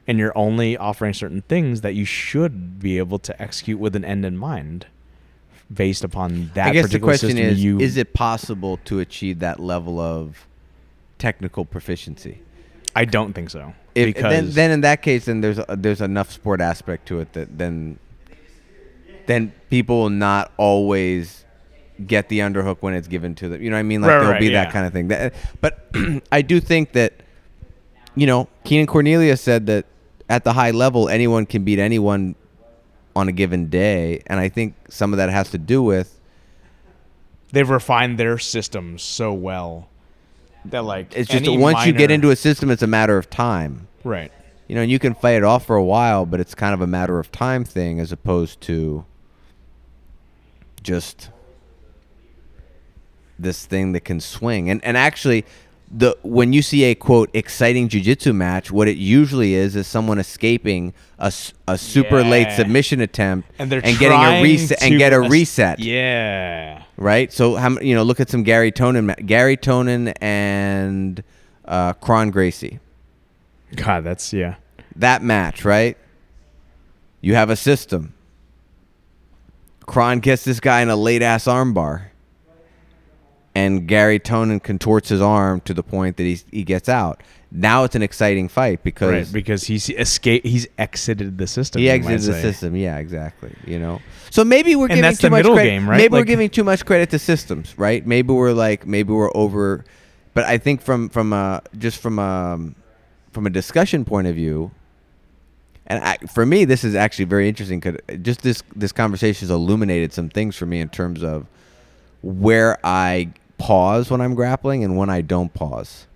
[0.06, 4.04] and you're only offering certain things that you should be able to execute with an
[4.04, 4.86] end in mind,
[5.72, 9.40] based upon that I guess the question system is: you Is it possible to achieve
[9.40, 10.46] that level of
[11.18, 12.40] technical proficiency?
[12.94, 13.74] I don't think so.
[13.94, 17.20] If, because then, then in that case, then there's a, there's enough sport aspect to
[17.20, 17.98] it that then
[19.26, 21.44] then people will not always
[22.06, 23.62] get the underhook when it's given to them.
[23.62, 24.00] You know what I mean?
[24.00, 24.64] Like Right, there'll right, be yeah.
[24.64, 25.08] that kind of thing.
[25.08, 25.90] That, but
[26.32, 27.14] I do think that
[28.14, 29.86] you know, Keenan Cornelius said that
[30.28, 32.34] at the high level anyone can beat anyone
[33.14, 36.20] on a given day, and I think some of that has to do with
[37.52, 39.88] They've refined their systems so well
[40.66, 43.88] that like it's just once you get into a system it's a matter of time.
[44.04, 44.30] right.
[44.68, 46.80] You know, and you can fight it off for a while, but it's kind of
[46.80, 49.04] a matter of time thing as opposed to
[50.80, 51.30] just
[53.42, 54.70] this thing that can swing.
[54.70, 55.44] And and actually
[55.92, 60.18] the when you see a quote exciting jiu-jitsu match, what it usually is is someone
[60.18, 61.32] escaping a,
[61.66, 65.80] a super late submission attempt And they're getting a reset and get a es- reset
[65.80, 66.84] Yeah.
[66.96, 67.32] right?
[67.32, 68.04] So how you know?
[68.04, 71.22] Look at some Garry Tonon, Garry Tonon and
[71.64, 72.78] uh, Kron Gracie.
[73.74, 74.56] God, that's yeah.
[74.96, 75.96] That match, right?
[77.20, 78.14] You have a system.
[79.86, 82.09] Kron gets this guy in a late ass armbar,
[83.54, 87.22] and Garry Tonon contorts his arm to the point that he's, he gets out.
[87.52, 90.46] Now it's an exciting fight because Right, because he's escaped.
[90.46, 91.80] He's exited the system.
[91.80, 92.76] he exited the system.
[92.76, 93.52] Yeah, exactly.
[93.66, 94.00] You know,
[94.30, 95.64] so maybe we're And giving too much credit.
[95.68, 95.96] game, right?
[95.96, 98.06] Maybe we're giving too much credit to systems, right?
[98.06, 99.84] Maybe we're like, maybe we're over.
[100.32, 102.70] But I think from from a just from a
[103.32, 104.70] from a discussion point of view,
[105.88, 109.50] and I, for me, this is actually very interesting because just this this conversation has
[109.50, 111.48] illuminated some things for me in terms of
[112.22, 116.06] where I pause when I'm grappling and when I don't pause.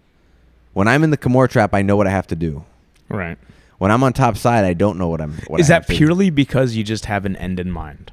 [0.73, 2.65] When I'm in the Kimura trap, I know what I have to do.
[3.09, 3.39] Right.
[3.79, 5.35] When I'm on top side, I don't know what I'm.
[5.47, 8.11] What Is I that to- purely because you just have an end in mind?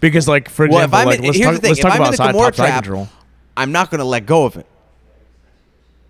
[0.00, 1.78] Because, like, for Well, if example, I'm like, in- let's here's talk, the thing, let's
[1.78, 3.08] if talk I'm in about the side, top side trap, control.
[3.56, 4.66] I'm not gonna let go of it.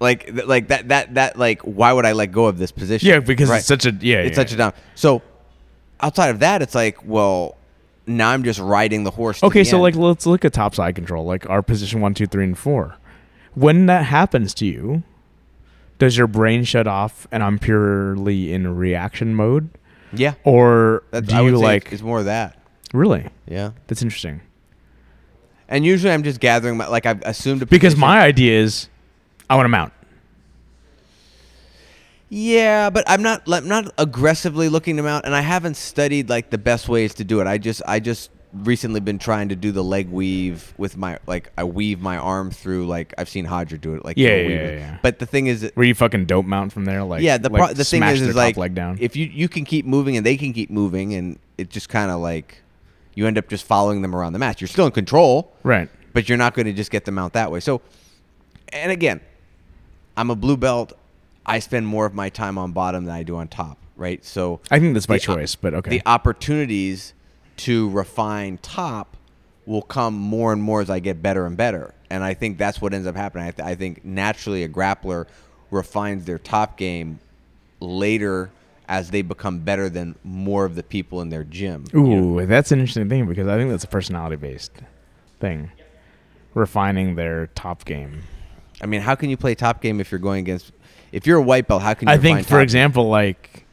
[0.01, 3.09] Like, th- like that, that, that, like, why would I let go of this position?
[3.09, 3.59] Yeah, because Right.
[3.59, 4.19] it's such a yeah.
[4.19, 4.35] it's yeah.
[4.43, 4.73] such a down.
[4.95, 5.23] So,
[6.01, 7.57] outside of that, it's like, well,
[8.07, 9.41] now I'm just riding the horse.
[9.41, 9.83] to Okay, the so end.
[9.83, 12.97] like let's look at top side control, like our position one, two, three, and four.
[13.55, 15.03] When that happens to you,
[15.99, 19.71] does your brain shut off and I'm purely in reaction mode,
[20.13, 22.59] yeah, or that's, do I you like it's more of that.
[22.93, 23.29] really?
[23.47, 24.41] Yeah, That's interesting.
[25.69, 28.89] and usually I'm just gathering my like I've assumed a Because my idea is,
[29.49, 29.93] I want to mount.
[32.37, 36.51] Yeah, but I'm not like, not aggressively looking them out, and I haven't studied like
[36.51, 37.47] the best ways to do it.
[37.47, 41.53] I just I just recently been trying to do the leg weave with my like
[41.57, 44.71] I weave my arm through like I've seen Hodger do it like Yeah, yeah, yeah,
[44.71, 44.99] yeah.
[45.01, 47.51] But the thing is, that- Where you fucking dope mount from there, like yeah, the
[47.51, 48.99] like the thing is is like leg down.
[49.01, 52.11] if you you can keep moving and they can keep moving, and it just kind
[52.11, 52.63] of like
[53.15, 54.61] you end up just following them around the match.
[54.61, 55.89] You're still in control, right.
[56.13, 57.61] but you're not going to just get them out that way.
[57.61, 57.81] So,
[58.73, 59.21] and again,
[60.17, 60.95] I'm a blue belt.
[61.47, 64.25] I spend more of my time on bottom than I do on top, right?
[64.25, 65.91] So I think that's by op- choice, but okay.
[65.91, 67.15] the opportunities
[67.59, 69.17] to refine top
[69.67, 71.95] will come more and more as I get better and better.
[72.11, 73.47] And I think that's what ends up happening.
[73.47, 75.27] I, th- I think naturally a grappler
[75.71, 77.19] refines their top game
[77.81, 78.51] later
[78.89, 81.85] as they become better than more of the people in their gym.
[81.93, 82.41] you know?
[82.41, 84.73] Ooh, that's an interesting thing because I think that's a personality based
[85.41, 85.71] thing.
[86.53, 88.23] Refining their top game.
[88.83, 90.73] I mean, how can you play top game if you're going against?
[91.15, 92.15] If you're a white belt, how can you?
[92.15, 93.65] I think, for example, like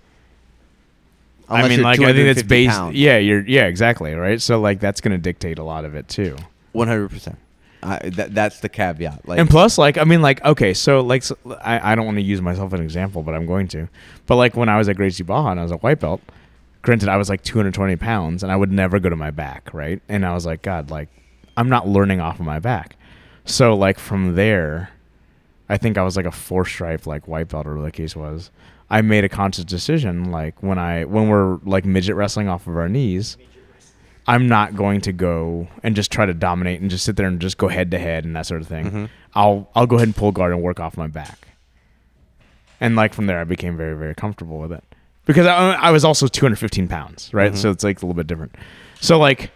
[1.52, 2.72] Unless I mean, like I think it's based.
[2.72, 2.96] pounds.
[2.96, 4.42] Yeah, you're yeah, exactly, right.
[4.42, 6.38] So like that's going to dictate a lot of it too.
[6.72, 7.38] One hundred percent.
[7.82, 9.28] That that's the caveat.
[9.28, 12.18] Like, and plus, like I mean, like okay, so like so, I, I don't want
[12.18, 13.90] to use myself as an example, but I'm going to.
[14.28, 16.22] But like when I was at Gracie Barra and I was a white belt,
[16.84, 20.02] granted I was like 220 pounds and I would never go to my back, right?
[20.08, 21.10] And I was like, God, like
[21.58, 22.96] I'm not learning off of my back.
[23.46, 24.92] So like from there,
[25.72, 28.16] I think I was like a four stripe like white belt or whatever the case
[28.16, 28.52] was.
[28.90, 32.76] I made a conscious decision like when I when we're like midget wrestling off of
[32.78, 33.38] our knees.
[34.28, 37.40] I'm not going to go and just try to dominate and just sit there and
[37.42, 38.92] just go head to head and that sort of thing.
[38.92, 39.10] Mhm.
[39.34, 41.48] I'll I'll go ahead and pull guard and work off my back.
[42.80, 44.84] And like from there, I became very very comfortable with it
[45.26, 47.54] because I, I was also 215 pounds, right?
[47.54, 47.58] Mhm.
[47.58, 48.56] So it's like a little bit different.
[49.00, 49.52] So like,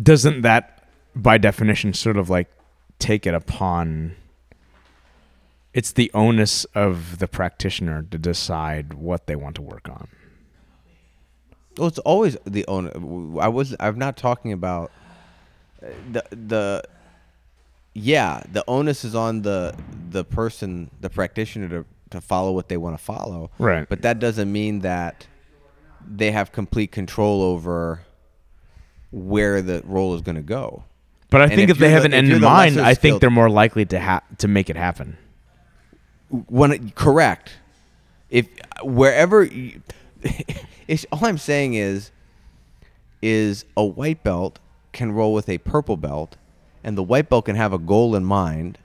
[0.00, 0.84] doesn't that
[1.14, 2.48] by definition sort of like
[2.98, 4.14] take it upon?
[5.74, 10.08] It's the onus of the practitioner to decide what they want to work on.
[11.78, 12.90] Well, it's always the owner.
[13.40, 13.74] I was.
[13.80, 14.90] I'm not talking about
[15.82, 16.82] uh, the the.
[17.94, 19.74] Yeah, the onus is on the
[20.10, 23.50] the person, the practitioner, to to follow what they want to follow.
[23.58, 23.88] Right.
[23.88, 25.26] But that doesn't mean that
[26.06, 28.00] they have complete control over
[29.10, 30.84] where the role is going to go.
[31.30, 32.92] But I And think if if, they you're have the- an end in mind, I
[32.94, 35.16] think skilled- they're more likely to ha- to make it happen.
[36.48, 37.52] When it, correct
[38.30, 38.48] if
[38.82, 39.80] wherever you,
[40.88, 42.10] it's all i'm saying is
[43.22, 44.58] is a white belt
[44.92, 46.36] can roll with a purple belt,
[46.84, 48.78] and the white belt can have a goal in mind,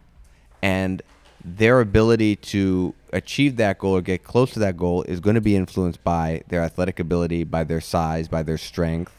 [0.61, 1.01] and
[1.43, 5.41] their ability to achieve that goal or get close to that goal is going to
[5.41, 9.13] be influenced by their athletic ability, by their size, by their strength.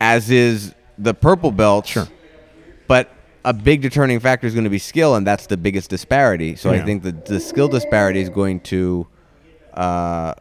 [0.00, 1.86] As is the purple belt.
[1.86, 2.08] Sure.
[2.86, 3.10] But
[3.44, 6.56] a big determining factor is going to be skill, and that's the biggest disparity.
[6.56, 9.06] So I think that the skill disparity is going to
[9.74, 10.34] uh,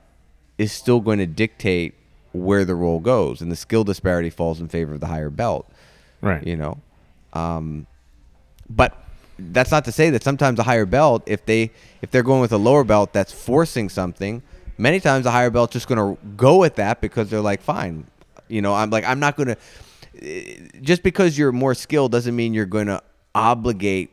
[0.58, 1.96] is still going to dictate
[2.34, 5.70] where the role goes, and the skill disparity falls in favor of the higher belt.
[6.22, 6.46] Right.
[6.46, 6.78] You know,
[7.34, 7.88] um,
[8.70, 8.98] but
[9.38, 11.72] that's not to say that sometimes a higher belt, if they
[12.02, 14.42] if they're going with a lower belt that's forcing something,
[14.78, 18.06] many times a higher belt's just going to go with that because they're like, fine,
[18.50, 19.58] you know, I'm like I'm not going to.
[20.82, 23.02] Just because you're more skilled doesn't mean you're going to
[23.34, 24.12] obligate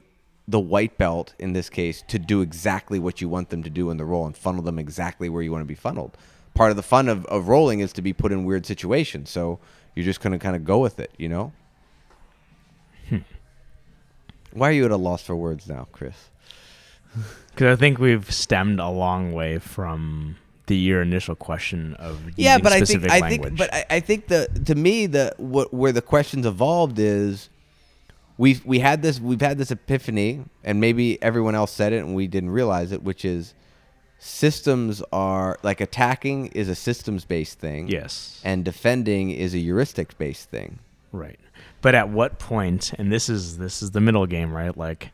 [0.48, 3.90] the white belt in this case to do exactly what you want them to do
[3.90, 6.16] in the role and funnel them exactly where you want to be funneled.
[6.54, 9.30] Part of the fun of, of rolling is to be put in weird situations.
[9.30, 9.58] So
[9.94, 11.52] you're just going to kind of go with it, you know?
[13.08, 13.18] Hmm.
[14.52, 16.30] Why are you at a loss for words now, Chris?
[17.50, 20.36] Because I think we've stemmed a long way from
[20.66, 24.01] the your initial question of yeah, but I think specific I think but I, I
[24.01, 27.48] think the to me the what where the questions evolved is
[28.38, 32.14] we we had this we've had this epiphany and maybe everyone else said it and
[32.14, 33.55] we didn't realize it, which is
[34.18, 37.88] systems are like attacking is a systems based thing.
[37.88, 40.78] yes, And defending is a heuristic based thing.
[41.12, 41.38] right.
[41.82, 42.43] But at what?
[42.51, 44.76] And this is this is the middle game, right?
[44.76, 45.12] Like,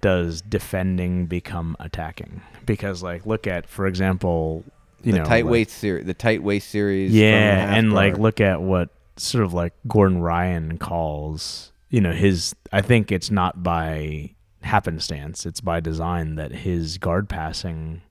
[0.00, 2.40] does defending become attacking?
[2.66, 4.64] Because like, look at for example,
[5.02, 7.12] you the know, tight like- weight series the tight weight series.
[7.12, 12.54] Yeah, and like look at what sort of like Gordon Ryan calls, you know, his
[12.72, 18.02] I think it's not by happenstance, it's by design that his guard passing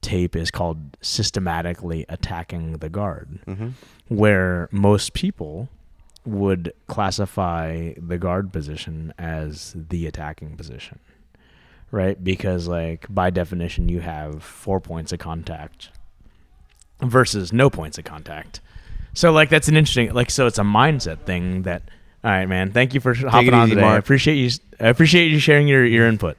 [0.00, 3.38] tape is called systematically attacking the guard.
[3.46, 3.72] Mhm.
[4.08, 5.68] Where most people
[6.24, 10.98] would classify the guard position as the attacking position.
[11.92, 12.22] Right?
[12.22, 15.90] Because like by definition you have 4 points of contact
[17.00, 18.60] versus no points of contact.
[19.14, 21.82] So like that's an interesting like so it's a mindset thing that
[22.24, 24.50] all right man thank you for sh- hopping on easy, today I appreciate you
[24.80, 26.36] I appreciate you sharing your your input.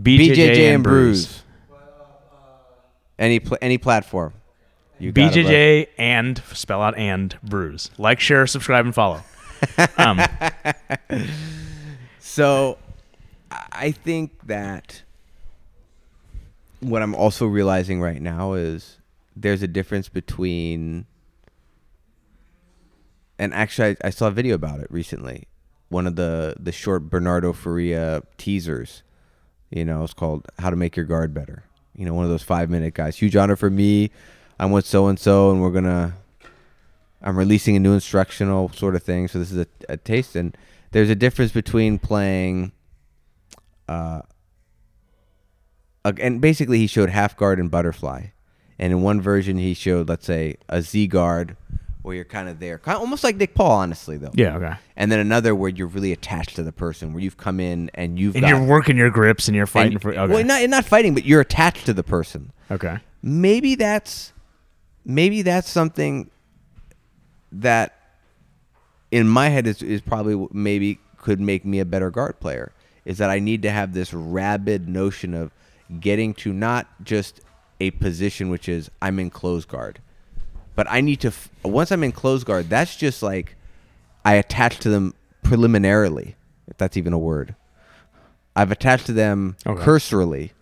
[0.00, 1.26] BJJ, BJJ and Bruce.
[1.26, 1.42] Bruise.
[3.18, 4.32] Any pl- any platform.
[4.98, 7.90] You BJJ and spell out and Bruise.
[7.98, 9.22] Like, share, subscribe, and follow.
[9.98, 10.20] Um,
[12.18, 12.78] So
[13.72, 15.02] I think that
[16.80, 18.98] what I'm also realizing right now is
[19.36, 21.06] there's a difference between
[23.38, 25.48] and actually I, I saw a video about it recently.
[25.88, 29.02] One of the the short Bernardo Faria teasers.
[29.70, 31.64] You know, it's called How to Make Your Guard Better.
[31.96, 33.16] You know, one of those five minute guys.
[33.16, 34.10] Huge honor for me.
[34.58, 36.14] I'm with so and so and we're gonna
[37.24, 39.28] I'm releasing a new instructional sort of thing.
[39.28, 40.56] So this is a, a taste, and
[40.92, 42.72] there's a difference between playing.
[43.88, 44.22] Uh,
[46.18, 48.26] and basically, he showed half guard and butterfly,
[48.78, 51.56] and in one version, he showed, let's say, a Z guard,
[52.02, 54.30] where you're kind of there, kind of, almost like Nick Paul, honestly, though.
[54.34, 54.74] yeah, okay.
[54.96, 58.18] And then another where you're really attached to the person, where you've come in and
[58.18, 60.10] you've And got you're working your grips and you're fighting and- for.
[60.10, 60.32] Okay.
[60.32, 62.98] well, not not fighting, but you're attached to the person okay.
[63.22, 64.34] maybe that's
[65.06, 66.30] maybe that's something
[67.52, 67.94] that
[69.10, 72.72] in my head is, is probably maybe could make me a better guard player
[73.04, 75.50] is that I need to have this rabid notion of
[76.00, 77.40] getting to not just
[77.80, 80.00] a position which is I'm in close guard
[80.74, 83.56] but I need to f- once I'm in close guard that's just like
[84.24, 86.36] I attach to them preliminarily
[86.68, 87.54] if that's even a word
[88.56, 89.82] I've attached to them Okay.
[89.82, 90.52] cursorily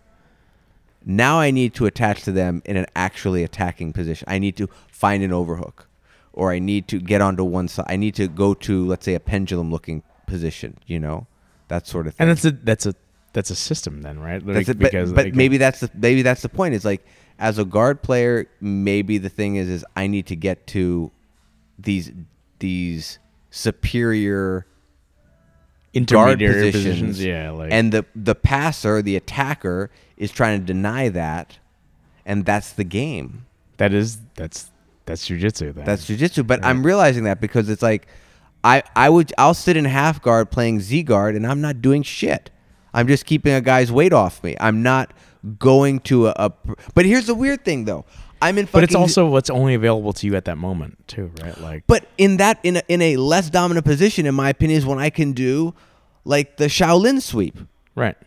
[1.05, 4.25] now I need to attach to them in an actually attacking position.
[4.29, 5.87] I need to find an overhook,
[6.31, 7.87] or I need to get onto one side.
[7.89, 10.77] I need to go to, let's say, a pendulum-looking position.
[10.87, 11.27] You know,
[11.73, 12.27] that sort of thing.
[12.27, 12.95] And that's a that's a
[13.33, 14.45] that's a system then, right?
[14.45, 16.75] Like, but, because but like, maybe that's the maybe that's the point.
[16.75, 17.05] Is like
[17.39, 21.11] as a guard player, maybe the thing is is I need to get to
[21.79, 22.11] these
[22.59, 23.19] these
[23.49, 24.65] superior
[26.05, 27.23] guard positions, positions.
[27.23, 31.57] Yeah, like and the the passer, the attacker, is trying to deny that,
[32.25, 33.45] and that's the game.
[33.77, 34.69] that is that's
[35.05, 35.73] that's jujitsu.
[35.73, 36.45] Then That's jujitsu.
[36.47, 38.07] But I'm realizing that because it's like,
[38.63, 42.03] I I would I'll sit in half guard playing Z guard, and I'm not doing
[42.03, 42.49] shit.
[42.93, 44.55] I'm just keeping a guy's weight off me.
[44.59, 45.11] I'm not
[45.59, 46.33] going to a.
[46.35, 46.51] a
[46.93, 48.05] but here's the weird thing, though.
[48.41, 48.67] I'm in.
[48.71, 51.57] but it's also what's only available to you at that moment too, right?
[51.61, 54.85] Like But in that in a, in a less dominant position, in my opinion, is
[54.85, 55.73] when I can do
[56.25, 57.57] like the Shaolin sweep.
[57.95, 58.17] right.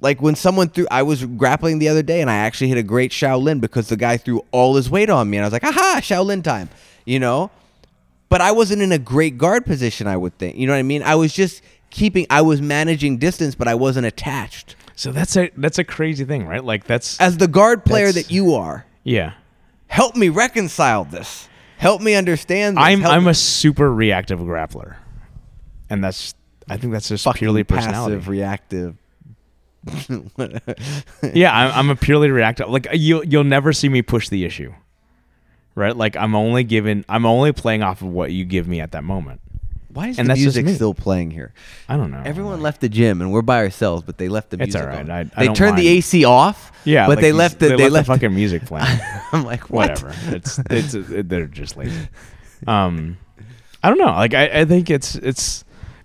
[0.00, 2.82] Like when someone threw, I was grappling the other day and I actually hit a
[2.82, 5.64] great Shaolin because the guy threw all his weight on me and I was like,
[5.64, 6.68] aha, Shaolin time,
[7.06, 7.50] you know?
[8.28, 10.56] But I wasn't in a great guard position, I would think.
[10.56, 11.02] You know what I mean?
[11.02, 14.76] I was just keeping, I was managing distance, but I wasn't attached.
[14.96, 16.62] So that's a that's a crazy thing, right?
[16.64, 19.34] Like that's As the guard player that you are, yeah.
[19.88, 21.48] help me reconcile this.
[21.78, 22.84] Help me understand this.
[22.84, 24.96] I'm Help I'm me- a super reactive grappler,
[25.90, 26.34] and that's
[26.68, 28.14] I think that's just purely personality.
[28.16, 28.96] passive, reactive.
[31.34, 32.68] yeah, I'm, I'm a purely reactive.
[32.70, 34.72] Like uh, you'll you'll never see me push the issue,
[35.74, 35.96] right?
[35.96, 39.04] Like I'm only given I'm only playing off of what you give me at that
[39.04, 39.40] moment.
[39.88, 41.54] Why is And the music still playing here?
[41.88, 42.20] I don't know.
[42.24, 44.82] Everyone Like, left the gym and we're by ourselves, but they left the It's music
[44.82, 44.98] all right.
[44.98, 45.10] on.
[45.10, 45.86] I- I they turned the.
[45.86, 46.72] AC off.
[46.84, 48.98] Yeah, but like they left the they, they, left, left the fucking music playing.
[49.32, 49.90] I'm like what?
[50.02, 50.12] Whatever.
[50.34, 52.08] It's it's they're just lazy.
[52.66, 53.18] Um,
[53.82, 54.06] I don't know.
[54.06, 55.64] Like I, I think it's it's,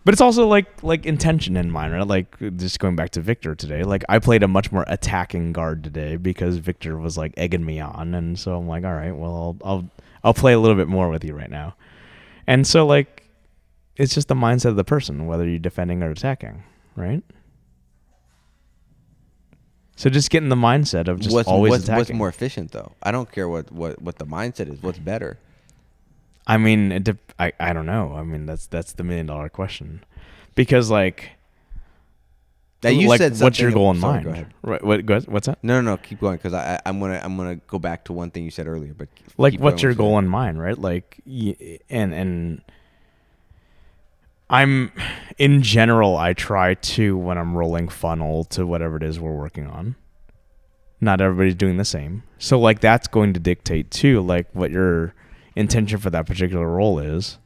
[0.09, 2.07] but it's also like like intention in mind, right?
[2.07, 3.83] Like just going back to Victor today.
[3.83, 7.79] Like I played a much more attacking guard today because Victor was like egging me
[7.79, 9.89] on, and so I'm like, all right, well I'll I'll
[10.23, 11.75] I'll play a little bit more with you right now,
[12.47, 13.29] and so like,
[13.97, 16.63] it's just the mindset of the person whether you're defending or attacking,
[16.95, 17.21] right?
[19.95, 21.99] So just getting the mindset of just what's, always what's, attacking.
[21.99, 22.93] what's more efficient though?
[23.03, 24.81] I don't care what, what, what the mindset is.
[24.81, 25.37] What's better?
[26.47, 28.13] I mean, it dep I I don't know.
[28.15, 30.03] I mean, that's that's the million dollar question,
[30.55, 31.31] because like,
[32.83, 34.53] Now you like, said what's your goal in sorry, mind?
[34.63, 34.83] Right?
[34.83, 35.05] What?
[35.05, 35.59] go- What's that?
[35.63, 35.97] No, no, no.
[35.97, 38.51] Keep going because I, I I'm gonna I'm gonna go back to one thing you
[38.51, 38.93] said earlier.
[38.93, 40.59] But Like, what's going your goal in mind?
[40.59, 40.77] Right?
[40.77, 42.61] Like, and and
[44.49, 44.91] I'm
[45.37, 46.17] in general.
[46.17, 49.95] I try to when I'm rolling funnel to whatever it is we're working on.
[51.01, 55.13] Not everybody's doing the same, so like that's going to dictate too, like what your
[55.59, 57.37] intention for that particular role is,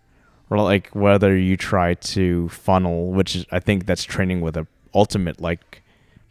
[0.50, 4.68] or like whether you try to funnel, which is I think that's training with a
[4.94, 5.82] ultimate like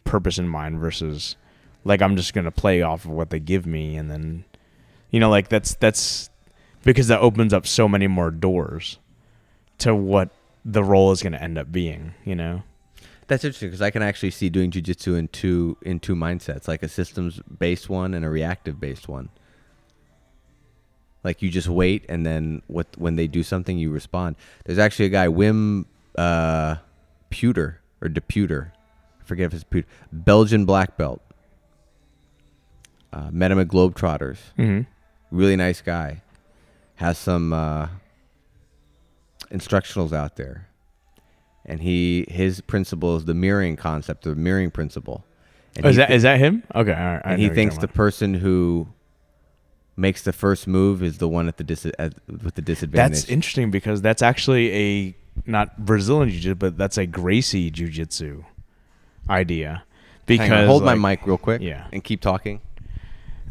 [0.05, 1.35] purpose in mind versus
[1.83, 4.45] like I'm just gonna play off of what they give me and then
[5.11, 6.29] you know like that's that's
[6.83, 8.97] because that opens up so many more doors
[9.79, 10.29] to what
[10.63, 12.63] the role is gonna end up being, you know.
[13.27, 16.83] That's interesting because I can actually see doing jujitsu in two in two mindsets, like
[16.83, 19.29] a systems based one and a reactive based one.
[21.23, 24.35] Like you just wait, and then what when they do something, you respond.
[24.65, 25.85] There's actually a guy, Wim
[26.17, 26.75] uh,
[27.29, 28.71] Pewter or Deputter,
[29.21, 31.21] I forget if it's Pewter, Belgian black belt.
[33.13, 34.37] Uh, met him at Globetrotters.
[34.57, 34.81] Mm-hmm.
[35.31, 36.21] Really nice guy.
[36.95, 37.87] Has some uh,
[39.51, 40.67] instructionals out there,
[41.65, 45.23] and he his principle is the mirroring concept, the mirroring principle.
[45.75, 46.63] And Oh, is that thi- is that him?
[46.75, 47.21] Okay, all right.
[47.25, 48.87] And he thinks the person who
[49.95, 53.19] makes the first move is the one at the dis- at, with the disadvantage.
[53.19, 55.15] That's interesting because that's actually a
[55.45, 58.43] not Brazilian jiu-jitsu, but that's a Gracie jiu-jitsu
[59.29, 59.83] idea.
[60.25, 61.87] Because hold like, my mic real quick, yeah.
[61.91, 62.61] and keep talking.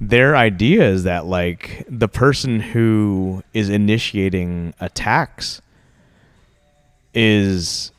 [0.09, 5.63] their idea is that like the person who is initiating attacks
[7.15, 7.93] is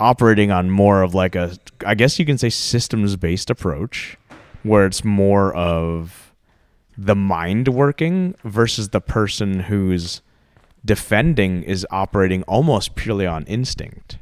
[0.00, 1.56] operating on more of like a
[1.86, 4.16] I guess you can say systems based approach
[4.64, 6.27] where it's more of
[6.98, 10.20] the mind working versus the person who's
[10.84, 14.18] defending is operating almost purely on instinct.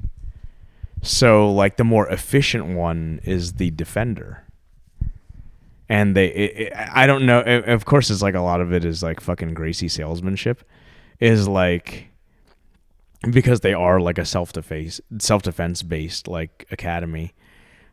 [1.02, 4.46] So like the more efficient one is the defender
[5.88, 8.72] and they it, it, i don't know of of course it's like a lot of
[8.72, 10.64] it is like fucking gracie salesmanship
[11.20, 12.08] is like
[13.30, 17.32] because they are like a self-defense self-defense based like academy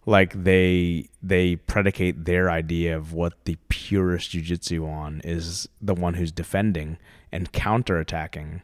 [0.05, 6.15] like they they predicate their idea of what the purest jiu-jitsu on is the one
[6.15, 6.97] who's defending
[7.31, 8.61] and counterattacking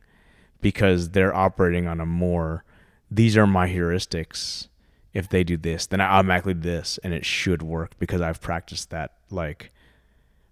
[0.61, 2.64] because they're operating on a more
[3.10, 4.68] these are my heuristics
[5.14, 8.41] if they do this, then I automatically do this, and it should work because I've
[8.41, 9.72] practiced that like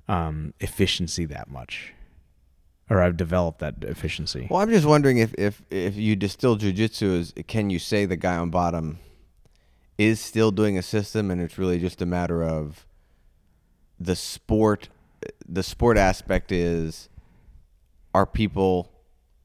[0.07, 1.93] um, efficiency that much,
[2.89, 4.47] or I've developed that efficiency.
[4.49, 8.15] Well, I'm just wondering if if if you distill jujitsu is can you say the
[8.15, 8.99] guy on bottom
[9.97, 12.85] is still doing a system, and it's really just a matter of
[13.99, 14.89] the sport.
[15.47, 17.09] The sport aspect is
[18.13, 18.91] are people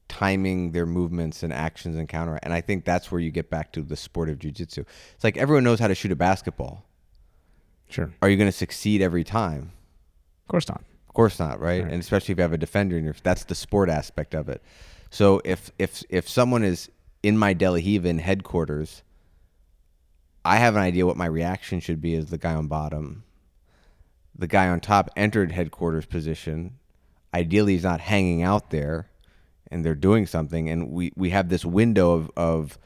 [0.07, 3.71] timing their movements and actions and counter, and I think that's where you get back
[3.73, 4.85] to the sport of jujitsu.
[5.15, 6.85] It's like everyone knows how to shoot a basketball.
[7.89, 9.71] Sure, Are you going to succeed every time?
[10.43, 10.83] Of course not.
[11.07, 11.83] Of course not, right?
[11.83, 11.91] Right.
[11.91, 14.63] And especially if you have a defender, and that's the sport aspect of it.
[15.11, 16.89] So if if if someone is
[17.21, 19.03] in my De La Riva headquarters,
[20.45, 23.23] I have an idea what my reaction should be as the guy on bottom.
[24.35, 26.79] The guy on top entered headquarters position.
[27.33, 29.09] Ideally, he's not hanging out there,
[29.71, 30.69] and they're doing something.
[30.69, 32.79] And we we have this window of of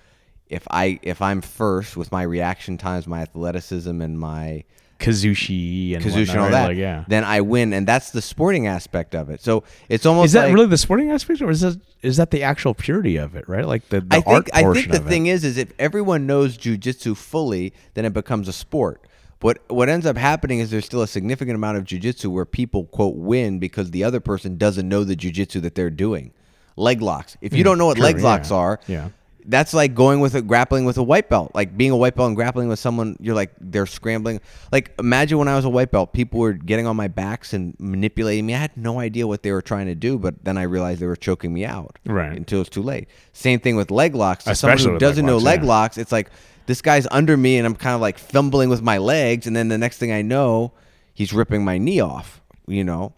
[0.48, 4.64] if I if I'm first with my reaction times, my athleticism, and my
[5.00, 6.52] Kuzushi and Kuzushi and all right?
[6.52, 7.06] that, Like, yeah.
[7.08, 9.42] then I win, and that's the sporting aspect of it.
[9.42, 12.32] So it's almost Is that like, really the sporting aspect, or is that is that
[12.32, 13.48] the actual purity of it?
[13.48, 16.58] Right, like the, the I think I think the thing is is if everyone knows
[16.58, 19.02] jujitsu fully, then it becomes a sport.
[19.42, 22.86] What what ends up happening is there's still a significant amount of jujitsu where people
[22.86, 26.34] quote win because the other person doesn't know the jujitsu that they're doing.
[26.76, 27.38] Leg locks.
[27.42, 29.10] If you hmm, don't know what true, leg locks yeah, are, yeah.
[29.48, 31.52] That's like going with a grappling with a white belt.
[31.56, 34.42] Like being a white belt and grappling with someone, you're like they're scrambling.
[34.72, 37.74] Like imagine when I was a white belt, people were getting on my backs and
[37.80, 38.54] manipulating me.
[38.54, 41.08] I had no idea what they were trying to do, but then I realized they
[41.08, 41.98] were choking me out.
[42.06, 42.36] Right.
[42.36, 43.08] Until it's too late.
[43.32, 44.44] Same thing with leg locks.
[44.44, 45.68] To Especially someone who with leg doesn't know locks, leg yeah.
[45.68, 46.30] locks, it's like
[46.66, 49.70] this guy's under me and I'm kind of like fumbling with my legs, and then
[49.70, 50.74] the next thing I know,
[51.14, 52.42] he's ripping my knee off.
[52.68, 53.14] You know,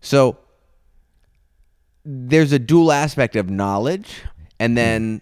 [0.00, 0.38] so
[2.04, 4.24] there's a dual aspect of knowledge
[4.58, 5.20] and then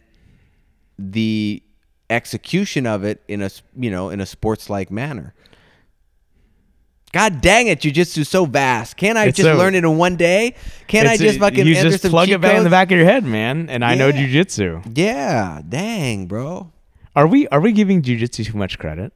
[0.99, 1.63] the
[2.11, 5.35] execution of it in a you know in a sports like manner
[7.13, 10.17] god dang it jujitsu's so vast can't i It's just so- learn it in one
[10.17, 10.55] day
[10.87, 13.07] can't i just a- fucking you just plug it back in the back of your
[13.07, 13.69] head, man.
[13.69, 14.27] And I know Yeah.
[14.27, 14.97] jujitsu.
[14.97, 16.73] yeah dang bro
[17.17, 19.13] Are we are we giving jujitsu too much credit?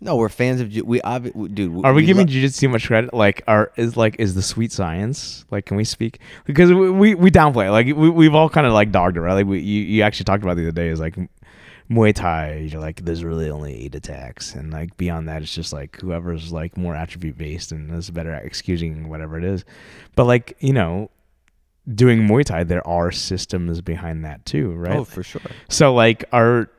[0.00, 2.86] No we're fans of ju- we obvi- dude Are we, giving lo- jujitsu too much
[2.86, 3.14] credit?
[3.14, 5.44] Like, are is like is the sweet science?
[5.50, 7.70] Like, can we speak because we we, we downplay it.
[7.70, 9.34] like we we've all kind of like dogged it, right?
[9.34, 11.16] Like we you, you actually talked about the other day is like
[11.90, 12.68] Muay Thai.
[12.70, 16.52] You're like there's really only eight attacks, and like beyond that, it's just like whoever's
[16.52, 19.64] like more attribute based and is better at excusing whatever it is.
[20.16, 21.10] But like you know,
[21.94, 24.96] doing Muay Thai, there are systems behind that too, right?
[24.96, 26.70] oh for sure So like are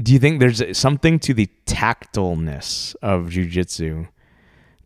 [0.00, 4.08] do you think there's something to the tactileness of jujitsu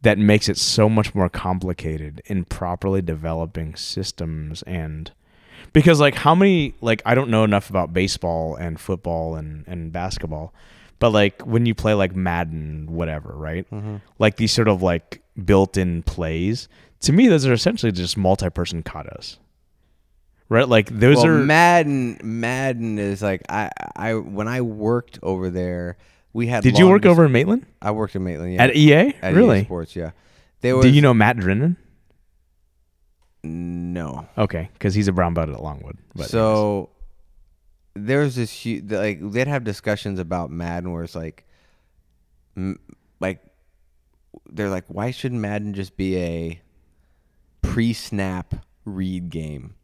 [0.02, 5.12] that makes it so much more complicated in properly developing systems and
[5.72, 9.92] because like how many like I don't know enough about baseball and football and and
[9.92, 10.54] basketball
[10.98, 13.70] but like when you play like Madden whatever right?
[13.70, 13.96] Mm-hmm.
[14.18, 16.68] Like these sort of like built-in plays
[17.00, 19.38] to me those are essentially just multi-person katas
[20.50, 22.18] right like those well, are Madden.
[22.22, 25.96] Madden is like I, I when I worked over there,
[26.34, 26.62] we had.
[26.62, 28.52] did you work dis- over in Maitland I worked in Maitland.
[28.52, 28.92] Yeah, At EA?
[29.22, 29.64] At EA really?
[29.64, 29.96] Sports.
[29.96, 30.10] Yeah.
[30.60, 31.78] There was Do you know Matt Drennan?
[33.42, 34.26] no.
[34.36, 35.96] Okay, because he's a brown belt at Longwood.
[36.14, 36.90] But so
[37.94, 41.46] there's this hu- the- like they'd have discussions about Madden where it's like,
[42.56, 42.78] m-
[43.20, 43.40] like
[44.50, 46.60] they're like, why shouldn't Madden just be a
[47.62, 48.54] pre-snap
[48.84, 49.74] read game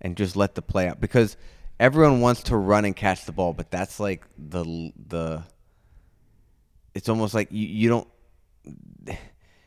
[0.00, 1.00] and just let the play out?
[1.00, 1.36] Because
[1.78, 5.42] everyone wants to run and catch the ball, but that's like the the.
[6.94, 8.08] It's almost like you, you don't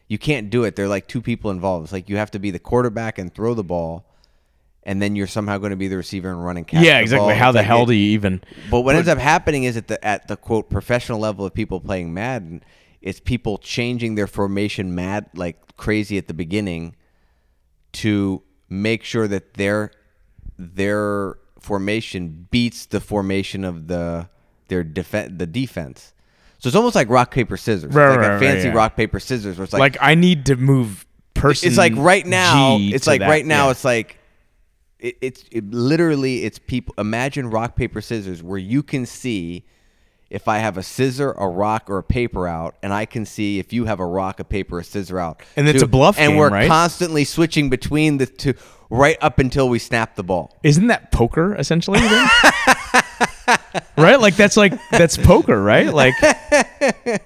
[0.07, 0.75] you can't do it.
[0.75, 1.85] They're like two people involved.
[1.85, 4.05] It's like you have to be the quarterback and throw the ball,
[4.83, 6.83] and then you're somehow going to be the receiver and run and catch.
[6.83, 7.29] yeah, exactly.
[7.29, 7.35] ball.
[7.37, 8.41] How It's the like hell it- do you even?
[8.69, 11.79] But what ends up happening is at the at the quote professional level of people
[11.79, 12.63] playing Madden,
[13.01, 16.95] it's people changing their formation mad like crazy at the beginning
[17.93, 19.91] to make sure that their
[20.57, 24.27] their formation beats the formation of the
[24.67, 26.13] their defense the defense.
[26.59, 27.85] So it's almost like rock paper scissors.
[27.85, 28.73] It's Right, like right, a right, fancy yeah.
[28.73, 29.57] rock paper scissors.
[29.57, 31.67] Where it's Like, I need to move person.
[31.67, 32.77] it's like right now.
[32.77, 33.65] G it's like that- right now.
[33.65, 33.71] yeah.
[33.71, 34.17] It's like
[34.99, 36.95] it, it's it, literally it's people.
[36.97, 39.65] Imagine rock paper scissors, where you can see
[40.29, 43.59] if I have a scissor, a rock, or a paper out, and I can see
[43.59, 45.41] if you have a rock, a paper, a scissor out.
[45.57, 46.67] And it's a bluff and game, we're right?
[46.69, 48.53] constantly switching between the two,
[48.93, 50.55] right up until we snap the ball.
[50.63, 51.99] Isn't that poker essentially?
[51.99, 52.27] then?
[53.97, 54.19] right?
[54.19, 55.93] Like that's like that's poker, right?
[55.93, 56.13] Like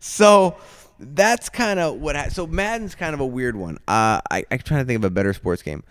[0.00, 0.56] So
[0.98, 2.16] that's kind of what.
[2.16, 3.76] I, so Madden's kind of a weird one.
[3.88, 5.84] Uh, I I'm trying to think of a better sports game.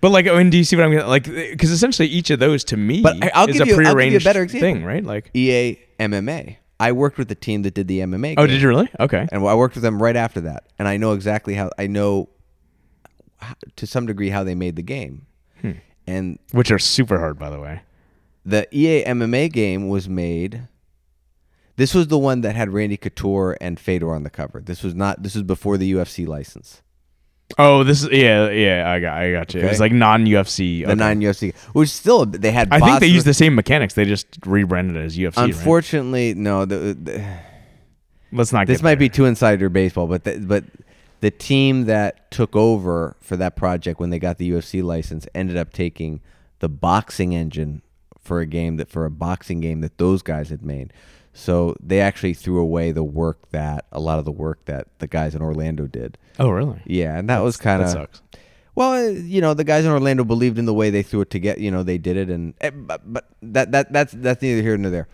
[0.00, 1.06] But like, I mean, do you see what I'm getting?
[1.08, 3.74] Like, because essentially each of those to me But I- I'll is give a you-
[3.74, 4.68] I'll give you a prearranged better example.
[4.68, 5.02] thing, right?
[5.04, 6.56] Like, EA MMA.
[6.78, 8.34] I worked with the team that did the MMA.
[8.36, 8.88] oh, did you really?
[9.00, 9.26] Okay.
[9.32, 12.28] and I worked with them right after that, and I know exactly how I know
[13.76, 15.26] to some degree how they made the game.
[15.60, 15.72] Hmm.
[16.06, 17.82] And Which are super hard, by the way.
[18.44, 20.68] the EA MMA game was made.
[21.76, 24.60] This was the one that had Randy Couture and Fedor on the cover.
[24.64, 25.22] This was not.
[25.22, 26.82] This was before the UFC license,
[27.58, 28.90] Oh, this is yeah, yeah.
[28.90, 29.60] I got, I got you.
[29.60, 29.70] Okay.
[29.70, 30.86] It's like non UFC.
[30.86, 32.72] the non UFC, which still they had.
[32.72, 33.94] I think they used the same mechanics.
[33.94, 35.36] They just rebranded it as UFC.
[35.36, 35.50] right?
[35.50, 36.64] Unfortunately, no.
[36.64, 37.24] The, the,
[38.32, 38.66] Let's not.
[38.66, 39.14] this might be there.
[39.14, 40.64] too insider baseball, but the, but
[41.24, 45.56] the team that took over for that project when they got the UFC license ended
[45.56, 46.20] up taking
[46.58, 47.80] the boxing engine
[48.20, 50.92] for a game that for a boxing game that those guys had made.
[51.32, 55.06] So they actually threw away the work that a lot of the work that the
[55.06, 56.18] guys in Orlando did.
[56.38, 56.82] Oh, really?
[56.84, 58.20] Yeah, and that was kind of sucks.
[58.74, 61.30] Well, uh, you know, the guys in Orlando believed in the way they threw it
[61.30, 61.58] together.
[61.58, 64.76] You know, they did it, and eh, but, but that that that's that's neither here
[64.76, 65.08] nor there.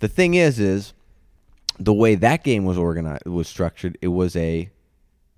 [0.00, 0.94] The thing is, is
[1.78, 3.96] the way that game was organized was structured.
[4.02, 4.68] It was a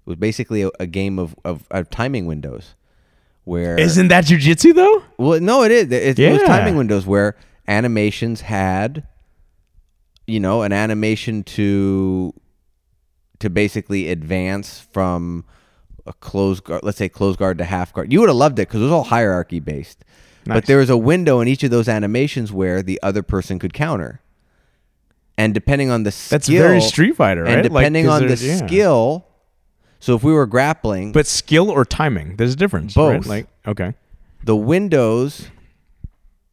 [0.07, 2.75] it was basically a, a game of, of of timing windows,
[3.45, 5.03] where Isn't that jujitsu though?
[5.19, 5.91] well, no, it is.
[5.91, 9.07] It, it was timing windows where animations had,
[10.27, 12.33] you know, an animation to
[13.41, 15.45] to basically advance from
[16.07, 18.13] a close guard, let's say close guard to half guard.
[18.13, 20.05] You would have loved it because it was all hierarchy based.
[20.45, 23.75] But there was a window in each of those animations where the other person could
[23.75, 24.21] counter.
[25.37, 27.67] And depending on the skill, That's very Street Fighter, right?
[27.67, 28.65] and Like, on the yeah.
[28.65, 29.26] skill.
[30.01, 32.37] So if we were grappling, But skill or timing?
[32.37, 32.95] There's a difference.
[32.95, 33.27] Both.
[33.27, 33.27] Right?
[33.27, 33.95] Like okay.
[34.45, 35.49] the windows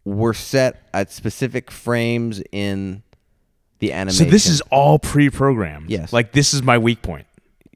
[0.06, 3.04] were set at specific frames in
[3.80, 4.26] the animation.
[4.26, 5.90] So this is all pre-programmed.
[5.90, 6.14] Yes.
[6.14, 7.26] Like this is my weak point.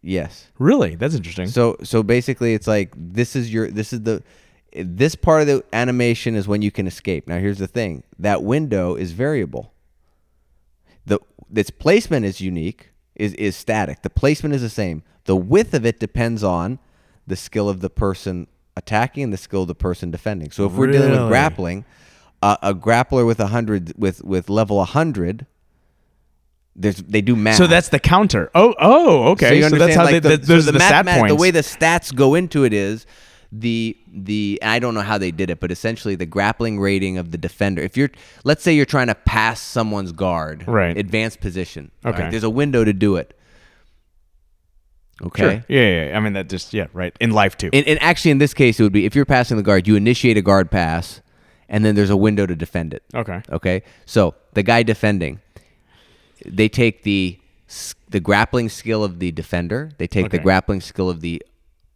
[0.01, 0.47] yes.
[0.57, 0.95] Really?
[0.95, 1.47] That's interesting.
[1.47, 4.23] So so basically, it's like this is your this is the
[4.73, 7.27] this part of the animation is when you can escape.
[7.27, 9.73] Now here's the thing: that window is variable.
[11.05, 11.19] The
[11.53, 14.01] its placement is unique, is is static.
[14.01, 15.03] The placement is the same.
[15.27, 16.79] The width of it depends on
[17.27, 20.51] the skill of the person attacking and the skill of the person defending.
[20.51, 21.85] So if we're dealing with grappling,
[22.41, 25.45] uh, a grappler with a hundred with with level hundred,
[26.75, 27.55] there's they do math.
[27.55, 28.49] So that's the counter.
[28.55, 29.61] Oh, oh, okay.
[29.61, 31.29] So you that's how like they, the, the, so are the, stat points.
[31.29, 33.05] The way the stats go into it is
[33.51, 37.31] the the I don't know how they did it, but essentially the grappling rating of
[37.31, 37.81] the defender.
[37.81, 38.11] If you're
[38.43, 40.97] let's say you're trying to pass someone's guard, Right.
[40.97, 41.91] advanced position.
[42.05, 42.23] Okay.
[42.23, 42.31] right?
[42.31, 43.36] There's a window to do it.
[45.23, 45.41] Okay.
[45.41, 45.51] Sure.
[45.67, 46.17] Yeah, yeah, yeah.
[46.17, 47.15] I mean that just yeah, right.
[47.19, 47.69] In life too.
[47.73, 49.95] And, and actually, in this case, it would be if you're passing the guard, you
[49.95, 51.21] initiate a guard pass,
[51.69, 53.03] and then there's a window to defend it.
[53.15, 53.41] okay.
[53.49, 55.39] Okay, so the guy defending,
[56.45, 57.39] they take the
[58.09, 59.91] the grappling skill of the defender.
[59.97, 60.43] They take the Okay.
[60.43, 61.41] grappling skill of the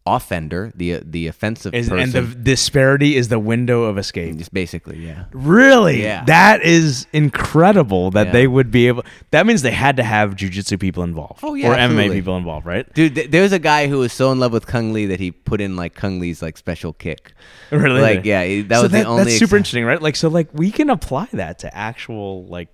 [0.04, 2.16] offender, the uh, the offensive Is, person.
[2.16, 4.36] and the disparity is the window of escape.
[4.36, 5.26] just basically, yeah.
[5.32, 6.02] Really?
[6.02, 6.24] Yeah.
[6.24, 8.32] That is incredible that Yeah.
[8.32, 9.04] they would be able.
[9.30, 11.40] That means they had to have jujitsu people involved.
[11.44, 12.92] Oh, yeah, Or MMA people involved, right?
[12.94, 15.20] Dude, th- there was a guy who was so in love with Cung Le that
[15.20, 17.32] he put in like Cung Le's like special kick.
[17.70, 18.00] Really?
[18.00, 20.02] Like, yeah, that so was the only That's super interesting, right?
[20.02, 22.68] Like, so like we can apply that to actual like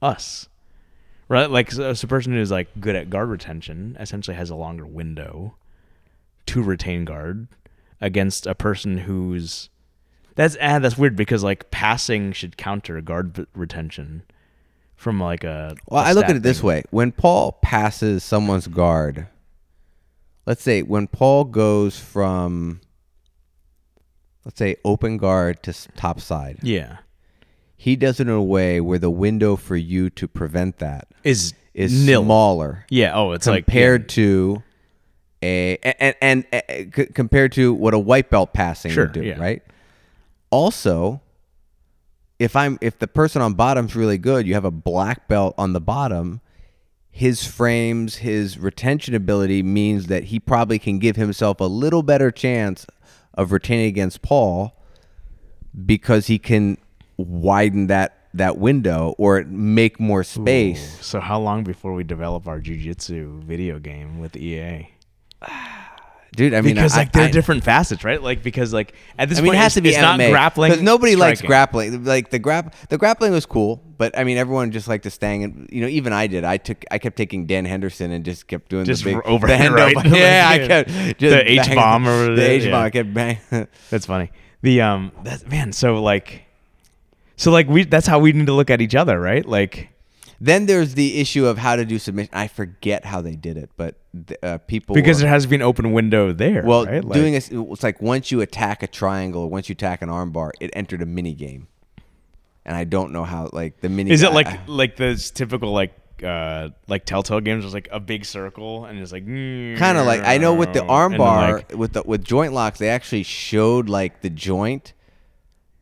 [0.00, 0.48] us,
[1.28, 1.50] right?
[1.50, 4.86] Like, so, so a person who's like good at guard retention essentially has a longer
[4.86, 5.56] window
[6.48, 7.48] to retain guard
[8.00, 9.70] against a person who's
[10.34, 14.22] that's ah, that's weird because like passing should counter guard retention
[14.94, 15.74] from like a.
[15.88, 19.26] Well, a I look at it this way: when Paul passes someone's guard,
[20.46, 22.80] let's say when Paul goes from,
[24.44, 26.98] let's say, open guard to top side, Yeah,
[27.76, 31.52] he does it in a way where the window for you to prevent that is
[31.74, 32.22] is nil.
[32.22, 33.12] smaller Yeah.
[33.14, 34.62] Oh, it's like compared to
[35.42, 39.22] a and and, and c- compared to what a white belt passing Sure, would do,
[39.22, 39.38] yeah.
[39.38, 39.62] right?
[40.50, 41.20] Also,
[42.38, 45.72] if I'm if the person on bottom's really good, you have a black belt on
[45.72, 46.40] the bottom.
[47.10, 52.30] His frames, his retention ability means that he probably can give himself a little better
[52.30, 52.86] chance
[53.34, 54.76] of retaining against Paul
[55.84, 56.78] because he can
[57.16, 61.04] widen that that window or make more space.
[61.04, 64.90] So how long before we develop our jujitsu video game with EA?
[66.36, 68.22] Dude, I mean, because I- like I- different facets, right?
[68.22, 70.30] Like because like at this I mean, point it has to be it's MMA not
[70.30, 70.70] grappling.
[70.70, 72.04] because nobody likes grappling.
[72.04, 75.42] Like the grap, the grappling was cool, but I mean, everyone just liked to stang
[75.42, 76.44] and you know, even I did.
[76.44, 79.46] I took, I kept taking Dan Henderson and just kept doing Just the big over-
[79.48, 79.96] the right?
[79.96, 82.70] over- Yeah, I kept just The H bomb or the H bomb.
[82.72, 82.80] yeah.
[82.82, 83.38] I kept bang.
[83.90, 84.30] That's funny.
[84.62, 85.72] The um, that man.
[85.72, 86.44] So like,
[87.36, 87.84] so like we.
[87.84, 89.44] That's how we need to look at each other, right?
[89.46, 89.88] Like,
[90.40, 92.30] then there's the issue of how to do submission.
[92.32, 93.96] I forget how they did it, but
[94.42, 96.62] uh, people because were- there has to be an open window there.
[96.64, 97.04] well, right?
[97.04, 100.08] Like- doing it, it's like once you attack a triangle, or once you attack an
[100.08, 101.66] armbar, it entered a mini game,
[102.64, 104.10] and I don't know how like the mini.
[104.10, 105.92] Is it I- like I- like those typical like
[106.22, 107.64] uh like Telltale games?
[107.64, 110.80] was like a big circle and it's like kind of like I know with the
[110.80, 114.94] armbar like- with the with joint locks they actually showed like the joint.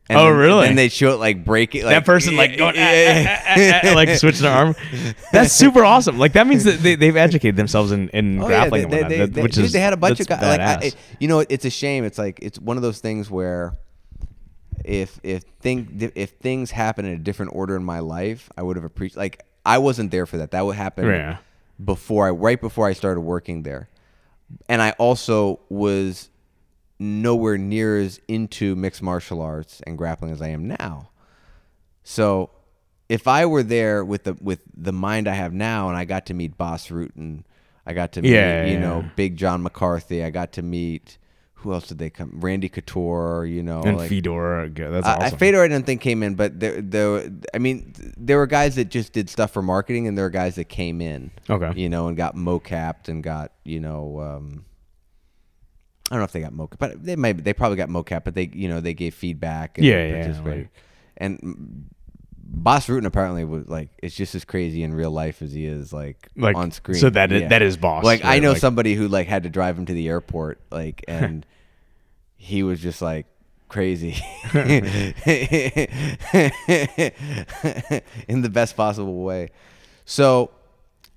[0.09, 0.67] And Oh, then, really?
[0.67, 1.83] And they show it like breaking.
[1.83, 4.75] Like, that person like going, yeah, "Ah, ah, ah, ah," like switching their arm.
[5.33, 6.17] That's super awesome.
[6.17, 9.03] Like that means that they, they've educated themselves in, in Oh, yeah, grappling and they,
[9.03, 10.41] they, that- they- which dude, is they had a bunch of guys.
[10.41, 12.03] Like, I, it- you know, it's a shame.
[12.05, 13.75] It's like it's one of those things where
[14.85, 18.75] if if thing if things happen in a different order in my life, I would
[18.77, 19.19] have appreciated.
[19.19, 20.51] Like I wasn't there for that.
[20.51, 21.37] That would happen Yeah.
[21.83, 23.89] before I right before I started working there,
[24.69, 26.29] and I also was
[26.99, 31.09] nowhere near as into mixed martial arts and grappling as I am now.
[32.03, 32.49] So
[33.09, 36.25] if I were there with the with the mind I have now, and I got
[36.27, 37.43] to meet Bas Rutten and
[37.85, 39.05] I got to meet Yeah, you yeah, know.
[39.15, 41.17] Big John McCarthy, I got to meet
[41.61, 42.31] who else did they come?
[42.35, 45.35] Randy Couture, you know, and like, Fedor, that's I, awesome.
[45.35, 48.75] I Fedor I didn't think came in, but there, there, I mean, there were guys
[48.75, 51.77] that just did stuff for marketing, and there were guys that came in, Okay.
[51.79, 54.65] you know, and got mocapped and got, you know, um,
[56.09, 58.33] I don't know if they got mocap, but they might, they probably got mocap, but
[58.33, 59.77] they, you know, they gave feedback.
[59.77, 60.59] And Yeah, yeah, participated.
[60.63, 60.69] like-
[61.17, 61.89] and
[62.49, 65.91] Bas Rutten apparently was like, it's just as crazy in real life as he is
[65.91, 66.97] like, like on screen.
[66.99, 68.05] So that that is boss.
[68.05, 68.41] Like I right?
[68.43, 71.45] know Like, somebody who like had to drive him to the airport, like, and
[72.37, 73.25] he was just like
[73.67, 74.15] crazy
[78.27, 79.49] in the best possible way.
[80.05, 80.51] So,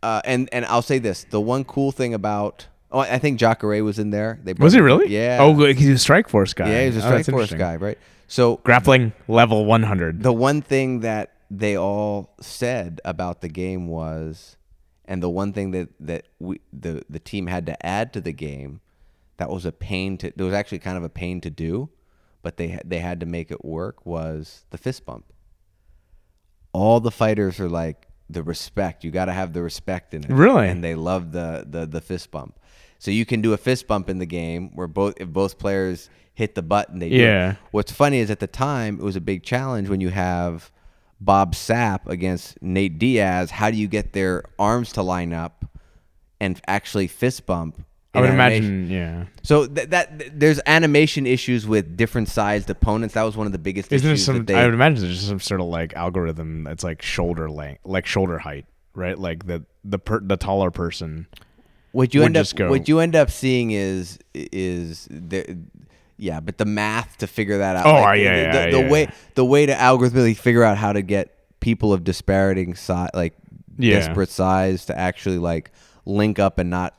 [0.03, 3.83] uh, and and I'll say this: the one cool thing about oh, I think Jacare
[3.85, 4.41] was in there.
[4.43, 5.09] They Was he really?
[5.09, 5.39] Yeah.
[5.41, 6.71] Oh, he's a Strikeforce guy.
[6.71, 7.99] yeah, he was a Oh, strike that's force guy, right?
[8.29, 10.23] So Grappling level 100.
[10.23, 14.57] the one thing that they all said about the game was,
[15.05, 18.33] and the one thing that that we the the team had to add to the
[18.33, 18.81] game,
[19.39, 20.29] that was a pain to.
[20.29, 21.89] It was actually kind of a pain to do,
[22.43, 24.07] but they had- they had to make it work.
[24.07, 25.25] Was the fist bump.
[26.73, 29.03] All the fighters are like the respect.
[29.03, 30.31] You got to have the respect in it.
[30.31, 30.69] Really?
[30.69, 32.60] and they love the the the fist bump.
[33.01, 36.09] So you can do a fist bump in the game where both if both players
[36.35, 37.17] hit the button, they do
[37.51, 37.57] it.
[37.73, 40.71] What's funny is at the time it was a big challenge when you have
[41.19, 43.51] Bob Sapp against Nate Diaz.
[43.51, 45.65] How do you get their arms to line up
[46.41, 47.83] and actually fist bump?
[48.13, 48.65] I would animation?
[48.65, 49.25] imagine, yeah.
[49.45, 53.15] So th- that th- there's animation issues with different sized opponents.
[53.15, 54.39] That was one of the biggest Isn't issues some?
[54.39, 54.57] that they.
[54.57, 58.39] I would imagine there's some sort of like algorithm that's like shoulder length, like shoulder
[58.39, 59.17] height, right?
[59.19, 61.29] Like the the per, the taller person.
[61.93, 65.59] What you end up go- what you end up seeing is is the
[66.17, 67.87] yeah, but the math to figure that out.
[67.87, 68.91] Oh, like, yeah, the, yeah, the, the yeah.
[68.91, 73.35] way the way to algorithmically figure out how to get people of disparating size, like
[73.79, 73.97] Yeah.
[73.97, 75.71] disparate size, to actually like
[76.05, 76.95] link up and not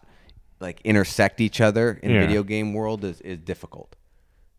[0.59, 2.19] like intersect each other in Yeah.
[2.21, 3.95] video game world is is difficult.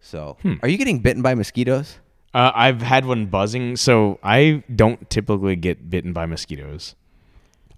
[0.01, 0.55] So, Hmm.
[0.63, 1.99] are you getting bitten by mosquitoes?
[2.35, 6.95] Uh, I've had one buzzing, so I don't typically get bitten by mosquitoes.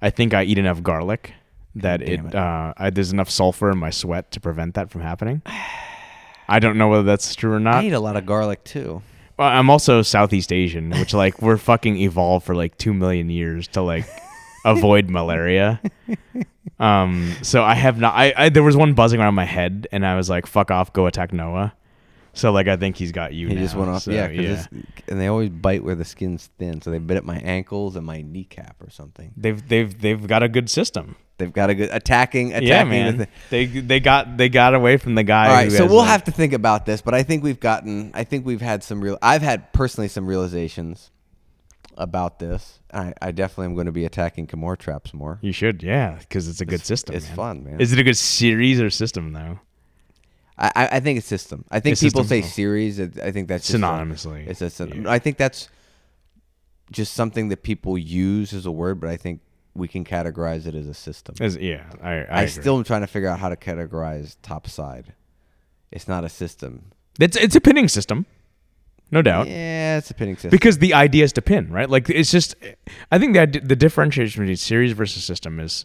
[0.01, 1.33] I think I eat enough garlic
[1.77, 2.35] that it, it.
[2.35, 5.43] Uh, I, there's enough sulfur in my sweat to prevent that from happening.
[6.49, 7.77] I don't know whether that's true or not.
[7.77, 9.03] I eat a lot of garlic too.
[9.39, 13.67] Well, I'm also Southeast Asian, which like we're fucking evolved for like two million years
[13.69, 14.07] to like
[14.65, 15.81] avoid malaria.
[16.79, 18.15] Um, so I have not.
[18.15, 20.93] I, I there was one buzzing around my head, and I was like, "Fuck off,
[20.93, 21.73] go attack Noah."
[22.35, 23.49] So like I think he's got you.
[23.49, 24.03] He now, just went off.
[24.03, 24.69] so, yeah, it's-
[25.09, 26.81] and they always bite where the skin's thin.
[26.83, 29.33] So they bit at my ankles and my kneecap or something.
[29.37, 31.17] They've they've they've got a good system.
[31.37, 32.53] They've got a good attacking.
[32.53, 33.19] attacking yeah, the man.
[33.19, 33.27] thing.
[33.51, 35.49] They they got they got away from the guy.
[35.49, 38.13] All right, so we'll a- have to think about this, but I think we've gotten.
[38.15, 39.19] I think we've had some real.
[39.21, 41.11] I've had personally some realizations
[41.97, 42.81] about this.
[42.93, 45.39] I, I definitely am going to be attacking Kimura traps more.
[45.43, 47.15] You should, yeah, because it's a good It's- system.
[47.15, 47.37] it's man.
[47.37, 47.81] fun, man.
[47.81, 49.59] Is it a good series or system though?
[50.57, 51.65] I, I think it's system.
[51.71, 52.43] I think It's people system.
[52.43, 53.01] say series.
[53.01, 54.47] I think that's just a- Synonymously.
[54.47, 55.07] it's a, syn-.
[55.07, 55.69] I think that's
[56.93, 59.41] just something that people use as a word, but I think
[59.75, 61.35] we can categorize it as a system.
[61.41, 62.49] Is- yeah, I I, I, agree.
[62.63, 65.15] still am trying to figure out how to categorize topside.
[65.91, 66.93] It's not a system.
[67.19, 68.27] it's it's a pinning system,
[69.11, 69.49] no doubt.
[69.49, 70.51] Yeah, it's a pinning system.
[70.51, 71.91] Because the idea is to pin, right?
[71.91, 72.55] Like it's just,
[73.11, 75.85] I think that the differentiation between series versus system is,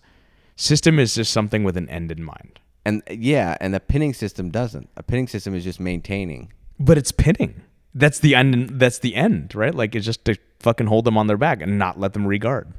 [0.56, 2.60] system is just something with an end in mind.
[2.90, 4.90] And yeah, and the pinning system doesn't.
[4.98, 6.52] A pinning system is just maintaining.
[6.80, 7.62] But it's pinning.
[7.94, 8.80] That's the end.
[8.80, 9.74] That's the end, right?
[9.74, 12.74] Like it's just to fucking hold them on their back and not let them regard.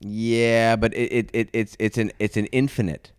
[0.00, 3.12] Yeah, but it, it, it it's it's an it's an infinite.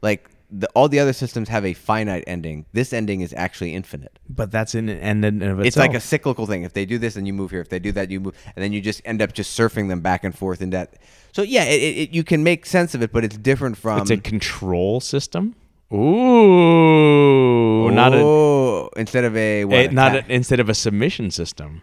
[0.00, 2.66] Like the, all the other systems have a finite ending.
[2.72, 4.18] This ending is actually infinite.
[4.28, 5.66] But that's in an end in of itself.
[5.66, 6.62] It's like a cyclical thing.
[6.62, 7.62] If they do this, then you move here.
[7.62, 10.00] If they do that, you move, and then you just end up just surfing them
[10.02, 10.94] back and forth in that.
[11.32, 14.00] So yeah, it, it, you can make sense of it, but it's different from.
[14.02, 15.56] it's a control system.
[15.92, 20.74] Ooh, not a, oh, instead of a eh, what, a- not a, instead of a
[20.74, 21.82] submission system.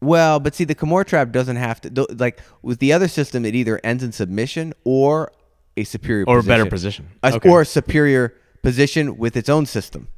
[0.00, 2.06] Well, but see, the Kimura trap doesn't have to.
[2.10, 5.32] Like with the other system, it either ends in submission or
[5.76, 6.48] a superior Or a position.
[6.58, 7.08] better position.
[7.22, 7.48] A- Okay.
[7.50, 10.08] or a superior position with its own system.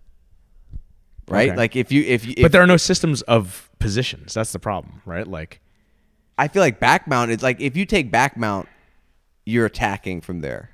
[1.28, 1.50] Right?
[1.50, 1.56] Okay.
[1.56, 4.34] Like if you if you if, But there are no systems of positions.
[4.34, 5.26] That's the problem, right?
[5.26, 5.60] Like
[6.38, 8.66] I feel like back mount it's like if you take back mount,
[9.44, 10.70] you're attacking from there.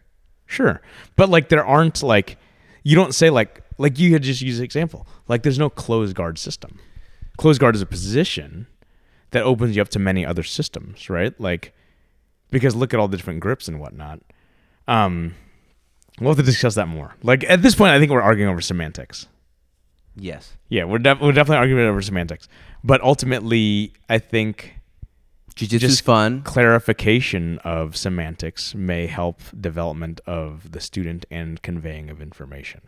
[0.47, 0.81] Sure.
[1.17, 2.37] But like there aren't like
[2.85, 5.07] you don't say like like you had just used an example.
[5.27, 6.79] Like there's no closed guard system.
[7.37, 8.69] Closed guard is a position
[9.33, 11.39] that opens you up to many other systems, right?
[11.41, 11.75] Like
[12.53, 14.21] because look at all the different grips and whatnot.
[14.89, 15.35] Um
[16.21, 17.15] we'll have to discuss that more.
[17.23, 19.27] Like at this point I think we're arguing over semantics.
[20.17, 20.57] Yes.
[20.69, 22.49] Yeah, we're, def- we're definitely arguing over semantics.
[22.85, 24.77] But ultimately I think
[25.57, 26.43] Jiu-jitsu's Just fun.
[26.43, 32.81] clarification of semantics may help development of the student and conveying of information.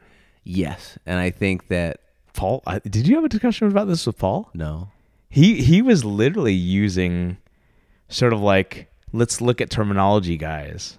[0.42, 2.00] Yes, and I think that
[2.32, 4.50] Paul, I, did you have a discussion about this with Paul?
[4.54, 4.90] no.
[5.28, 7.36] He he was literally using
[8.08, 10.98] sort of like let's look at terminology, guys,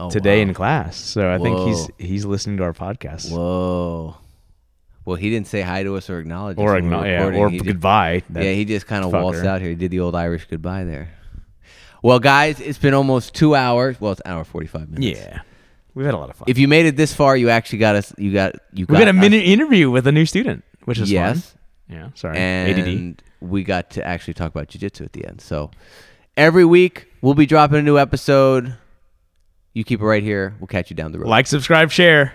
[0.00, 0.48] Oh, today wow.
[0.48, 0.96] in class.
[0.96, 3.30] So I think he's he's listening to our podcast.
[3.30, 4.16] Whoa.
[5.04, 7.48] Well, he didn't say hi to us or acknowledge us or when we yeah, or
[7.48, 8.22] He just- goodbye.
[8.30, 9.70] That- yeah, he just kind of waltzed out here.
[9.70, 11.10] He did the old Irish goodbye there.
[12.02, 14.00] Well, guys, it's been almost two hours.
[14.00, 15.20] Well, it's an hour forty-five minutes.
[15.20, 15.40] yeah.
[15.94, 16.44] We've had a lot of fun.
[16.48, 18.14] If you made it this far, you actually got us.
[18.16, 18.86] You got you.
[18.86, 21.50] Got we got a us- minute interview with a new student, which is Yes.
[21.88, 21.96] fun.
[21.98, 22.38] Yeah, sorry.
[22.38, 23.22] and ADD.
[23.40, 25.40] we got to actually talk about jujitsu at the end.
[25.40, 25.72] So
[26.36, 28.76] every week we'll be dropping a new episode.
[29.72, 30.54] You keep it right here.
[30.58, 31.28] We'll catch you down the road.
[31.28, 32.32] Like, subscribe, share.